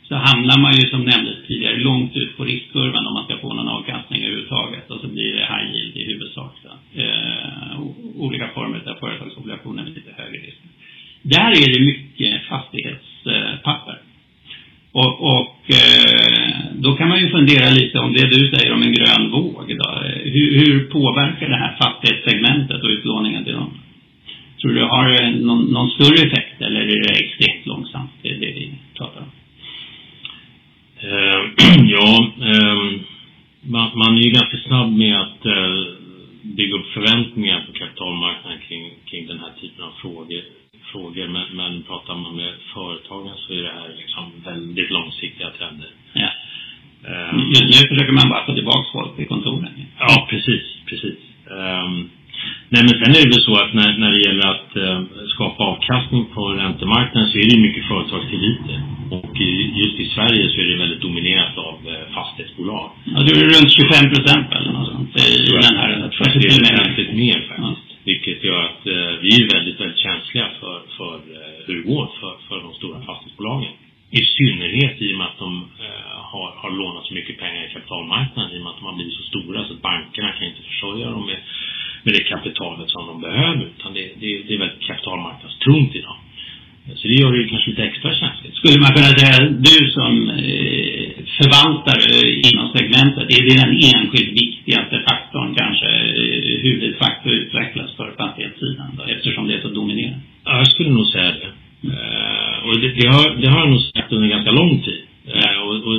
så 0.07 0.15
hamnar 0.15 0.57
man 0.61 0.73
ju 0.73 0.89
som 0.89 1.03
nämndes 1.03 1.47
tidigare 1.47 1.77
långt 1.77 2.15
ut 2.15 2.37
på 2.37 2.43
riskkurvan 2.43 3.07
om 3.07 3.13
man 3.13 3.25
ska 3.25 3.37
få 3.37 3.53
någon 3.53 3.67
avkastning 3.67 4.23
överhuvudtaget. 4.23 4.91
Och 4.91 4.99
så 5.01 5.07
blir 5.07 5.33
det 5.33 5.39
high 5.39 5.75
yield 5.75 5.97
i 5.97 6.05
huvudsak. 6.05 6.55
Då. 6.63 7.01
Eh, 7.01 7.79
olika 8.15 8.47
former 8.47 8.81
av 8.89 8.95
företagsobligationer 8.95 9.83
med 9.83 9.93
lite 9.93 10.11
högre 10.17 10.39
risk. 10.47 10.57
Där 11.21 11.51
är 11.63 11.73
det 11.73 11.79
mycket 11.79 12.43
fastighetspapper. 12.43 13.97
Och, 14.91 15.13
och 15.35 15.57
eh, 15.69 16.53
fundera 17.43 17.69
lite 17.69 17.99
om 17.99 18.13
det 18.13 18.27
du 18.27 18.51
säger 18.53 18.73
om 18.73 18.83
en 18.83 18.93
grön 18.93 19.31
våg. 19.31 19.77
Då. 19.77 19.89
Hur, 20.23 20.49
hur 20.59 20.79
påverkar 20.89 21.49
det 21.49 21.55
här 21.55 21.77
fastighetssegmentet 21.81 22.83
och 22.83 22.89
utlåningen 22.89 23.43
till 23.43 23.53
dem? 23.53 23.71
Tror 24.61 24.71
du 24.71 24.79
det 24.79 24.85
har 24.85 25.23
eh, 25.23 25.29
någon, 25.29 25.65
någon 25.65 25.89
större 25.89 26.27
effekt 26.27 26.61
eller 26.61 26.81
är 26.81 27.03
det 27.03 27.25
extremt 27.25 27.65
långsamt? 27.65 28.11
Det 28.21 28.29
är 28.29 28.39
det 28.39 28.53
vi 28.59 28.73
pratar 28.97 29.21
om. 29.21 29.31
Uh, 31.03 31.41
ja, 31.95 32.31
uh, 32.51 32.99
man, 33.61 33.91
man, 33.95 34.17
är 34.17 34.23
ju 34.23 34.31
ganska 34.31 34.57
snabb 34.57 34.91
med 34.91 35.21
att 35.21 35.45
uh, 35.45 35.83
bygga 36.41 36.75
upp 36.75 36.87
förväntningar 36.93 37.59
på 37.67 37.73
kapitalmarknaden 37.73 38.59
kring, 38.67 38.83
kring 39.05 39.27
den 39.27 39.39
här 39.39 39.51
typen 39.61 39.83
av 39.85 39.91
frågor 40.01 40.41
frågor, 40.91 41.27
men, 41.27 41.45
men 41.55 41.83
pratar 41.83 42.15
man 42.15 42.35
med 42.35 42.53
företagen 42.73 43.35
så 43.37 43.53
är 43.53 43.61
det 43.63 43.73
här 43.79 43.89
liksom 43.97 44.23
väldigt 44.45 44.89
långsiktiga 44.91 45.49
trender. 45.49 45.89
Ja. 46.13 46.29
Um, 47.11 47.39
Just 47.49 47.69
nu 47.73 47.79
försöker 47.91 48.13
man 48.19 48.29
bara 48.29 48.45
få 48.45 48.53
tillbaka 48.53 48.85
folk 48.97 49.15
till 49.15 49.27
kontoren. 49.27 49.73
Ja, 49.99 50.27
precis, 50.29 50.65
precis. 50.89 51.19
Um, 51.59 51.93
nej, 52.73 52.81
men 52.87 52.95
sen 52.99 53.11
är 53.15 53.21
det 53.23 53.33
väl 53.35 53.47
så 53.49 53.53
att 53.63 53.73
när, 53.79 53.89
när 54.03 54.11
det 54.15 54.21
gäller 54.27 54.47
att 54.55 54.71
uh, 54.85 54.97
skapa 55.33 55.63
avkastning 55.63 56.25
på 56.35 56.41
räntemarknaden 56.63 57.29
så 57.31 57.37
är 57.37 57.47
det 57.49 57.67
mycket 57.67 57.87
företagskrediter. 57.91 58.77
Och 59.17 59.33
i, 59.41 59.51
just 59.81 59.97
i 60.03 60.05
Sverige 60.15 60.43
så 60.49 60.57
är 60.63 60.67
det 60.71 60.77
väldigt 60.83 61.01
dominerat 61.01 61.57
av 61.57 61.75
uh, 61.87 62.13
fastighetsbolag. 62.15 62.89
Ja, 63.13 63.19
det 63.25 63.31
är 63.31 63.45
runt 63.55 63.71
25 63.71 64.13
procent 64.13 64.47
eller 64.55 64.71
något 64.71 64.91
sånt 64.91 65.09
i 65.17 65.51
den 65.67 65.77
här. 65.79 65.89
Det 66.41 66.47
är 66.47 66.59
väsentligt 66.59 67.13
mer 67.23 67.37
faktiskt. 67.49 67.87
Ja. 67.89 67.99
Vilket 68.05 68.43
gör 68.43 68.61
att 68.69 68.83
uh, 68.95 69.11
vi 69.23 69.29
är 69.39 69.43
väldigt, 69.55 69.79
väldigt 69.81 70.01
känsliga 70.07 70.47
för, 70.59 70.77
för 70.97 71.13
hur 71.65 71.75
det 71.77 71.85
går 71.91 72.05
för, 72.19 72.33
för 72.47 72.57
de 72.65 72.73
stora 72.73 72.97
fastighetsbolagen. 73.07 73.73
I 74.19 74.21
synnerhet 74.37 75.01
i 75.01 75.13
och 75.13 75.17
med 75.17 75.27
att 75.27 75.39
de 75.45 75.51
eh, 75.85 76.17
har, 76.31 76.49
har 76.61 76.71
lånat 76.81 77.05
så 77.05 77.13
mycket 77.13 77.39
pengar 77.43 77.61
i 77.67 77.73
kapitalmarknaden 77.73 78.51
i 78.55 78.59
och 78.59 78.63
med 78.63 78.71
att 78.71 78.79
de 78.81 78.85
har 78.85 78.97
blivit 78.99 79.17
så 79.19 79.23
stora 79.31 79.59
så 79.67 79.73
att 79.73 79.81
bankerna 79.81 80.31
kan 80.31 80.47
inte 80.47 80.63
försörja 80.71 81.07
dem 81.15 81.25
med, 81.31 81.39
med 82.03 82.13
det 82.13 82.23
kapitalet 82.33 82.89
som 82.89 83.03
de 83.11 83.15
behöver. 83.27 83.65
Utan 83.77 83.93
det, 83.93 84.05
det, 84.21 84.29
det 84.47 84.53
är 84.55 84.59
väldigt 84.63 84.87
kapitalmarknadstungt 84.89 85.95
idag. 85.95 86.17
Så 86.99 87.03
det 87.07 87.17
gör 87.21 87.31
det 87.31 87.49
kanske 87.49 87.69
lite 87.69 87.83
extra 87.83 88.11
känsligt. 88.21 88.55
Skulle 88.55 88.79
man 88.83 88.93
kunna 88.97 89.11
säga, 89.17 89.35
du 89.67 89.77
som 89.97 90.13
eh, 90.29 91.11
förvaltare 91.39 92.07
inom 92.49 92.67
segmentet, 92.77 93.25
är 93.35 93.41
det 93.45 93.55
den 93.63 93.73
enskilt 93.91 94.31
viktigaste 94.43 94.95
faktorn 95.09 95.49
kanske, 95.61 95.89
eh, 96.19 96.55
huvudfaktor 96.65 97.31
utvecklas 97.41 97.89
för 97.97 98.07
fastighetssidan 98.21 98.89
då, 98.97 99.03
eftersom 99.13 99.47
det 99.47 99.53
är 99.57 99.61
så 99.61 99.71
dominerande? 99.79 100.19
Ja, 100.45 100.57
jag 100.57 100.67
skulle 100.71 100.89
nog 100.89 101.07
säga 101.07 101.31
det. 101.41 101.51
Uh, 101.87 102.67
och 102.67 102.79
det, 102.81 102.89
det, 102.99 103.07
har, 103.07 103.41
det 103.41 103.47
har 103.47 103.59
jag 103.59 103.69
nog 103.69 103.81
sagt 103.81 104.11
under 104.11 104.27
ganska 104.27 104.51
lång 104.51 104.83
tid. 104.83 105.01
Uh, 105.27 105.72
och, 105.87 105.97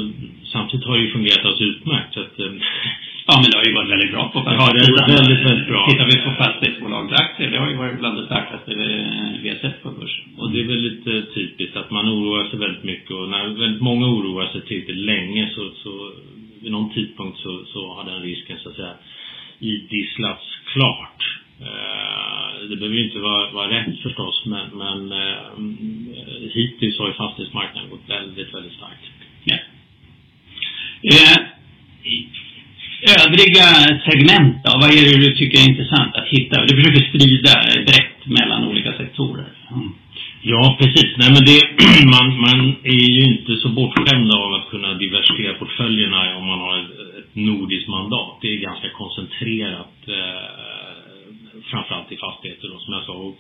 samtidigt 0.55 0.87
har 0.87 0.97
det 0.97 1.05
ju 1.05 1.13
fungerat 1.13 1.45
alldeles 1.45 1.77
utmärkt. 1.77 2.15
Så 2.15 2.21
att, 2.21 2.41
uh, 2.41 2.47
ja, 3.29 3.35
men 3.41 3.47
det 3.51 3.57
har 3.59 3.65
ju 3.69 3.75
varit 3.79 3.91
väldigt 3.95 4.13
bra 4.15 4.25
på 4.33 4.39
Ja, 4.39 4.53
det 4.73 4.81
har 4.85 4.93
varit 4.99 5.15
väldigt, 5.21 5.43
väldigt 5.51 5.69
bra. 5.69 5.83
Tittar 5.91 6.07
vi 6.13 6.17
på 6.27 6.31
fastighetsbolagsaktier, 6.43 7.51
det 7.51 7.59
har 7.59 7.69
ju 7.71 7.77
varit 7.77 7.99
bland 7.99 8.17
det 8.19 8.27
starkaste 8.31 8.71
vi 9.43 9.49
har 9.49 9.57
sett 9.57 9.83
på 9.83 9.91
börsen. 9.91 10.25
Och 10.39 10.51
det 10.51 10.61
är 10.61 10.65
väl 10.65 10.83
lite 10.91 11.13
typiskt 11.35 11.77
att 11.77 11.91
man 11.91 12.09
oroar 12.09 12.45
sig 12.51 12.59
väldigt 12.59 12.85
mycket 12.85 13.11
och 13.11 13.29
när 13.29 13.43
väldigt 13.65 13.83
många 13.83 14.07
oroar 14.07 14.47
sig 14.53 14.61
tillräckligt 14.61 15.07
länge 15.13 15.51
så, 15.55 15.63
så 15.83 15.93
vid 16.63 16.73
någon 16.73 16.95
tidpunkt 16.95 17.39
så, 17.39 17.65
så 17.73 17.95
har 17.95 18.05
den 18.05 18.23
risken 18.23 18.59
så 18.63 18.69
att 18.69 18.77
säga 18.77 18.95
idisslats 19.59 20.45
klart. 20.73 21.21
Eh, 21.61 22.69
det 22.69 22.77
behöver 22.77 22.97
ju 22.97 23.05
inte 23.05 23.19
vara, 23.19 23.51
vara 23.51 23.71
rätt 23.71 24.03
förstås, 24.03 24.43
men, 24.47 24.71
men 24.71 25.13
eh, 25.13 26.51
hittills 26.53 26.99
har 26.99 27.07
ju 27.07 27.13
fastighetsmarknaden 27.13 27.91
gått 27.91 28.09
väldigt, 28.09 28.55
väldigt 28.55 28.73
starkt. 28.73 29.05
Ja. 29.45 29.57
Eh, 31.13 31.37
övriga 33.21 33.67
segment 34.09 34.65
då? 34.65 34.71
Vad 34.81 34.91
är 34.91 35.05
det 35.09 35.27
du 35.27 35.35
tycker 35.35 35.59
är 35.59 35.71
intressant 35.71 36.17
att 36.17 36.29
hitta? 36.29 36.67
Du 36.67 36.77
försöker 36.77 37.09
sprida 37.09 37.55
brett 37.89 38.21
mellan 38.27 38.65
olika 38.65 38.93
sektorer. 38.93 39.49
Mm. 39.71 39.93
Ja, 40.43 40.77
precis. 40.81 41.11
Nej, 41.17 41.31
men 41.35 41.45
det, 41.51 41.61
man, 42.15 42.27
man 42.47 42.77
är 42.85 43.11
ju 43.19 43.25
inte 43.33 43.57
så 43.57 43.69
bortskämd 43.69 44.31
av 44.35 44.55
att 44.55 44.71
kunna 44.71 44.95
diversifiera 44.95 45.55
portföljerna 45.55 46.37
om 46.37 46.47
man 46.47 46.59
har 46.59 46.79
ett, 46.79 46.91
ett 47.19 47.35
nordiskt 47.35 47.89
mandat. 47.89 48.39
Det 48.41 48.49
är 48.55 48.57
ganska 48.57 48.89
koncentrerat 48.91 49.97
eh, 50.09 50.65
framförallt 51.71 52.13
i 52.13 52.17
fastigheter 52.17 52.69
då, 52.69 52.79
som 52.79 52.95
jag 52.95 53.05
sa. 53.05 53.13
Och 53.13 53.39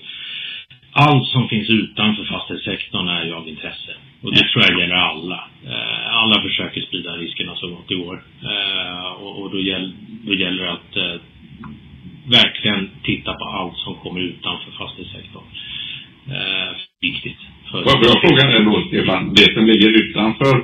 allt 0.93 1.27
som 1.27 1.49
finns 1.49 1.71
utanför 1.71 2.25
fastighetssektorn 2.25 3.09
är 3.09 3.25
ju 3.25 3.33
av 3.33 3.49
intresse. 3.49 3.93
Och 4.23 4.33
det 4.35 4.49
tror 4.49 4.65
jag 4.65 4.81
gäller 4.81 4.95
alla. 4.95 5.41
Eh, 5.67 6.17
alla 6.17 6.43
försöker 6.43 6.81
sprida 6.81 7.17
riskerna 7.17 7.55
så 7.57 7.69
gott 7.69 7.89
det 7.89 7.95
går. 7.95 8.23
Eh, 8.43 9.13
och, 9.23 9.43
och 9.43 9.51
då, 9.51 9.61
gäll, 9.61 9.93
då 10.27 10.35
gäller 10.35 10.65
det 10.65 10.73
att 10.73 10.97
eh, 10.97 11.21
verkligen 12.27 12.91
titta 13.03 13.35
på 13.35 13.45
allt 13.45 13.77
som 13.77 13.95
kommer 13.95 14.21
utanför 14.21 14.71
fastighetssektorn. 14.71 15.45
Eh, 16.29 16.77
viktigt. 17.01 17.41
Får 17.71 17.81
jag 17.81 18.21
fråga 18.21 18.45
dig 18.51 18.65
då, 18.65 18.85
Stefan, 18.89 19.35
det 19.35 19.55
som 19.55 19.67
ligger 19.67 19.89
utanför 19.89 20.55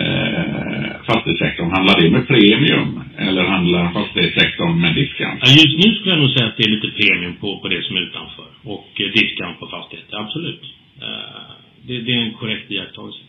eh, 0.00 0.90
fastighetssektorn, 1.06 1.70
handlar 1.70 2.00
det 2.00 2.10
med 2.10 2.26
premium 2.26 3.00
eller 3.18 3.44
handlar 3.44 3.92
fastighetssektorn 3.92 4.80
med 4.80 4.94
discount? 4.94 5.38
Ja, 5.44 5.50
just 5.62 5.76
nu 5.84 5.94
skulle 5.94 6.14
jag 6.14 6.20
nog 6.20 6.30
säga 6.30 6.46
att 6.48 6.56
det 6.56 6.62
är 6.62 6.74
lite 6.76 6.88
premium 6.88 7.34
på, 7.40 7.58
på 7.60 7.68
det 7.68 7.82
som 7.84 7.96
är 7.96 8.00
utanför 8.00 8.48
och 8.64 9.00
eh, 9.00 9.06
discount 9.12 9.58
på 9.60 9.66
fastigheter, 9.66 10.16
absolut. 10.16 10.62
Eh, 11.00 11.50
det, 11.86 12.00
det, 12.00 12.12
är 12.12 12.18
en 12.18 12.34
korrekt 12.34 12.70
iakttagelse. 12.70 13.24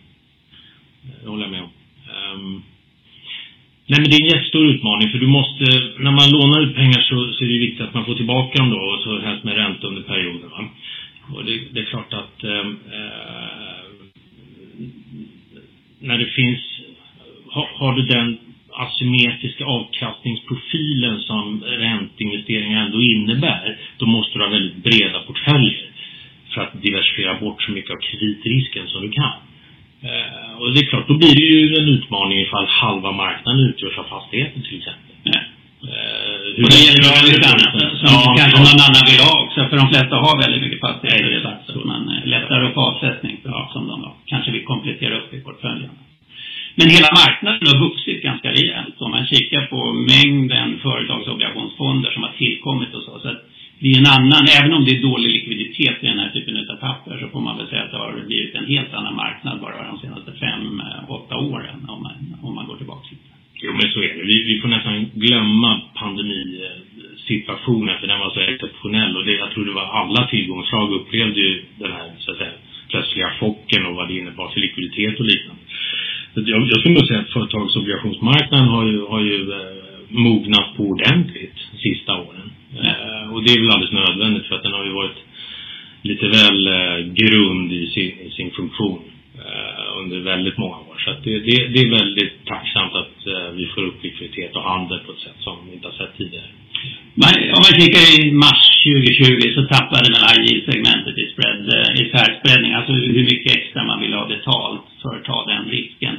Det 1.22 1.30
håller 1.30 1.44
jag 1.44 1.52
med 1.52 1.62
om. 1.62 1.72
Um, 2.34 2.64
nej 3.88 4.00
men 4.02 4.10
det 4.10 4.16
är 4.16 4.22
en 4.22 4.34
jättestor 4.36 4.66
utmaning 4.66 5.10
för 5.10 5.18
du 5.18 5.28
måste, 5.28 5.66
när 6.06 6.12
man 6.12 6.30
lånar 6.30 6.62
ut 6.62 6.76
pengar 6.76 7.02
så, 7.10 7.34
så 7.34 7.44
är 7.44 7.50
det 7.50 7.66
viktigt 7.68 7.82
att 7.82 7.94
man 7.94 8.06
får 8.06 8.16
tillbaka 8.16 8.60
dem 8.60 8.70
då 8.70 8.78
och 8.78 9.00
så 9.04 9.20
helst 9.20 9.44
med 9.44 9.56
ränta 9.56 9.88
under 9.88 10.02
perioden. 10.02 10.50
Va? 10.50 10.64
Och 11.32 11.46
det, 11.46 11.60
det, 11.72 11.80
är 11.80 11.86
klart 11.86 12.14
att 12.14 12.44
ehm, 12.44 12.78
eh, 12.94 13.84
när 16.00 16.18
det 16.18 16.26
finns, 16.26 16.60
har, 17.50 17.68
har, 17.76 17.96
du 17.96 18.02
den 18.02 18.38
asymmetriska 18.72 19.66
avkastningsprofilen 19.66 21.22
som 21.22 21.64
ränteinvesteringar 21.64 22.86
ändå 22.86 23.02
innebär, 23.02 23.78
då 23.98 24.06
måste 24.06 24.38
du 24.38 24.44
ha 24.44 24.52
väldigt 24.52 24.84
breda 24.84 25.20
portföljer 25.20 25.90
för 26.54 26.62
att 26.62 26.82
diversifiera 26.82 27.40
bort 27.40 27.62
så 27.62 27.72
mycket 27.72 27.92
av 27.92 27.98
kreditrisken 27.98 28.88
som 28.88 29.02
du 29.02 29.12
kan. 29.12 29.34
Eh, 30.10 30.52
och 30.60 30.68
det 30.74 30.80
är 30.80 30.86
klart, 30.92 31.08
då 31.08 31.16
blir 31.22 31.36
det 31.40 31.48
ju 31.54 31.76
en 31.80 31.90
utmaning 31.96 32.38
ifall 32.46 32.68
halva 32.82 33.12
marknaden 33.12 33.60
utgörs 33.70 33.98
av 33.98 34.08
fastigheter 34.16 34.60
till 34.68 34.78
exempel. 34.80 35.14
Ja. 35.32 35.40
Eh, 35.92 36.64
och 36.64 36.70
det 36.74 36.82
gäller 36.86 37.04
ju 37.04 37.34
lite 37.34 37.48
annat 37.54 37.72
som 38.00 38.14
ja, 38.14 38.36
kanske 38.40 38.58
någon 38.60 38.84
annan 38.88 39.04
vill 39.10 39.22
ha 39.30 39.34
också. 39.46 39.60
För 39.70 39.78
de 39.82 39.88
flesta 39.94 40.16
har 40.26 40.34
väldigt 40.44 40.64
mycket 40.66 40.82
fastigheter 40.88 41.30
redan. 41.38 41.56
Så 41.68 41.80
man 41.92 42.04
är 42.16 42.26
lättare 42.36 42.62
att 42.68 42.74
få 42.74 42.82
avsättning 42.90 43.36
för 43.44 43.50
ja. 43.50 43.70
som 43.74 43.84
de 43.90 43.96
då 44.06 44.12
kanske 44.32 44.52
vill 44.52 44.66
komplettera 44.74 45.14
upp 45.20 45.34
i 45.34 45.40
portföljen. 45.48 45.94
Men 46.78 46.88
hela 46.96 47.10
marknaden 47.22 47.68
har 47.72 47.80
vuxit 47.88 48.24
ganska 48.30 48.50
rejält. 48.60 48.96
Om 49.06 49.12
man 49.12 49.26
kikar 49.26 49.64
på 49.74 49.80
mängden 50.14 50.80
företagsobligationsfonder 50.86 52.10
som 52.12 52.24
har 52.24 52.34
tillkommit 52.44 52.94
och 52.98 53.04
så. 53.08 53.20
så 53.20 53.28
att 53.34 53.42
det 53.80 53.88
är 53.94 53.98
en 53.98 54.14
annan, 54.18 54.44
även 54.60 54.74
om 54.74 54.86
det 54.86 54.92
är 54.98 55.02
dålig 55.02 55.30
likviditet 55.30 55.98
i 56.04 56.08
den 56.08 56.20
här 56.20 56.30
typen 56.30 56.70
av 56.72 56.76
papper 56.88 57.18
så 57.22 57.28
får 57.34 57.42
man 57.42 57.58
väl 57.58 57.68
säga 57.68 57.84
att 57.84 57.92
det 57.92 57.98
har 57.98 58.26
blivit 58.28 58.56
en 58.56 58.66
helt 58.66 58.94
annan 58.94 59.16
marknad 59.16 59.60
bara 59.62 59.88
de 59.92 60.00
senaste 60.00 60.32
fem, 60.44 60.82
åtta 61.08 61.36
åren 61.38 61.80
om 61.88 62.04
man, 62.04 62.18
om 62.42 62.56
man 62.56 62.68
går 62.68 62.78
tillbaka 62.78 63.08
lite. 63.12 63.30
Jo 63.64 63.72
men 63.72 63.88
så 63.94 64.00
är 64.08 64.14
det. 64.18 64.24
Vi, 64.54 64.62
får 64.62 64.68
nästan 64.68 65.06
glömma 65.14 65.82
pandemisituationen 65.96 68.00
för 68.00 68.08
den 68.08 68.20
var 68.20 68.30
så 68.30 68.40
exceptionell 68.40 69.18
och 69.18 69.26
det, 69.26 69.32
jag 69.32 69.52
tror 69.52 69.66
det 69.66 69.72
var 69.72 69.88
alla 70.00 70.28
tillgångsslag 70.28 70.94
upplevde 70.94 71.40
ju 71.40 71.64
den 71.80 71.92
här 71.92 72.12
så 72.20 72.32
att 72.32 72.38
säga 72.38 72.52
plötsliga 72.90 73.30
chocken 73.40 73.86
och 73.86 73.96
vad 73.96 74.08
det 74.08 74.18
innebar 74.18 74.50
för 74.50 74.60
likviditet 74.60 75.20
och 75.20 75.26
liknande. 75.26 75.62
Så 76.34 76.42
jag, 76.46 76.62
jag 76.72 76.80
skulle 76.80 76.94
nog 76.94 77.08
säga 77.08 77.20
att 77.20 77.30
företagsobligationsmarknaden 77.30 78.68
har 78.68 78.86
ju, 78.92 79.00
har 79.14 79.22
ju 79.22 79.52
eh, 79.52 79.58
mognat 80.10 80.78
på 80.78 80.84
ordentligt 80.84 81.58
de 81.72 81.78
sista 81.78 82.14
åren. 82.14 82.48
Eh, 82.84 83.34
och 83.34 83.44
det 83.44 83.52
är 83.54 83.60
väl 83.60 83.72
alldeles 83.72 83.98
nödvändigt 84.02 84.46
för 84.46 84.56
att 84.56 84.64
den 84.64 84.72
har 84.72 84.86
ju 84.86 84.94
varit 84.94 85.20
lite 86.02 86.28
väl 86.28 86.68
eh, 86.68 86.98
grund 87.22 87.74
i 87.74 87.88
sin, 87.88 88.12
i 88.28 88.30
sin 88.38 88.52
funktion 88.52 89.02
eh, 89.46 90.00
under 90.00 90.20
väldigt 90.20 90.58
många 90.58 90.76
år. 90.76 90.94
Så 91.06 91.12
det, 91.24 91.40
det, 91.40 91.68
det, 91.74 91.80
är 91.80 91.90
väldigt 91.90 92.46
tacksamt 92.46 92.94
att 92.94 93.28
eh, 93.28 93.50
vi 93.56 93.66
likviditet 94.34 94.56
och 94.56 94.64
handel 94.64 95.00
på 95.00 95.12
ett 95.12 95.20
sätt 95.20 95.40
som 95.40 95.58
vi 95.66 95.74
inte 95.74 95.88
har 95.88 95.94
sett 95.94 96.18
tidigare. 96.18 96.50
om 97.56 97.62
man 97.66 97.74
kikar 97.82 98.04
i 98.20 98.32
mars 98.32 98.64
2020 98.84 99.54
så 99.56 99.62
tappade 99.76 100.04
den 100.10 100.16
high 100.28 100.66
segmentet 100.70 101.18
i, 101.18 101.26
spread, 101.34 101.62
eh, 101.76 102.02
i 102.02 102.04
särspreadning, 102.14 102.74
alltså 102.74 102.94
hur 102.94 103.24
mycket 103.32 103.56
extra 103.58 103.84
man 103.84 104.02
vill 104.02 104.14
ha 104.14 104.28
betalt 104.28 104.86
för 105.02 105.16
att 105.16 105.24
ta 105.24 105.46
den 105.46 105.66
risken 105.66 106.16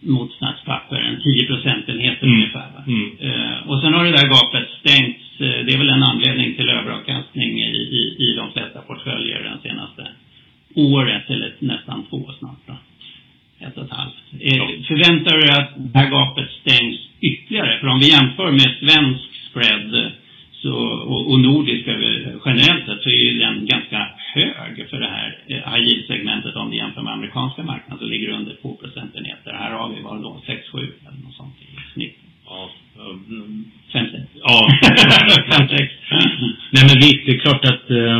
mot 0.00 0.32
statspapper, 0.32 0.96
en 0.96 1.22
10 1.22 1.46
procentenheter 1.46 2.26
mm. 2.26 2.36
ungefär. 2.36 2.70
Mm. 2.86 3.18
Uh, 3.26 3.68
och 3.68 3.80
sen 3.80 3.94
har 3.94 4.04
det 4.04 4.10
där 4.10 4.28
gapet 4.28 4.68
stängts. 4.80 5.40
Uh, 5.40 5.64
det 5.64 5.72
är 5.74 5.78
väl 5.78 5.88
en 5.88 6.02
anledning 6.02 6.56
till 6.56 6.68
överavkastning 6.68 7.60
i, 7.60 7.76
i, 8.00 8.02
i 8.24 8.34
de 8.36 8.52
flesta 8.52 8.80
portföljer 8.80 9.42
den 9.42 9.58
senaste 9.62 10.08
året, 10.74 11.30
eller 11.30 11.52
nästan 11.58 12.06
två 12.10 12.30
snart 12.38 12.62
då. 12.66 12.76
Ett 13.66 13.76
och 13.76 13.84
ett 13.84 13.90
halvt. 13.90 14.24
Uh, 14.32 14.84
förväntar 14.88 15.36
du 15.36 15.48
att 15.50 15.70
det 15.76 15.98
här 15.98 16.10
gapet 16.10 16.50
stängs 16.50 16.96
ytterligare? 17.20 17.80
För 17.80 17.86
om 17.86 17.98
vi 17.98 18.08
jämför 18.10 18.50
med 18.52 18.70
svensk 18.80 19.30
spread 19.50 20.12
så, 20.52 20.74
och, 21.12 21.30
och 21.30 21.40
nordiska 21.40 21.92
generellt 22.44 22.86
sett 22.86 23.02
så 23.02 23.08
är 23.08 23.22
ju 23.24 23.38
den 23.38 23.66
ganska 23.66 24.08
hög 24.34 24.88
för 24.90 25.00
det 25.00 25.10
här 25.16 25.28
high 25.48 26.06
segmentet 26.06 26.56
om 26.56 26.70
vi 26.70 26.76
jämför 26.76 27.02
med 27.02 27.12
amerikanska 27.12 27.62
marknaden 27.62 27.98
så 27.98 28.04
ligger 28.04 28.28
det 28.28 28.36
under 28.36 28.56
2 28.62 28.76
procentenheter. 28.82 29.52
Här 29.52 29.70
har 29.70 29.88
vi 29.88 30.02
vad 30.02 30.22
då 30.22 30.42
6-7 30.46 30.78
eller 30.78 31.22
något 31.24 31.34
sånt 31.34 31.54
i 31.62 31.92
snitt. 31.94 32.18
Ja. 32.46 32.70
5-6. 33.92 34.26
Ja, 34.34 34.68
5-6. 35.50 35.88
Nej 36.70 36.84
men 36.88 36.95
visst, 37.06 37.22
det 37.26 37.32
är 37.36 37.40
klart 37.46 37.64
att 37.72 37.86
eh, 38.00 38.18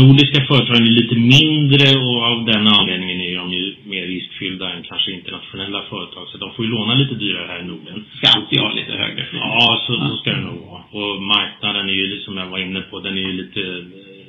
nordiska 0.00 0.40
företag 0.50 0.76
är 0.76 0.96
lite 1.02 1.16
mindre 1.36 1.86
och 2.06 2.18
av 2.30 2.38
den 2.52 2.64
anledningen 2.78 3.18
är 3.28 3.34
de 3.42 3.46
ju 3.58 3.64
mer 3.92 4.04
riskfyllda 4.14 4.66
än 4.72 4.82
kanske 4.82 5.10
internationella 5.18 5.80
företag. 5.92 6.24
Så 6.28 6.38
de 6.38 6.46
får 6.54 6.64
ju 6.64 6.70
låna 6.70 6.94
lite 6.94 7.14
dyrare 7.14 7.46
här 7.52 7.60
i 7.64 7.66
Norden. 7.72 8.04
Ska 8.16 8.24
alltid 8.36 8.58
ha 8.58 8.72
lite 8.72 8.92
högre 8.92 9.24
flyg. 9.28 9.40
Ja, 9.40 9.82
så, 9.86 9.92
så 10.08 10.16
ska 10.20 10.30
det 10.30 10.44
nog 10.50 10.60
vara. 10.70 10.82
Och 10.98 11.22
marknaden 11.22 11.88
är 11.88 11.92
ju, 12.02 12.20
som 12.20 12.36
jag 12.36 12.46
var 12.46 12.58
inne 12.58 12.80
på, 12.80 13.00
den 13.00 13.14
är 13.20 13.26
ju 13.30 13.32
lite, 13.32 13.60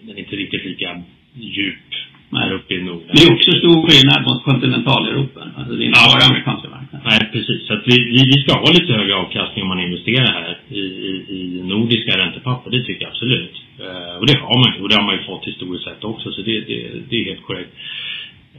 den 0.01 0.15
är 0.15 0.19
inte 0.19 0.35
riktigt 0.35 0.65
lika 0.65 0.89
djup 1.57 1.89
här 2.31 2.51
uppe 2.53 2.73
i 2.73 2.83
Norden. 2.83 3.09
Det 3.15 3.21
är 3.23 3.33
också 3.33 3.51
stor 3.51 3.77
skillnad 3.87 4.21
mot 4.27 4.43
kontinentaleuropa. 4.43 5.41
Alltså 5.57 5.73
det 5.75 5.83
är 5.83 5.87
inte 5.87 5.99
ja. 6.03 6.11
bara 6.13 6.25
amerikanska 6.29 6.67
marknaden. 6.69 7.07
Nej, 7.09 7.21
precis. 7.33 7.67
Så 7.67 7.73
att 7.73 7.83
vi, 7.89 7.95
vi, 8.13 8.21
vi, 8.31 8.37
ska 8.43 8.49
ha 8.63 8.69
lite 8.79 8.93
högre 8.93 9.15
avkastning 9.15 9.61
om 9.65 9.69
man 9.73 9.79
investerar 9.79 10.27
här 10.39 10.57
i 10.73 11.61
nordiska 11.63 12.11
räntepapper. 12.17 12.71
Det 12.71 12.83
tycker 12.83 13.01
jag 13.05 13.11
absolut. 13.11 13.55
Uh, 13.79 14.14
och 14.25 14.31
det 14.31 14.39
har 14.47 14.57
man 14.63 14.69
ju. 14.75 14.81
Och 14.81 14.89
det 14.89 14.95
har 14.99 15.07
man 15.09 15.17
ju 15.19 15.23
fått 15.23 15.45
historiskt 15.51 15.85
sett 15.85 16.03
också. 16.03 16.31
Så 16.31 16.41
det, 16.41 16.59
det, 16.69 16.79
det 17.09 17.15
är 17.21 17.25
helt 17.31 17.45
korrekt. 17.49 17.73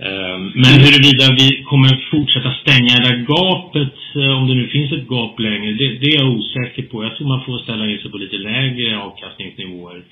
Uh, 0.09 0.39
men 0.63 0.73
huruvida 0.85 1.25
vi 1.41 1.49
kommer 1.71 1.93
fortsätta 2.11 2.51
stänga 2.63 2.93
det 2.97 3.09
där 3.09 3.19
gapet, 3.35 3.99
uh, 4.17 4.39
om 4.39 4.49
det 4.49 4.55
nu 4.55 4.67
finns 4.69 4.93
ett 4.93 5.09
gap 5.09 5.41
längre, 5.41 5.73
det, 5.73 5.89
det 6.01 6.07
är 6.13 6.17
jag 6.23 6.31
osäker 6.37 6.83
på. 6.83 7.05
Jag 7.05 7.17
tror 7.17 7.29
man 7.29 7.45
får 7.45 7.59
ställa 7.59 7.91
in 7.91 7.99
sig 7.99 8.11
på 8.11 8.19
lite 8.19 8.37
lägre 8.37 8.99
avkastningsnivåer 8.99 10.03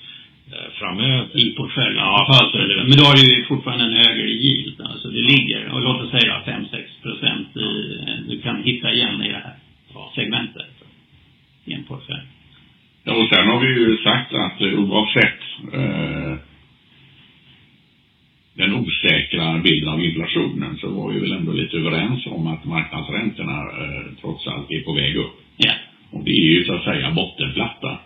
Eh, 0.52 0.70
framöver. 0.78 1.36
I 1.36 1.54
portföljen? 1.54 1.96
Ja, 1.96 2.40
absolut. 2.42 2.88
Men 2.88 2.98
då 2.98 3.04
har 3.04 3.16
du 3.16 3.36
ju 3.36 3.44
fortfarande 3.44 3.84
en 3.84 4.06
högre 4.06 4.28
yield. 4.28 4.80
Alltså 4.80 5.08
det 5.08 5.22
ligger, 5.22 5.72
och 5.72 5.80
låt 5.80 6.02
oss 6.02 6.10
säga 6.10 6.42
5-6 6.46 7.02
procent 7.02 7.56
i, 7.56 7.70
du 8.28 8.40
kan 8.40 8.62
hitta 8.62 8.92
igen 8.92 9.22
i 9.22 9.28
det 9.28 9.42
här 9.44 9.56
segmentet. 10.14 10.66
I 11.64 11.72
en 11.72 11.84
portfölj. 11.84 12.26
Ja, 13.04 13.12
och 13.14 13.28
sen 13.28 13.46
har 13.46 13.60
vi 13.60 13.66
ju 13.66 13.96
sagt 13.96 14.34
att 14.34 14.62
oavsett 14.62 15.40
eh, 15.72 16.34
den 18.54 18.74
osäkra 18.74 19.58
bilden 19.58 19.88
av 19.88 20.04
inflationen 20.04 20.76
så 20.80 20.90
var 20.90 21.12
vi 21.12 21.20
väl 21.20 21.32
ändå 21.32 21.52
lite 21.52 21.76
överens 21.76 22.26
om 22.26 22.46
att 22.46 22.64
marknadsräntorna 22.64 23.58
eh, 23.60 24.04
trots 24.20 24.46
allt 24.46 24.70
är 24.70 24.80
på 24.80 24.92
väg 24.92 25.16
upp. 25.16 25.40
Ja. 25.56 25.72
Och 26.10 26.24
det 26.24 26.30
är 26.30 26.50
ju 26.58 26.64
så 26.64 26.74
att 26.74 26.84
säga 26.84 27.10
bottenplatta. 27.10 27.98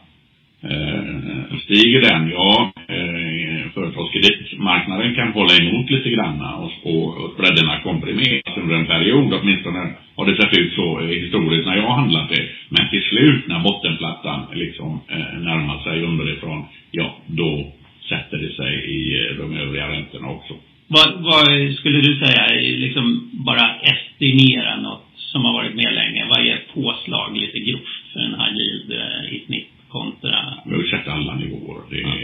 Eh, 0.63 1.59
stiger 1.65 2.01
den, 2.01 2.31
ja, 2.31 2.73
eh, 2.89 3.71
företagskreditmarknaden 3.75 5.15
kan 5.15 5.33
hålla 5.33 5.55
emot 5.57 5.91
lite 5.91 6.11
grann 6.11 6.41
och, 6.41 6.73
och 6.93 7.33
spreaderna 7.35 7.81
komprimeras 7.81 8.57
under 8.57 8.75
en 8.75 8.87
period. 8.87 9.33
Åtminstone 9.33 9.95
har 10.17 10.27
det 10.27 10.37
sett 10.43 10.59
ut 10.59 10.73
så 10.75 11.01
historiskt 11.01 11.67
när 11.67 11.77
jag 11.77 11.83
har 11.83 11.95
handlat 11.95 12.29
det. 12.29 12.49
Men 12.69 12.91
till 12.91 13.03
slut 13.03 13.47
när 13.47 13.61
bottenplattan 13.61 14.47
liksom 14.55 15.01
eh, 15.09 15.39
närmar 15.41 15.83
sig 15.83 16.03
underifrån, 16.03 16.65
ja, 16.91 17.17
då 17.27 17.73
sätter 18.09 18.39
det 18.39 18.53
sig 18.53 18.73
i 18.97 19.29
de 19.39 19.57
övriga 19.57 19.89
räntorna 19.89 20.29
också. 20.29 20.55
Vad, 20.87 21.09
vad 21.23 21.75
skulle 21.75 22.01
du 22.01 22.19
säga, 22.19 22.61
liksom 22.61 23.31
bara 23.33 23.67
estimera 23.83 24.77
något 24.81 25.05
som 25.17 25.45
har 25.45 25.53
varit 25.53 25.75
med 25.75 25.95
länge? 25.95 26.27
Vad 26.29 26.47
är 26.47 26.55
ett 26.55 26.75
påslag 26.75 27.37
lite 27.37 27.59
grovt 27.59 28.03
för 28.13 28.21
en 28.21 28.35
high 28.41 28.57
yield 28.57 28.93
i 29.33 29.47
snitt? 29.47 29.69
kontra... 29.89 30.55
Vi 30.67 30.75
har 30.75 30.83
sett 30.83 31.09
alla 31.09 31.35
nivåer. 31.35 31.83
Det, 31.91 32.01
ja. 32.01 32.15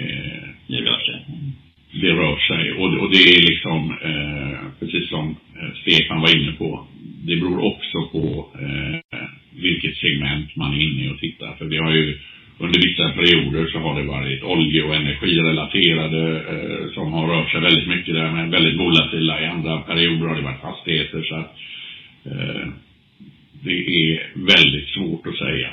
det 0.67 0.81
rör 0.81 0.99
sig. 0.99 1.21
Det 2.01 2.11
rör 2.11 2.37
sig 2.37 2.73
och, 2.73 2.95
och 3.03 3.11
det 3.11 3.23
är 3.35 3.41
liksom, 3.51 3.91
eh, 3.91 4.59
precis 4.81 5.09
som 5.09 5.37
eh, 5.61 5.71
Stefan 5.83 6.21
var 6.21 6.37
inne 6.37 6.53
på, 6.53 6.87
det 7.27 7.37
beror 7.37 7.65
också 7.65 8.03
på 8.13 8.49
eh, 8.61 9.19
vilket 9.51 9.97
segment 9.97 10.57
man 10.57 10.75
är 10.75 10.81
inne 10.81 11.11
och 11.11 11.19
tittar. 11.19 11.55
För 11.59 11.65
vi 11.65 11.77
har 11.77 11.93
ju 11.93 12.19
under 12.59 12.81
vissa 12.81 13.09
perioder 13.09 13.67
så 13.73 13.79
har 13.79 14.01
det 14.01 14.07
varit 14.07 14.43
olje 14.43 14.83
och 14.83 14.95
energirelaterade 14.95 16.23
eh, 16.39 16.95
som 16.95 17.13
har 17.13 17.27
rört 17.29 17.51
sig 17.51 17.61
väldigt 17.61 17.89
mycket 17.89 18.15
där, 18.15 18.31
men 18.33 18.51
väldigt 18.51 18.81
volatila. 18.81 19.41
I 19.41 19.47
andra 19.47 19.81
perioder 19.81 20.27
har 20.27 20.37
det 20.37 20.43
varit 20.43 20.61
fastigheter 20.61 21.23
så 21.23 21.35
att 21.35 21.57
eh, 22.25 22.69
det 23.65 23.79
är 23.79 24.27
väldigt 24.35 24.89
svårt 24.89 25.27
att 25.27 25.39
säga. 25.39 25.69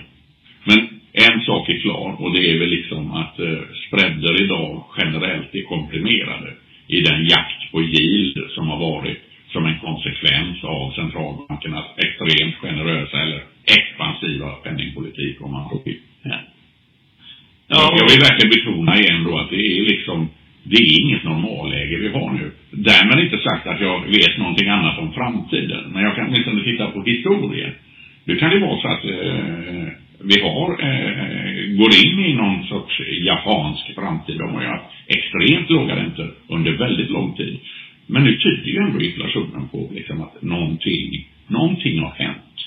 Men 0.63 1.01
En 1.13 1.41
sak 1.41 1.69
är 1.69 1.79
klar 1.79 2.15
och 2.19 2.33
det 2.35 2.51
är 2.51 2.59
väl 2.59 2.69
liksom 2.69 3.11
att 3.11 3.39
eh, 3.39 3.59
spreader 3.87 4.41
idag 4.43 4.83
generellt 4.97 5.55
är 5.55 5.61
komprimerade 5.91 6.53
i 6.87 7.01
den 7.01 7.23
jakt 7.23 7.71
på 7.71 7.81
yield 7.81 8.37
som 8.49 8.67
har 8.67 8.79
varit 8.79 9.17
som 9.51 9.65
en 9.65 9.79
konsekvens 9.79 10.63
av 10.63 10.91
centralbankernas 10.91 11.85
extremt 11.97 12.55
generösa 12.55 13.17
eller 13.21 13.43
expansiva 13.65 14.49
penningpolitik 14.49 15.41
om 15.41 15.51
man 15.51 15.69
så 15.69 15.81
vill. 15.85 15.99
Ja. 16.23 16.39
Ja, 17.67 17.95
jag 17.99 18.09
vill 18.09 18.19
verkligen 18.19 18.53
betona 18.55 18.99
igen 18.99 19.23
då 19.23 19.37
att 19.39 19.49
det 19.49 19.77
är 19.77 19.83
liksom 19.83 20.29
det 20.63 20.75
är 20.75 21.01
inget 21.01 21.23
normalläge 21.23 21.97
vi 21.97 22.09
har 22.09 22.31
nu. 22.33 22.51
Därmed 22.71 23.23
inte 23.23 23.37
sagt 23.37 23.67
att 23.67 23.81
jag 23.81 24.01
vet 24.07 24.37
någonting 24.37 24.69
annat 24.69 24.99
om 24.99 25.13
framtiden. 25.13 25.83
Men 25.93 26.03
jag 26.03 26.15
kan 26.15 26.27
åtminstone 26.27 26.63
titta 26.63 26.87
på 26.87 27.03
historien. 27.03 27.71
Nu 28.23 28.35
kan 28.37 28.49
det 28.49 28.59
vara 28.59 28.81
så 28.81 28.87
att 28.87 29.05
eh, 29.05 29.87
vi 30.23 30.41
har, 30.41 30.69
eh, 30.71 31.77
går 31.79 31.91
in 32.05 32.19
i 32.25 32.33
någon 32.33 32.63
sorts 32.63 33.01
japansk 33.21 33.95
framtid. 33.95 34.37
De 34.37 34.53
har 34.53 34.61
ju 34.61 34.67
haft 34.67 34.91
extremt 35.07 35.69
låga 35.69 35.95
räntor 35.95 36.33
under 36.47 36.71
väldigt 36.71 37.09
lång 37.09 37.33
tid. 37.33 37.59
Men 38.07 38.23
nu 38.23 38.37
tyder 38.37 38.67
ju 38.67 38.77
ändå 38.77 39.01
inflationen 39.01 39.67
på 39.67 39.89
liksom 39.93 40.21
att 40.21 40.41
någonting, 40.41 41.27
någonting 41.47 41.99
har 41.99 42.11
hänt. 42.11 42.57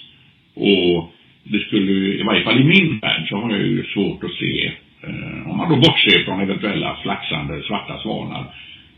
Och 0.54 1.12
det 1.44 1.58
skulle, 1.58 1.92
i 1.92 2.22
varje 2.22 2.44
fall 2.44 2.60
i 2.60 2.64
min 2.64 2.98
värld, 2.98 3.28
så 3.28 3.36
har 3.36 3.50
jag 3.50 3.66
ju 3.66 3.84
svårt 3.84 4.24
att 4.24 4.34
se, 4.34 4.72
eh, 5.02 5.50
om 5.50 5.56
man 5.56 5.70
då 5.70 5.76
bortser 5.76 6.24
från 6.24 6.40
eventuella 6.40 6.96
flaxande 7.02 7.62
svarta 7.62 7.98
svanar, 7.98 8.44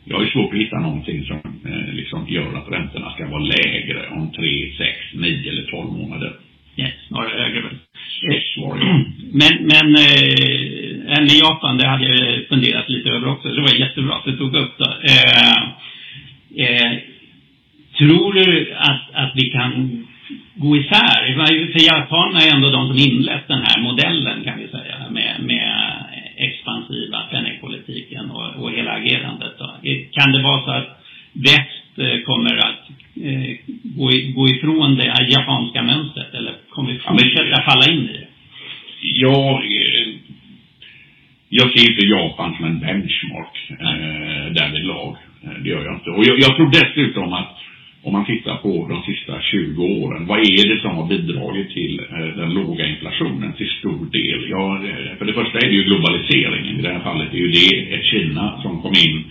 jag 0.04 0.16
har 0.16 0.24
ju 0.24 0.30
svårt 0.30 0.54
att 0.54 0.60
hitta 0.60 0.78
någonting 0.80 1.24
som 1.24 1.36
eh, 1.64 1.94
liksom 1.94 2.28
gör 2.28 2.54
att 2.54 2.72
räntorna 2.72 3.10
ska 3.10 3.28
vara 3.28 3.42
lägre 3.42 4.08
om 4.10 4.32
tre, 4.32 4.72
sex, 4.78 4.96
nio 5.14 5.50
eller 5.50 5.62
tolv 5.62 5.92
månader. 5.92 6.32
Yes, 6.76 6.92
snarare 7.08 7.42
högre 7.42 7.60
väl. 7.62 7.78
Men, 9.32 9.52
men 9.60 9.94
eh, 9.96 11.34
i 11.34 11.38
Japan, 11.38 11.78
det 11.78 11.86
hade 11.86 12.06
jag 12.06 12.48
funderat 12.48 12.88
lite 12.88 13.08
över 13.08 13.28
också. 13.28 13.48
Det 13.48 13.60
var 13.60 13.74
jättebra 13.74 14.14
att 14.14 14.24
du 14.24 14.36
tog 14.36 14.54
upp 14.56 14.78
det. 14.78 14.94
Eh, 15.12 15.62
eh, 16.64 16.98
tror 17.98 18.32
du 18.32 18.74
att, 18.78 19.02
att 19.12 19.32
vi 19.34 19.50
kan 19.50 20.06
gå 20.54 20.76
isär? 20.76 21.34
För 21.72 21.86
japanerna 21.86 22.40
är 22.40 22.54
ändå 22.54 22.68
de 22.70 22.88
som 22.88 22.98
inlett 22.98 23.48
den 23.48 23.62
här 23.62 23.82
modellen 23.82 24.44
kan 24.44 24.58
vi 24.58 24.68
säga 24.68 24.96
med, 25.10 25.36
med 25.40 26.04
expansiva 26.36 27.18
penningpolitiken 27.30 28.30
och, 28.30 28.62
och 28.62 28.72
hela 28.72 28.90
agerandet. 28.90 29.58
Då. 29.58 29.76
Kan 30.12 30.32
det 30.32 30.42
vara 30.42 30.64
så 30.64 30.70
att 30.70 31.04
väst 31.32 31.98
eh, 31.98 32.20
kommer 32.24 32.56
att 32.56 32.85
eh, 33.22 33.56
gå, 33.82 34.10
gå 34.34 34.48
ifrån 34.48 34.96
det 34.96 35.28
japanska 35.30 35.82
mönstret 35.82 36.34
eller 36.34 36.54
kommer 36.70 36.92
vi 36.92 36.98
fortsätta 36.98 37.62
falla 37.62 37.92
in 37.92 38.08
i 38.08 38.12
det? 38.12 38.26
Ja, 39.00 39.62
eh, 39.62 40.08
jag 41.48 41.70
ser 41.72 41.90
inte 41.90 42.06
Japan 42.06 42.54
som 42.56 42.64
en 42.64 42.80
benchmark 42.80 43.70
eh, 43.70 44.52
därvidlag. 44.52 45.16
Eh, 45.44 45.62
det 45.62 45.68
gör 45.68 45.84
jag 45.84 45.94
inte. 45.94 46.10
Och 46.10 46.24
jag, 46.24 46.38
jag 46.38 46.56
tror 46.56 46.70
dessutom 46.70 47.32
att 47.32 47.56
om 48.02 48.12
man 48.12 48.26
tittar 48.26 48.56
på 48.56 48.86
de 48.88 49.14
sista 49.14 49.40
20 49.40 49.84
åren, 49.84 50.26
vad 50.26 50.38
är 50.38 50.74
det 50.74 50.80
som 50.80 50.96
har 50.96 51.06
bidragit 51.06 51.70
till 51.70 52.00
eh, 52.10 52.26
den 52.36 52.54
låga 52.54 52.86
inflationen 52.86 53.52
till 53.52 53.68
stor 53.68 54.10
del? 54.12 54.50
Ja, 54.50 54.80
för 55.18 55.24
det 55.24 55.32
första 55.32 55.58
är 55.58 55.68
det 55.68 55.74
ju 55.74 55.84
globaliseringen. 55.84 56.78
I 56.78 56.82
det 56.82 56.92
här 56.92 57.00
fallet 57.00 57.34
är 57.34 57.38
ju 57.38 57.50
det 57.50 57.94
ett 57.94 58.04
Kina 58.04 58.62
som 58.62 58.82
kom 58.82 58.92
in 59.06 59.24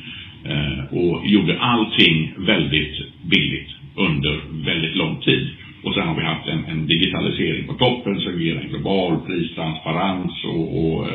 och 0.89 1.27
gjorde 1.27 1.59
allting 1.59 2.33
väldigt 2.37 2.95
billigt 3.23 3.74
under 3.95 4.39
väldigt 4.65 4.95
lång 4.95 5.21
tid. 5.21 5.49
Och 5.83 5.93
sen 5.93 6.07
har 6.07 6.15
vi 6.15 6.23
haft 6.23 6.47
en, 6.47 6.65
en 6.65 6.87
digitalisering 6.87 7.67
på 7.67 7.73
toppen 7.73 8.19
som 8.19 8.41
ger 8.41 8.55
en 8.55 8.69
global 8.69 9.19
pristransparens 9.27 10.43
och, 10.43 10.67
och 10.83 11.07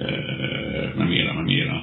eh, 0.00 0.96
med 0.96 1.08
mera, 1.08 1.34
med 1.34 1.44
mera. 1.44 1.82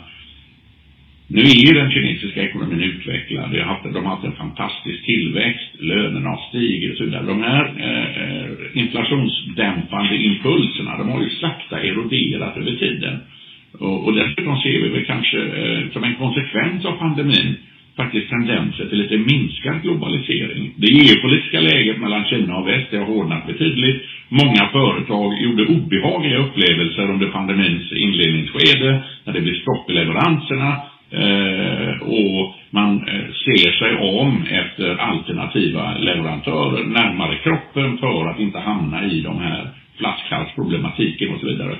Nu 1.31 1.41
är 1.41 1.65
ju 1.67 1.73
den 1.73 1.91
kinesiska 1.91 2.43
ekonomin 2.43 2.81
utvecklad. 2.81 3.51
De 3.51 3.59
har 3.59 3.65
haft, 3.65 3.83
de 3.83 4.05
har 4.05 4.15
haft 4.15 4.25
en 4.25 4.41
fantastisk 4.43 5.05
tillväxt, 5.05 5.69
lönerna 5.79 6.29
har 6.29 6.49
stigit 6.49 6.91
och 6.91 6.97
så 6.97 7.03
vidare. 7.03 7.25
De 7.25 7.41
här 7.41 7.65
eh, 7.87 8.81
inflationsdämpande 8.81 10.15
impulserna, 10.15 10.97
de 10.97 11.09
har 11.09 11.21
ju 11.21 11.29
sakta 11.29 11.81
eroderat 11.81 12.57
över 12.57 12.75
tiden. 12.75 13.19
Och, 13.79 14.05
och 14.05 14.13
dessutom 14.13 14.61
ser 14.61 14.81
vi 14.81 14.89
väl 14.89 15.05
kanske 15.05 15.37
eh, 15.37 15.91
som 15.93 16.03
en 16.03 16.15
konsekvens 16.15 16.85
av 16.85 16.91
pandemin 16.91 17.55
faktiskt 18.01 18.29
tendenser 18.29 18.85
till 18.85 18.97
lite 18.97 19.17
minskad 19.17 19.81
globalisering. 19.81 20.73
Det 20.75 20.87
geopolitiska 20.87 21.59
läget 21.59 21.97
mellan 22.01 22.25
Kina 22.25 22.57
och 22.57 22.67
väst 22.67 22.91
har 22.91 23.05
hårdnat 23.13 23.47
betydligt. 23.47 24.01
Många 24.29 24.63
företag 24.77 25.41
gjorde 25.43 25.65
obehagliga 25.65 26.37
upplevelser 26.37 27.11
under 27.13 27.27
pandemins 27.27 27.91
inledningsskede 27.91 29.03
när 29.23 29.33
det 29.33 29.41
blev 29.41 29.55
stopp 29.55 29.89
i 29.89 29.93
leveranserna 29.93 30.71
eh, 31.21 31.93
och 32.01 32.55
man 32.69 32.91
eh, 33.07 33.25
ser 33.45 33.71
sig 33.71 33.91
om 34.21 34.43
efter 34.49 34.95
alternativa 34.95 35.97
leverantörer 35.97 36.83
närmare 36.83 37.35
kroppen 37.35 37.97
för 37.97 38.29
att 38.29 38.39
inte 38.39 38.59
hamna 38.59 39.05
i 39.05 39.21
de 39.21 39.37
här 39.39 39.67
flaskhalsproblematiken 39.97 41.33
och 41.33 41.39
så 41.39 41.47
vidare. 41.47 41.75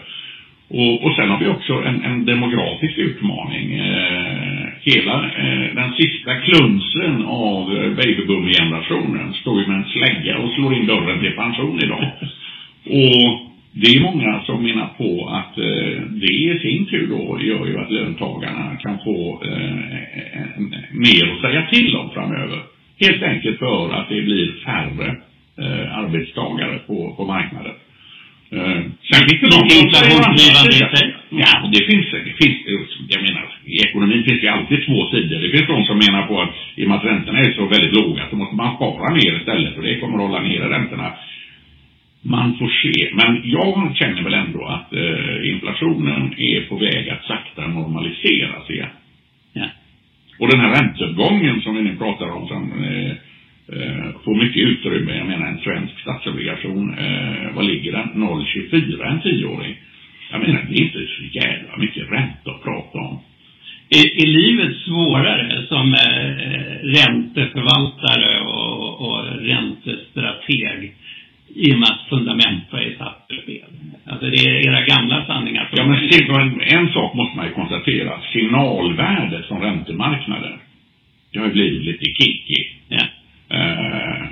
Och, 0.69 1.03
och 1.03 1.15
sen 1.15 1.29
har 1.29 1.39
vi 1.39 1.47
också 1.47 1.73
en, 1.73 2.03
en 2.03 2.25
demografisk 2.25 2.97
utmaning. 2.97 3.73
Eh, 3.73 4.67
hela 4.81 5.15
eh, 5.25 5.75
den 5.75 5.93
sista 5.93 6.35
klunsen 6.35 7.25
av 7.25 7.77
eh, 7.77 7.89
babyboom-generationen 7.89 9.33
står 9.33 9.61
ju 9.61 9.67
med 9.67 9.77
en 9.77 9.85
slägga 9.85 10.37
och 10.37 10.51
slår 10.51 10.73
in 10.73 10.85
dörren 10.85 11.19
till 11.19 11.31
pension 11.31 11.79
idag. 11.83 12.11
Och 12.85 13.49
det 13.71 13.87
är 13.87 14.01
många 14.01 14.41
som 14.45 14.63
menar 14.63 14.89
på 14.97 15.29
att 15.29 15.57
eh, 15.57 16.01
det 16.09 16.33
i 16.33 16.59
sin 16.61 16.85
tur 16.85 17.07
då 17.07 17.41
gör 17.41 17.65
ju 17.65 17.79
att 17.79 17.91
löntagarna 17.91 18.75
kan 18.75 18.99
få 19.03 19.43
eh, 19.45 19.75
mer 20.91 21.33
att 21.33 21.41
säga 21.41 21.67
till 21.71 21.95
om 21.95 22.09
framöver. 22.09 22.59
Helt 22.99 23.23
enkelt 23.23 23.59
för 23.59 23.93
att 23.93 24.09
det 24.09 24.21
blir 24.21 24.51
färre 24.65 25.15
eh, 25.57 25.97
arbetstagare 25.97 26.79
på, 26.87 27.13
på 27.17 27.25
marknaden. 27.25 27.73
Finns 29.29 29.41
det 29.43 29.49
någon 29.55 29.71
inflationsdrivande 29.81 30.73
i 30.81 30.85
sig. 30.95 31.05
Ja, 31.43 31.51
det 31.73 31.83
finns, 31.89 32.05
det 32.27 32.35
finns, 32.41 32.57
jag 33.13 33.21
menar, 33.27 33.45
i 33.65 33.75
ekonomin 33.87 34.23
finns 34.27 34.41
det 34.41 34.47
alltid 34.47 34.85
två 34.85 34.97
sidor. 35.11 35.39
Det 35.43 35.51
finns 35.55 35.67
de 35.67 35.85
som 35.85 35.97
menar 36.05 36.27
på 36.27 36.41
att 36.41 36.53
i 36.75 36.85
och 36.85 36.89
med 36.89 36.97
att 36.97 37.05
räntorna 37.05 37.39
är 37.39 37.51
så 37.51 37.65
väldigt 37.65 37.93
låga 37.93 38.23
så 38.29 38.35
måste 38.35 38.55
man 38.55 38.75
spara 38.75 39.13
mer 39.13 39.39
istället 39.39 39.77
och 39.77 39.83
det 39.83 39.99
kommer 39.99 40.17
att 40.17 40.27
hålla 40.27 40.41
nere 40.41 40.69
räntorna. 40.69 41.13
Man 42.21 42.57
får 42.57 42.69
se. 42.81 43.09
Men 43.19 43.41
jag 43.43 43.95
känner 43.95 44.21
väl 44.23 44.33
ändå 44.33 44.65
att 44.65 44.93
eh, 44.93 45.49
inflationen 45.51 46.33
är 46.37 46.61
på 46.69 46.75
väg 46.75 47.09
att 47.09 47.23
sakta 47.23 47.67
normaliseras 47.67 48.69
igen. 48.69 48.93
Ja. 49.53 49.67
Och 50.39 50.47
den 50.51 50.59
här 50.59 50.71
ränteuppgången 50.75 51.61
som 51.61 51.75
vi 51.75 51.81
nu 51.81 51.95
pratar 51.95 52.29
om 52.29 52.47
som 52.47 52.83
eh, 52.83 53.11
får 54.23 54.35
mycket 54.35 54.67
utrymme. 54.67 55.17
Jag 55.17 55.27
menar 55.27 55.47
en 55.47 55.59
svensk 55.59 55.99
statsobligation, 55.99 56.97
eh, 56.97 57.55
vad 57.55 57.65
ligger 57.65 57.91
den? 57.91 58.09
0,24 58.13 59.11
en 59.11 59.21
tioåring. 59.21 59.75
Jag 60.31 60.41
menar 60.41 60.65
det 60.69 60.75
är 60.75 60.83
inte 60.83 61.07
så 61.17 61.23
jävla 61.23 61.77
mycket 61.77 62.11
ränta 62.11 62.51
att 62.51 62.63
prata 62.63 62.97
om. 62.97 63.19
Är, 63.89 64.23
är 64.23 64.27
livet 64.27 64.77
svårare 64.77 65.65
som 65.67 65.93
eh, 65.93 66.29
ränteförvaltare 66.97 68.41
och, 68.41 69.01
och 69.01 69.25
räntestrateg 69.25 70.93
i 71.55 71.73
och 71.73 71.79
med 71.79 71.89
att 71.89 72.09
fundamenta 72.09 72.81
är 72.81 72.95
satt 72.97 73.25
ur 73.29 73.41
spel? 73.41 73.69
Alltså 74.05 74.25
det 74.29 74.37
är 74.37 74.67
era 74.67 74.81
gamla 74.85 75.25
sanningar. 75.25 75.69
Ja, 75.71 75.85
men 75.85 76.61
en 76.61 76.93
sak 76.93 77.13
måste 77.13 77.37
man 77.37 77.45
ju 77.45 77.51
konstatera. 77.51 78.21
Signalvärdet 78.33 79.47
från 79.47 79.61
räntemarknaden, 79.61 80.59
det 81.31 81.39
har 81.39 81.45
ju 81.45 81.51
blivit 81.51 81.81
lite 81.81 82.05
kickig. 82.05 82.75
Ja. 82.87 83.05
Eh, 83.49 84.27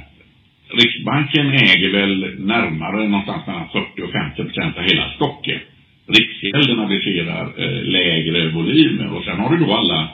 Riksbanken 0.69 1.49
äger 1.49 1.91
väl 1.91 2.35
närmare 2.39 3.07
någonstans 3.07 3.47
mellan 3.47 3.67
40 3.69 4.01
och 4.01 4.11
50 4.11 4.43
procent 4.43 4.77
av 4.77 4.83
hela 4.83 5.09
stocken. 5.15 5.59
Riksgälden 6.07 6.79
aviserar 6.79 7.45
eh, 7.57 7.83
lägre 7.83 8.49
volymer 8.49 9.13
och 9.13 9.23
sen 9.23 9.39
har 9.39 9.57
du 9.57 9.65
då 9.65 9.73
alla 9.73 10.07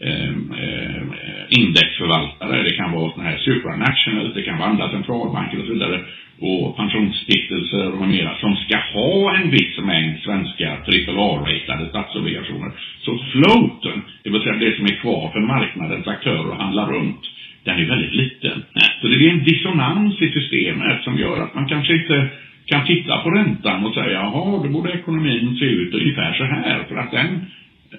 eh, 0.00 0.30
eh 0.64 1.02
indexförvaltare. 1.48 2.62
Det 2.62 2.76
kan 2.76 2.92
vara 2.92 3.10
sådana 3.10 3.30
här 3.30 3.38
supranationals, 3.38 4.34
det 4.34 4.42
kan 4.42 4.58
vara 4.58 4.68
andra 4.68 4.90
centralbanker 4.90 5.58
och 5.58 5.66
så 5.66 5.72
vidare 5.72 6.00
och 6.40 6.76
pensionsstiftelser 6.76 7.92
och 8.00 8.08
mera 8.08 8.36
som 8.40 8.56
ska 8.56 8.76
ha 8.94 9.36
en 9.36 9.50
viss 9.50 9.78
mängd 9.78 10.18
svenska 10.20 10.70
AAA-ratade 10.72 11.88
statsobligationer. 11.88 12.72
Så 13.00 13.18
floaten, 13.32 14.02
det 14.22 14.30
vill 14.30 14.42
säga 14.42 14.54
det 14.54 14.76
som 14.76 14.84
är 14.84 15.00
kvar 15.00 15.30
för 15.32 15.40
marknadens 15.40 16.06
aktörer 16.06 16.52
att 16.52 16.60
handla 16.60 16.86
runt, 16.86 17.20
den 17.64 17.78
är 17.80 17.84
väldigt 17.84 18.14
liten. 18.14 18.62
Så 19.00 19.08
det 19.08 19.26
är 19.26 19.30
en 19.30 19.44
dissonans 19.44 20.22
i 20.22 20.28
systemet 20.28 21.02
som 21.02 21.18
gör 21.18 21.42
att 21.42 21.54
man 21.54 21.68
kanske 21.68 21.92
inte 21.92 22.28
kan 22.66 22.86
titta 22.86 23.18
på 23.18 23.30
räntan 23.30 23.84
och 23.84 23.94
säga 23.94 24.10
jaha, 24.10 24.62
då 24.62 24.68
borde 24.68 24.92
ekonomin 24.92 25.56
se 25.58 25.64
ut 25.64 25.94
ungefär 25.94 26.34
så 26.34 26.44
här. 26.44 26.84
För 26.88 26.96
att 26.96 27.10
den 27.10 27.46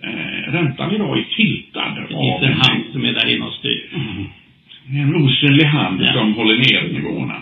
eh, 0.03 0.53
räntan 0.53 0.95
idag 0.95 1.17
är 1.17 1.23
tiltad. 1.35 1.95
Det 1.95 2.07
finns 2.07 2.41
en 2.41 2.53
hand 2.53 2.83
som 2.91 3.05
är 3.05 3.13
där 3.13 3.35
inne 3.35 3.45
och 3.45 3.53
styr. 3.53 3.89
Mm. 3.93 4.25
En 5.03 5.15
osynlig 5.15 5.65
hand 5.65 6.01
ja. 6.01 6.13
som 6.13 6.33
håller 6.33 6.57
ner 6.57 6.93
nivåerna. 6.93 7.35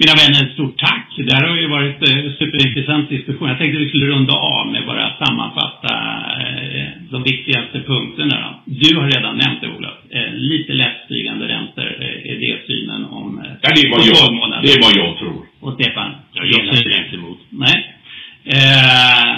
Mina 0.00 0.14
vänner, 0.22 0.54
stort 0.54 0.78
tack. 0.78 1.08
Det 1.16 1.34
här 1.34 1.48
har 1.48 1.56
ju 1.56 1.68
varit 1.68 1.98
super, 1.98 2.36
superintressant 2.38 3.08
diskussion. 3.08 3.48
Jag 3.48 3.58
tänkte 3.58 3.78
vi 3.78 3.88
skulle 3.88 4.06
runda 4.06 4.32
av 4.32 4.66
med 4.72 4.86
bara 4.86 5.16
sammanfatta 5.24 5.92
eh, 6.40 6.86
de 7.10 7.22
viktigaste 7.22 7.80
punkterna. 7.80 8.34
Då. 8.44 8.50
Du 8.64 8.96
har 8.96 9.06
redan 9.10 9.36
nämnt 9.36 9.60
det, 9.60 9.68
Olof. 9.76 9.98
Eh, 10.10 10.34
lite 10.34 10.72
lättstigande 10.72 11.48
räntor 11.48 11.88
eh, 12.00 12.30
är 12.30 12.36
det 12.44 12.66
synen 12.66 13.04
om 13.04 13.38
eh, 13.38 13.44
Ja, 13.62 13.68
det 13.74 13.80
är 13.80 13.90
vad 13.90 14.00
jag, 14.00 14.62
det 14.62 14.72
är 14.72 14.82
vad 14.82 14.96
jag 15.04 15.18
tror. 15.18 15.46
Och 15.60 15.72
Stefan? 15.74 16.10
Ja, 16.32 16.42
jag 16.44 16.76
säger 16.76 17.04
inte 17.04 17.16
emot. 17.16 17.38
Nej. 17.50 17.94
Eh, 18.44 19.32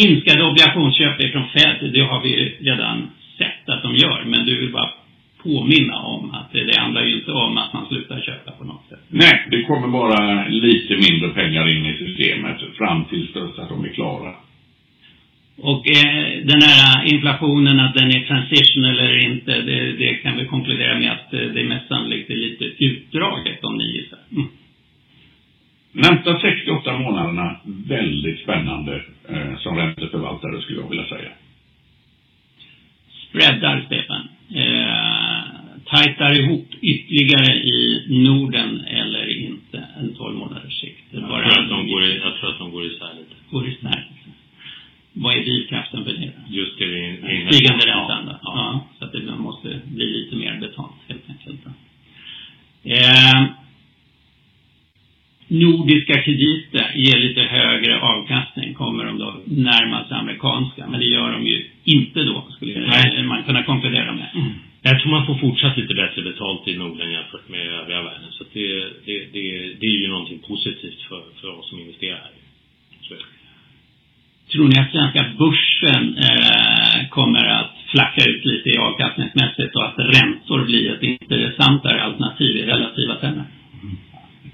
minskade 0.00 0.44
obligationsköp 0.44 1.32
från 1.32 1.48
Fed, 1.48 1.90
det 1.92 2.00
har 2.00 2.20
vi 2.22 2.56
redan 2.60 3.10
sett 3.38 3.68
att 3.68 3.82
de 3.82 3.96
gör. 3.96 4.24
Men 4.24 4.46
du 4.46 4.60
vill 4.60 4.72
bara 4.72 4.90
påminna 5.42 5.96
om 5.96 6.30
att 6.30 6.52
det, 6.52 6.64
det 6.64 6.80
handlar 6.80 7.02
ju 7.02 7.14
inte 7.14 7.32
om 7.32 7.58
att 7.58 7.72
man 7.72 7.86
slutar 7.88 8.20
köpa 8.20 8.50
på 8.50 8.64
något 8.64 8.88
sätt. 8.88 9.00
Nej, 9.08 9.47
det 9.58 9.64
kommer 9.64 9.88
bara 9.88 10.48
lite 10.48 10.94
mindre 10.96 11.28
pengar 11.28 11.68
in 11.68 11.86
i 11.86 11.98
systemet 11.98 12.56
fram 12.78 13.04
tills 13.04 13.32
dess 13.32 13.58
att 13.58 13.68
de 13.68 13.84
är 13.84 13.88
klara. 13.88 14.34
Och 15.60 15.90
eh, 15.90 16.44
den 16.44 16.62
här 16.62 17.14
inflationen, 17.14 17.80
att 17.80 17.94
den 17.94 18.08
är 18.08 18.26
transitional 18.26 18.98
eller 18.98 19.24
inte, 19.30 19.60
det, 19.60 19.92
det 19.92 20.14
kan 20.14 20.36
vi 20.36 20.44
konkludera 20.44 20.98
med 20.98 21.12
att 21.12 21.32
eh, 21.34 21.40
det 21.40 21.60
är 21.60 21.64
mest 21.64 21.88
sannolikt 21.88 22.30
är 22.30 22.34
lite 22.34 22.64
utdraget 22.64 23.64
om 23.64 23.76
ni 23.78 23.84
gissar. 23.84 24.18
Mm. 24.32 24.48
Närmsta 25.92 26.40
68 26.40 26.98
månaderna, 26.98 27.56
väldigt 27.88 28.40
spännande 28.40 29.02
eh, 29.28 29.58
som 29.58 29.76
ränteförvaltare 29.76 30.62
skulle 30.62 30.80
jag 30.80 30.88
vilja 30.88 31.06
säga. 31.06 31.30
Spreadar, 33.28 33.84
Stefan. 33.86 34.28
Eh, 34.54 35.07
tajtar 35.90 36.38
ihop 36.38 36.68
ytterligare 36.80 37.54
i 37.54 38.04
Norden 38.08 38.80
eller 38.80 39.28
inte 39.28 39.84
en 40.00 40.14
12 40.14 40.36
månaders 40.36 40.80
sikt? 40.80 41.04
Jag 41.10 41.22
tror, 41.22 41.62
att 41.62 41.68
de 41.68 41.88
går, 41.88 42.04
i, 42.04 42.20
jag 42.24 42.36
tror 42.36 42.50
att 42.50 42.58
de 42.58 42.70
går 42.70 42.86
isär 42.86 43.14
lite. 43.18 43.34
Går 43.50 43.68
isär? 43.68 44.06
Vad 45.12 45.36
är 45.36 45.42
drivkraften 45.42 46.04
för 46.04 46.12
det? 46.12 46.32
Just 46.48 46.78
det 46.78 46.86
vi 46.86 47.00
är 47.00 47.52
Stigande 47.52 47.86
räntan? 47.86 48.22
Ja. 48.26 48.38
ja. 48.42 48.86
Så 48.98 49.04
att 49.04 49.12
det 49.12 49.36
måste 49.38 49.80
bli 49.84 50.06
lite 50.06 50.36
mer 50.36 50.60
betalt 50.60 51.00
helt 51.08 51.30
enkelt. 51.30 51.60
Eh, 52.84 53.44
nordiska 55.48 56.22
krediter 56.22 56.92
ger 56.94 57.18
lite 57.18 57.40
högre 57.40 58.00
avkastning. 58.00 58.74
Kommer 58.74 59.04
de 59.04 59.18
då 59.18 59.40
närma 59.44 60.04
sig 60.04 60.16
amerikanska. 60.16 60.86
Men 60.86 61.00
det 61.00 61.06
gör 61.06 61.32
de 61.32 61.46
ju 61.46 61.64
inte 61.84 62.24
då, 62.24 62.46
skulle 62.56 62.80
Nej. 62.80 63.22
man 63.22 63.44
kunna 63.44 63.62
konkludera 63.62 64.12
med. 64.12 64.30
Mm. 64.34 64.52
Jag 64.82 65.00
tror 65.00 65.10
man 65.12 65.26
får 65.26 65.34
fortsatt 65.34 65.76
lite 65.76 65.94
bättre 65.94 66.22
betalt 66.22 66.68
i 66.68 66.76
Norden 66.76 67.12
jämfört 67.12 67.48
med 67.48 67.66
övriga 67.66 68.02
världen. 68.02 68.30
Så 68.30 68.44
det, 68.52 68.66
det, 69.06 69.16
det, 69.32 69.74
det 69.80 69.86
är 69.86 69.98
ju 70.02 70.08
någonting 70.08 70.38
positivt 70.48 71.00
för, 71.08 71.22
för 71.40 71.58
oss 71.58 71.68
som 71.70 71.78
investerar 71.78 72.16
här. 72.16 72.32
Så. 73.02 73.14
Tror 74.52 74.68
ni 74.68 74.80
att 74.80 74.90
svenska 74.90 75.24
börsen 75.38 76.18
eh, 76.18 77.08
kommer 77.08 77.46
att 77.46 77.74
flacka 77.92 78.30
ut 78.30 78.44
lite 78.44 78.68
i 78.68 78.78
avkastningsmässigt 78.78 79.76
och 79.76 79.86
att 79.86 79.98
räntor 79.98 80.64
blir 80.64 80.92
ett 80.94 81.02
intressantare 81.02 82.02
alternativ 82.02 82.56
i 82.56 82.62
relativa 82.62 83.14
termer? 83.14 83.44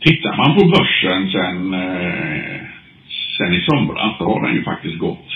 Tittar 0.00 0.36
man 0.36 0.54
på 0.58 0.64
börsen 0.66 1.32
sen, 1.32 1.74
eh, 1.74 2.60
sen 3.36 3.54
i 3.54 3.60
somras 3.60 4.18
så 4.18 4.24
har 4.24 4.46
den 4.46 4.56
ju 4.56 4.64
faktiskt 4.64 4.98
gått 4.98 5.28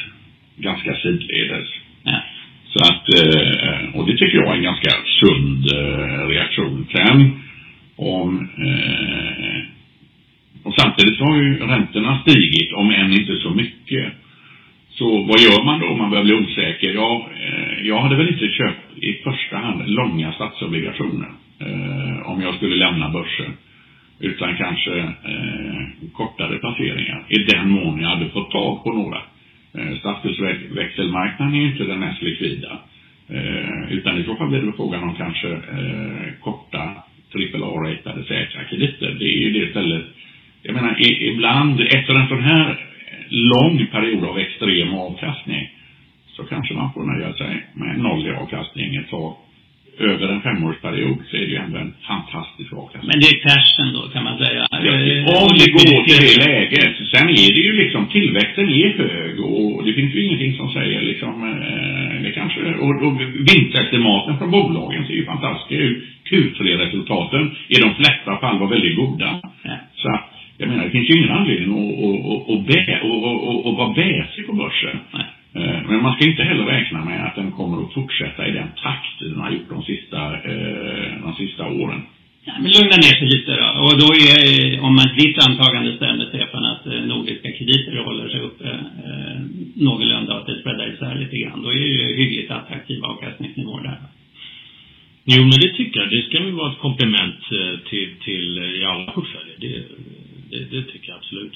ganska 0.56 0.94
sidledes. 0.94 1.68
Ja. 2.02 2.22
Så 2.72 2.78
att, 2.84 3.04
eh, 3.14 3.96
och 3.96 4.06
det 4.06 4.16
tycker 4.16 4.38
jag 4.38 4.52
är 4.52 4.56
en 4.56 4.62
ganska 4.62 4.90
sund 5.20 5.72
eh, 5.72 6.28
reaktion. 6.28 6.86
Sen 6.92 7.40
om 7.96 8.48
eh, 8.58 9.60
och 10.62 10.74
samtidigt 10.74 11.18
så 11.18 11.24
har 11.24 11.36
ju 11.36 11.58
räntorna 11.58 12.18
stigit, 12.18 12.72
om 12.72 12.90
än 12.90 13.12
inte 13.12 13.36
så 13.36 13.50
mycket. 13.50 14.12
Så 14.90 15.22
vad 15.22 15.40
gör 15.40 15.64
man 15.64 15.80
då 15.80 15.86
om 15.86 15.98
man 15.98 16.10
börjar 16.10 16.24
bli 16.24 16.34
osäker? 16.34 16.94
Ja, 16.94 17.30
jag 17.82 18.00
hade 18.00 18.16
väl 18.16 18.28
inte 18.28 18.48
köpt 18.48 18.98
i 19.02 19.12
första 19.12 19.56
hand 19.56 19.88
långa 19.88 20.32
statsobligationer 20.32 21.28
om 22.24 22.42
jag 22.42 22.54
skulle 22.54 22.76
lämna 22.76 23.08
börsen. 23.08 23.52
Utan 24.20 24.56
kanske 24.56 24.98
eh, 24.98 26.10
kortare 26.12 26.58
placeringar 26.58 27.24
i 27.28 27.38
den 27.38 27.70
mån 27.70 28.00
jag 28.00 28.08
hade 28.08 28.28
fått 28.28 28.50
tag 28.50 28.84
på 28.84 28.92
några. 28.92 29.22
Eh, 29.74 29.98
Statsskuldsväxelmarknaden 29.98 31.54
är 31.54 31.58
ju 31.58 31.72
inte 31.72 31.84
den 31.84 32.00
mest 32.00 32.22
likvida. 32.22 32.78
Eh, 33.28 33.92
utan 33.92 34.20
i 34.20 34.24
så 34.24 34.36
fall 34.36 34.48
blir 34.48 34.62
det 34.62 34.72
frågan 34.72 35.02
om 35.02 35.14
kanske 35.14 35.52
eh, 35.52 36.32
korta 36.40 37.02
AAA-ratade 37.34 38.24
säkra 38.24 38.64
krediter. 38.64 39.16
Det 39.18 39.24
är 39.24 39.38
ju 39.38 39.50
det 39.50 39.70
stället. 39.70 40.04
Jag 40.62 40.74
menar, 40.74 40.96
ibland 41.20 41.80
efter 41.80 42.14
en 42.14 42.28
sån 42.28 42.42
här 42.42 42.78
lång 43.28 43.86
period 43.86 44.24
av 44.24 44.38
extrem 44.38 44.94
avkastning 44.94 45.70
så 46.26 46.44
kanske 46.44 46.74
man 46.74 46.92
får 46.92 47.04
nöja 47.04 47.32
sig 47.32 47.66
med 47.72 47.98
noll 47.98 48.26
i 48.26 48.30
avkastning 48.30 48.96
ett 48.96 49.10
tag 49.10 49.36
över 49.98 50.28
en 50.28 50.40
femårsperiod 50.42 51.18
så 51.30 51.36
är 51.36 51.40
det 51.40 51.46
ju 51.46 51.56
ändå 51.56 51.78
en 51.78 51.94
fantastisk 52.06 52.72
avkastning. 52.72 53.10
Men 53.10 53.20
det 53.20 53.28
är 53.34 53.38
cashen 53.48 53.92
då 53.94 54.02
kan 54.14 54.24
man 54.24 54.38
säga. 54.44 54.66
Ja, 54.70 54.78
om 55.42 55.52
det 55.60 55.70
går 55.76 56.04
till 56.06 56.20
det 56.26 56.36
läget. 56.46 56.94
Sen 57.14 57.28
är 57.28 57.50
det 57.56 57.62
ju 57.68 57.72
liksom 57.82 58.06
tillväxten 58.06 58.68
är 58.68 58.90
hög 58.98 59.40
och 59.40 59.84
det 59.84 59.92
finns 59.92 60.14
ju 60.14 60.17
ingenting 60.28 60.56
som 60.56 60.72
säger 60.72 61.00
liksom 61.00 61.34
eh, 61.42 62.22
det 62.22 62.32
kanske 62.32 62.60
och, 62.84 63.02
och 63.06 63.20
vinstestimaten 63.52 64.38
från 64.38 64.50
bolagen 64.50 65.06
ser 65.06 65.14
ju 65.14 65.24
fantastiska 65.24 65.74
ut. 65.74 66.04
Q3-resultaten 66.30 67.50
i 67.68 67.76
de 67.80 67.94
flesta 67.94 68.36
fall 68.36 68.58
var 68.58 68.68
väldigt 68.68 68.96
goda. 68.96 69.40
Så 69.94 70.08
att 70.08 70.30
jag 70.58 70.68
menar, 70.68 70.84
det 70.84 70.90
finns 70.90 71.10
ju 71.10 71.18
ingen 71.18 71.30
anledning 71.30 71.70
att, 71.70 71.94
att, 71.94 72.10
att, 72.10 72.34
att, 72.50 72.70
att, 73.48 73.66
att 73.66 73.78
vara 73.78 73.92
bäsig 73.92 74.46
på 74.46 74.52
börsen. 74.52 74.98
Eh, 75.54 75.80
men 75.88 76.02
man 76.02 76.14
ska 76.14 76.24
inte 76.24 76.42
heller 76.42 76.64
räkna 76.64 77.04
med 77.04 77.26
att 77.26 77.34
den 77.34 77.52
kommer 77.52 77.84
att 77.84 77.94
fortsätta 77.94 78.48
i 78.48 78.50
den 78.50 78.68
takt 78.82 79.18
den 79.20 79.40
har 79.40 79.50
gjort 79.50 79.70
de 79.70 79.82
sista, 79.82 80.20
eh, 80.34 81.12
de 81.22 81.34
sista 81.38 81.66
åren. 81.66 82.02
Ja, 82.44 82.52
men 82.62 82.70
lugna 82.76 82.96
ner 83.04 83.16
sig 83.20 83.28
lite 83.36 83.52
då. 83.62 83.68
Och 83.86 83.94
då 84.02 84.08
är, 84.28 84.80
om 84.86 84.94
man 84.94 85.08
ditt 85.18 85.38
antagande 85.48 85.96
stämmer 85.96 86.24
Stefan, 86.24 86.64
att 86.64 86.86
eh, 86.86 87.00
nordiska 87.14 87.48
krediter 87.58 88.04
håller 88.08 88.28
sig 88.28 88.40
uppe 88.40 88.68
eh, 89.04 89.36
någorlunda 89.86 90.34
och 90.34 90.40
att 90.40 90.46
det 90.46 90.60
spreadar 90.60 90.94
isär 90.94 91.14
lite 91.14 91.36
grann, 91.38 91.62
då 91.62 91.67
är 91.67 91.67
det 91.78 91.88
ju 91.88 92.16
hyggligt 92.16 92.50
attraktiva 92.50 93.06
avkastningsnivåer 93.06 93.82
där. 93.82 93.98
Jo, 95.24 95.42
men 95.42 95.60
det 95.60 95.72
tycker 95.76 96.00
jag. 96.00 96.10
Det 96.10 96.22
ska 96.22 96.42
väl 96.42 96.52
vara 96.52 96.72
ett 96.72 96.78
komplement 96.78 97.40
eh, 97.52 97.78
till, 97.88 98.10
till 98.24 98.58
eh, 98.58 98.64
i 98.64 98.84
alla 98.84 99.12
portföljer. 99.12 99.56
Det, 99.60 99.84
det, 100.50 100.64
det 100.64 100.82
tycker 100.82 101.08
jag 101.08 101.16
absolut. 101.16 101.54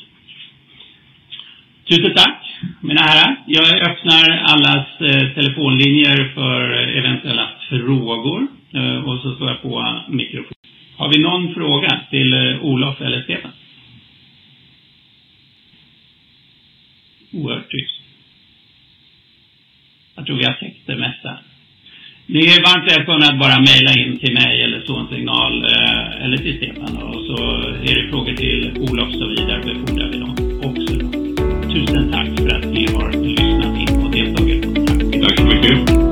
Tusen 1.88 2.14
tack, 2.14 2.44
mina 2.80 3.00
herrar. 3.00 3.36
Jag 3.46 3.90
öppnar 3.90 4.30
allas 4.52 4.86
eh, 5.00 5.34
telefonlinjer 5.34 6.32
för 6.34 6.82
eh, 6.82 6.98
eventuella 6.98 7.48
frågor. 7.68 8.46
Eh, 8.74 9.08
och 9.08 9.18
så 9.22 9.36
slår 9.36 9.48
jag 9.48 9.62
på 9.62 10.02
mikrofonen. 10.08 10.54
Har 10.96 11.12
vi 11.12 11.18
någon 11.18 11.54
fråga 11.54 12.00
till 12.10 12.32
eh, 12.32 12.64
Olof 12.64 13.00
eller 13.00 13.22
Stefan? 13.22 13.50
Oerhört 17.32 17.70
tyst. 17.70 18.01
Jag 20.22 20.26
tror 20.26 20.36
vi 20.36 20.44
har 20.44 20.52
täckt 20.52 20.86
det 20.86 20.96
mesta. 20.96 21.30
Ni 22.26 22.40
är 22.40 22.62
varmt 22.62 22.92
välkomna 22.92 23.26
att 23.26 23.38
bara 23.38 23.58
mejla 23.70 23.92
in 24.02 24.18
till 24.18 24.34
mig 24.34 24.62
eller 24.62 24.80
så 24.86 24.96
en 24.96 25.08
signal 25.08 25.64
eh, 25.64 26.24
eller 26.24 26.36
till 26.36 26.56
Stefan. 26.56 26.96
Och 26.96 27.20
så 27.28 27.36
är 27.88 27.94
det 27.98 28.10
frågor 28.10 28.34
till 28.34 28.76
Olof 28.78 29.12
så 29.12 29.28
vidare 29.28 29.60
befordrar 29.64 30.08
vi 30.12 30.18
dem 30.18 30.34
också. 30.68 30.94
Tusen 31.72 32.12
tack 32.12 32.28
för 32.38 32.56
att 32.56 32.64
ni 32.64 32.86
har 32.94 33.12
lyssnat 33.12 33.74
in 33.82 34.04
och 34.04 34.10
deltagit. 34.10 34.62
Tack 35.22 35.38
så 35.38 35.44
mycket. 35.44 36.11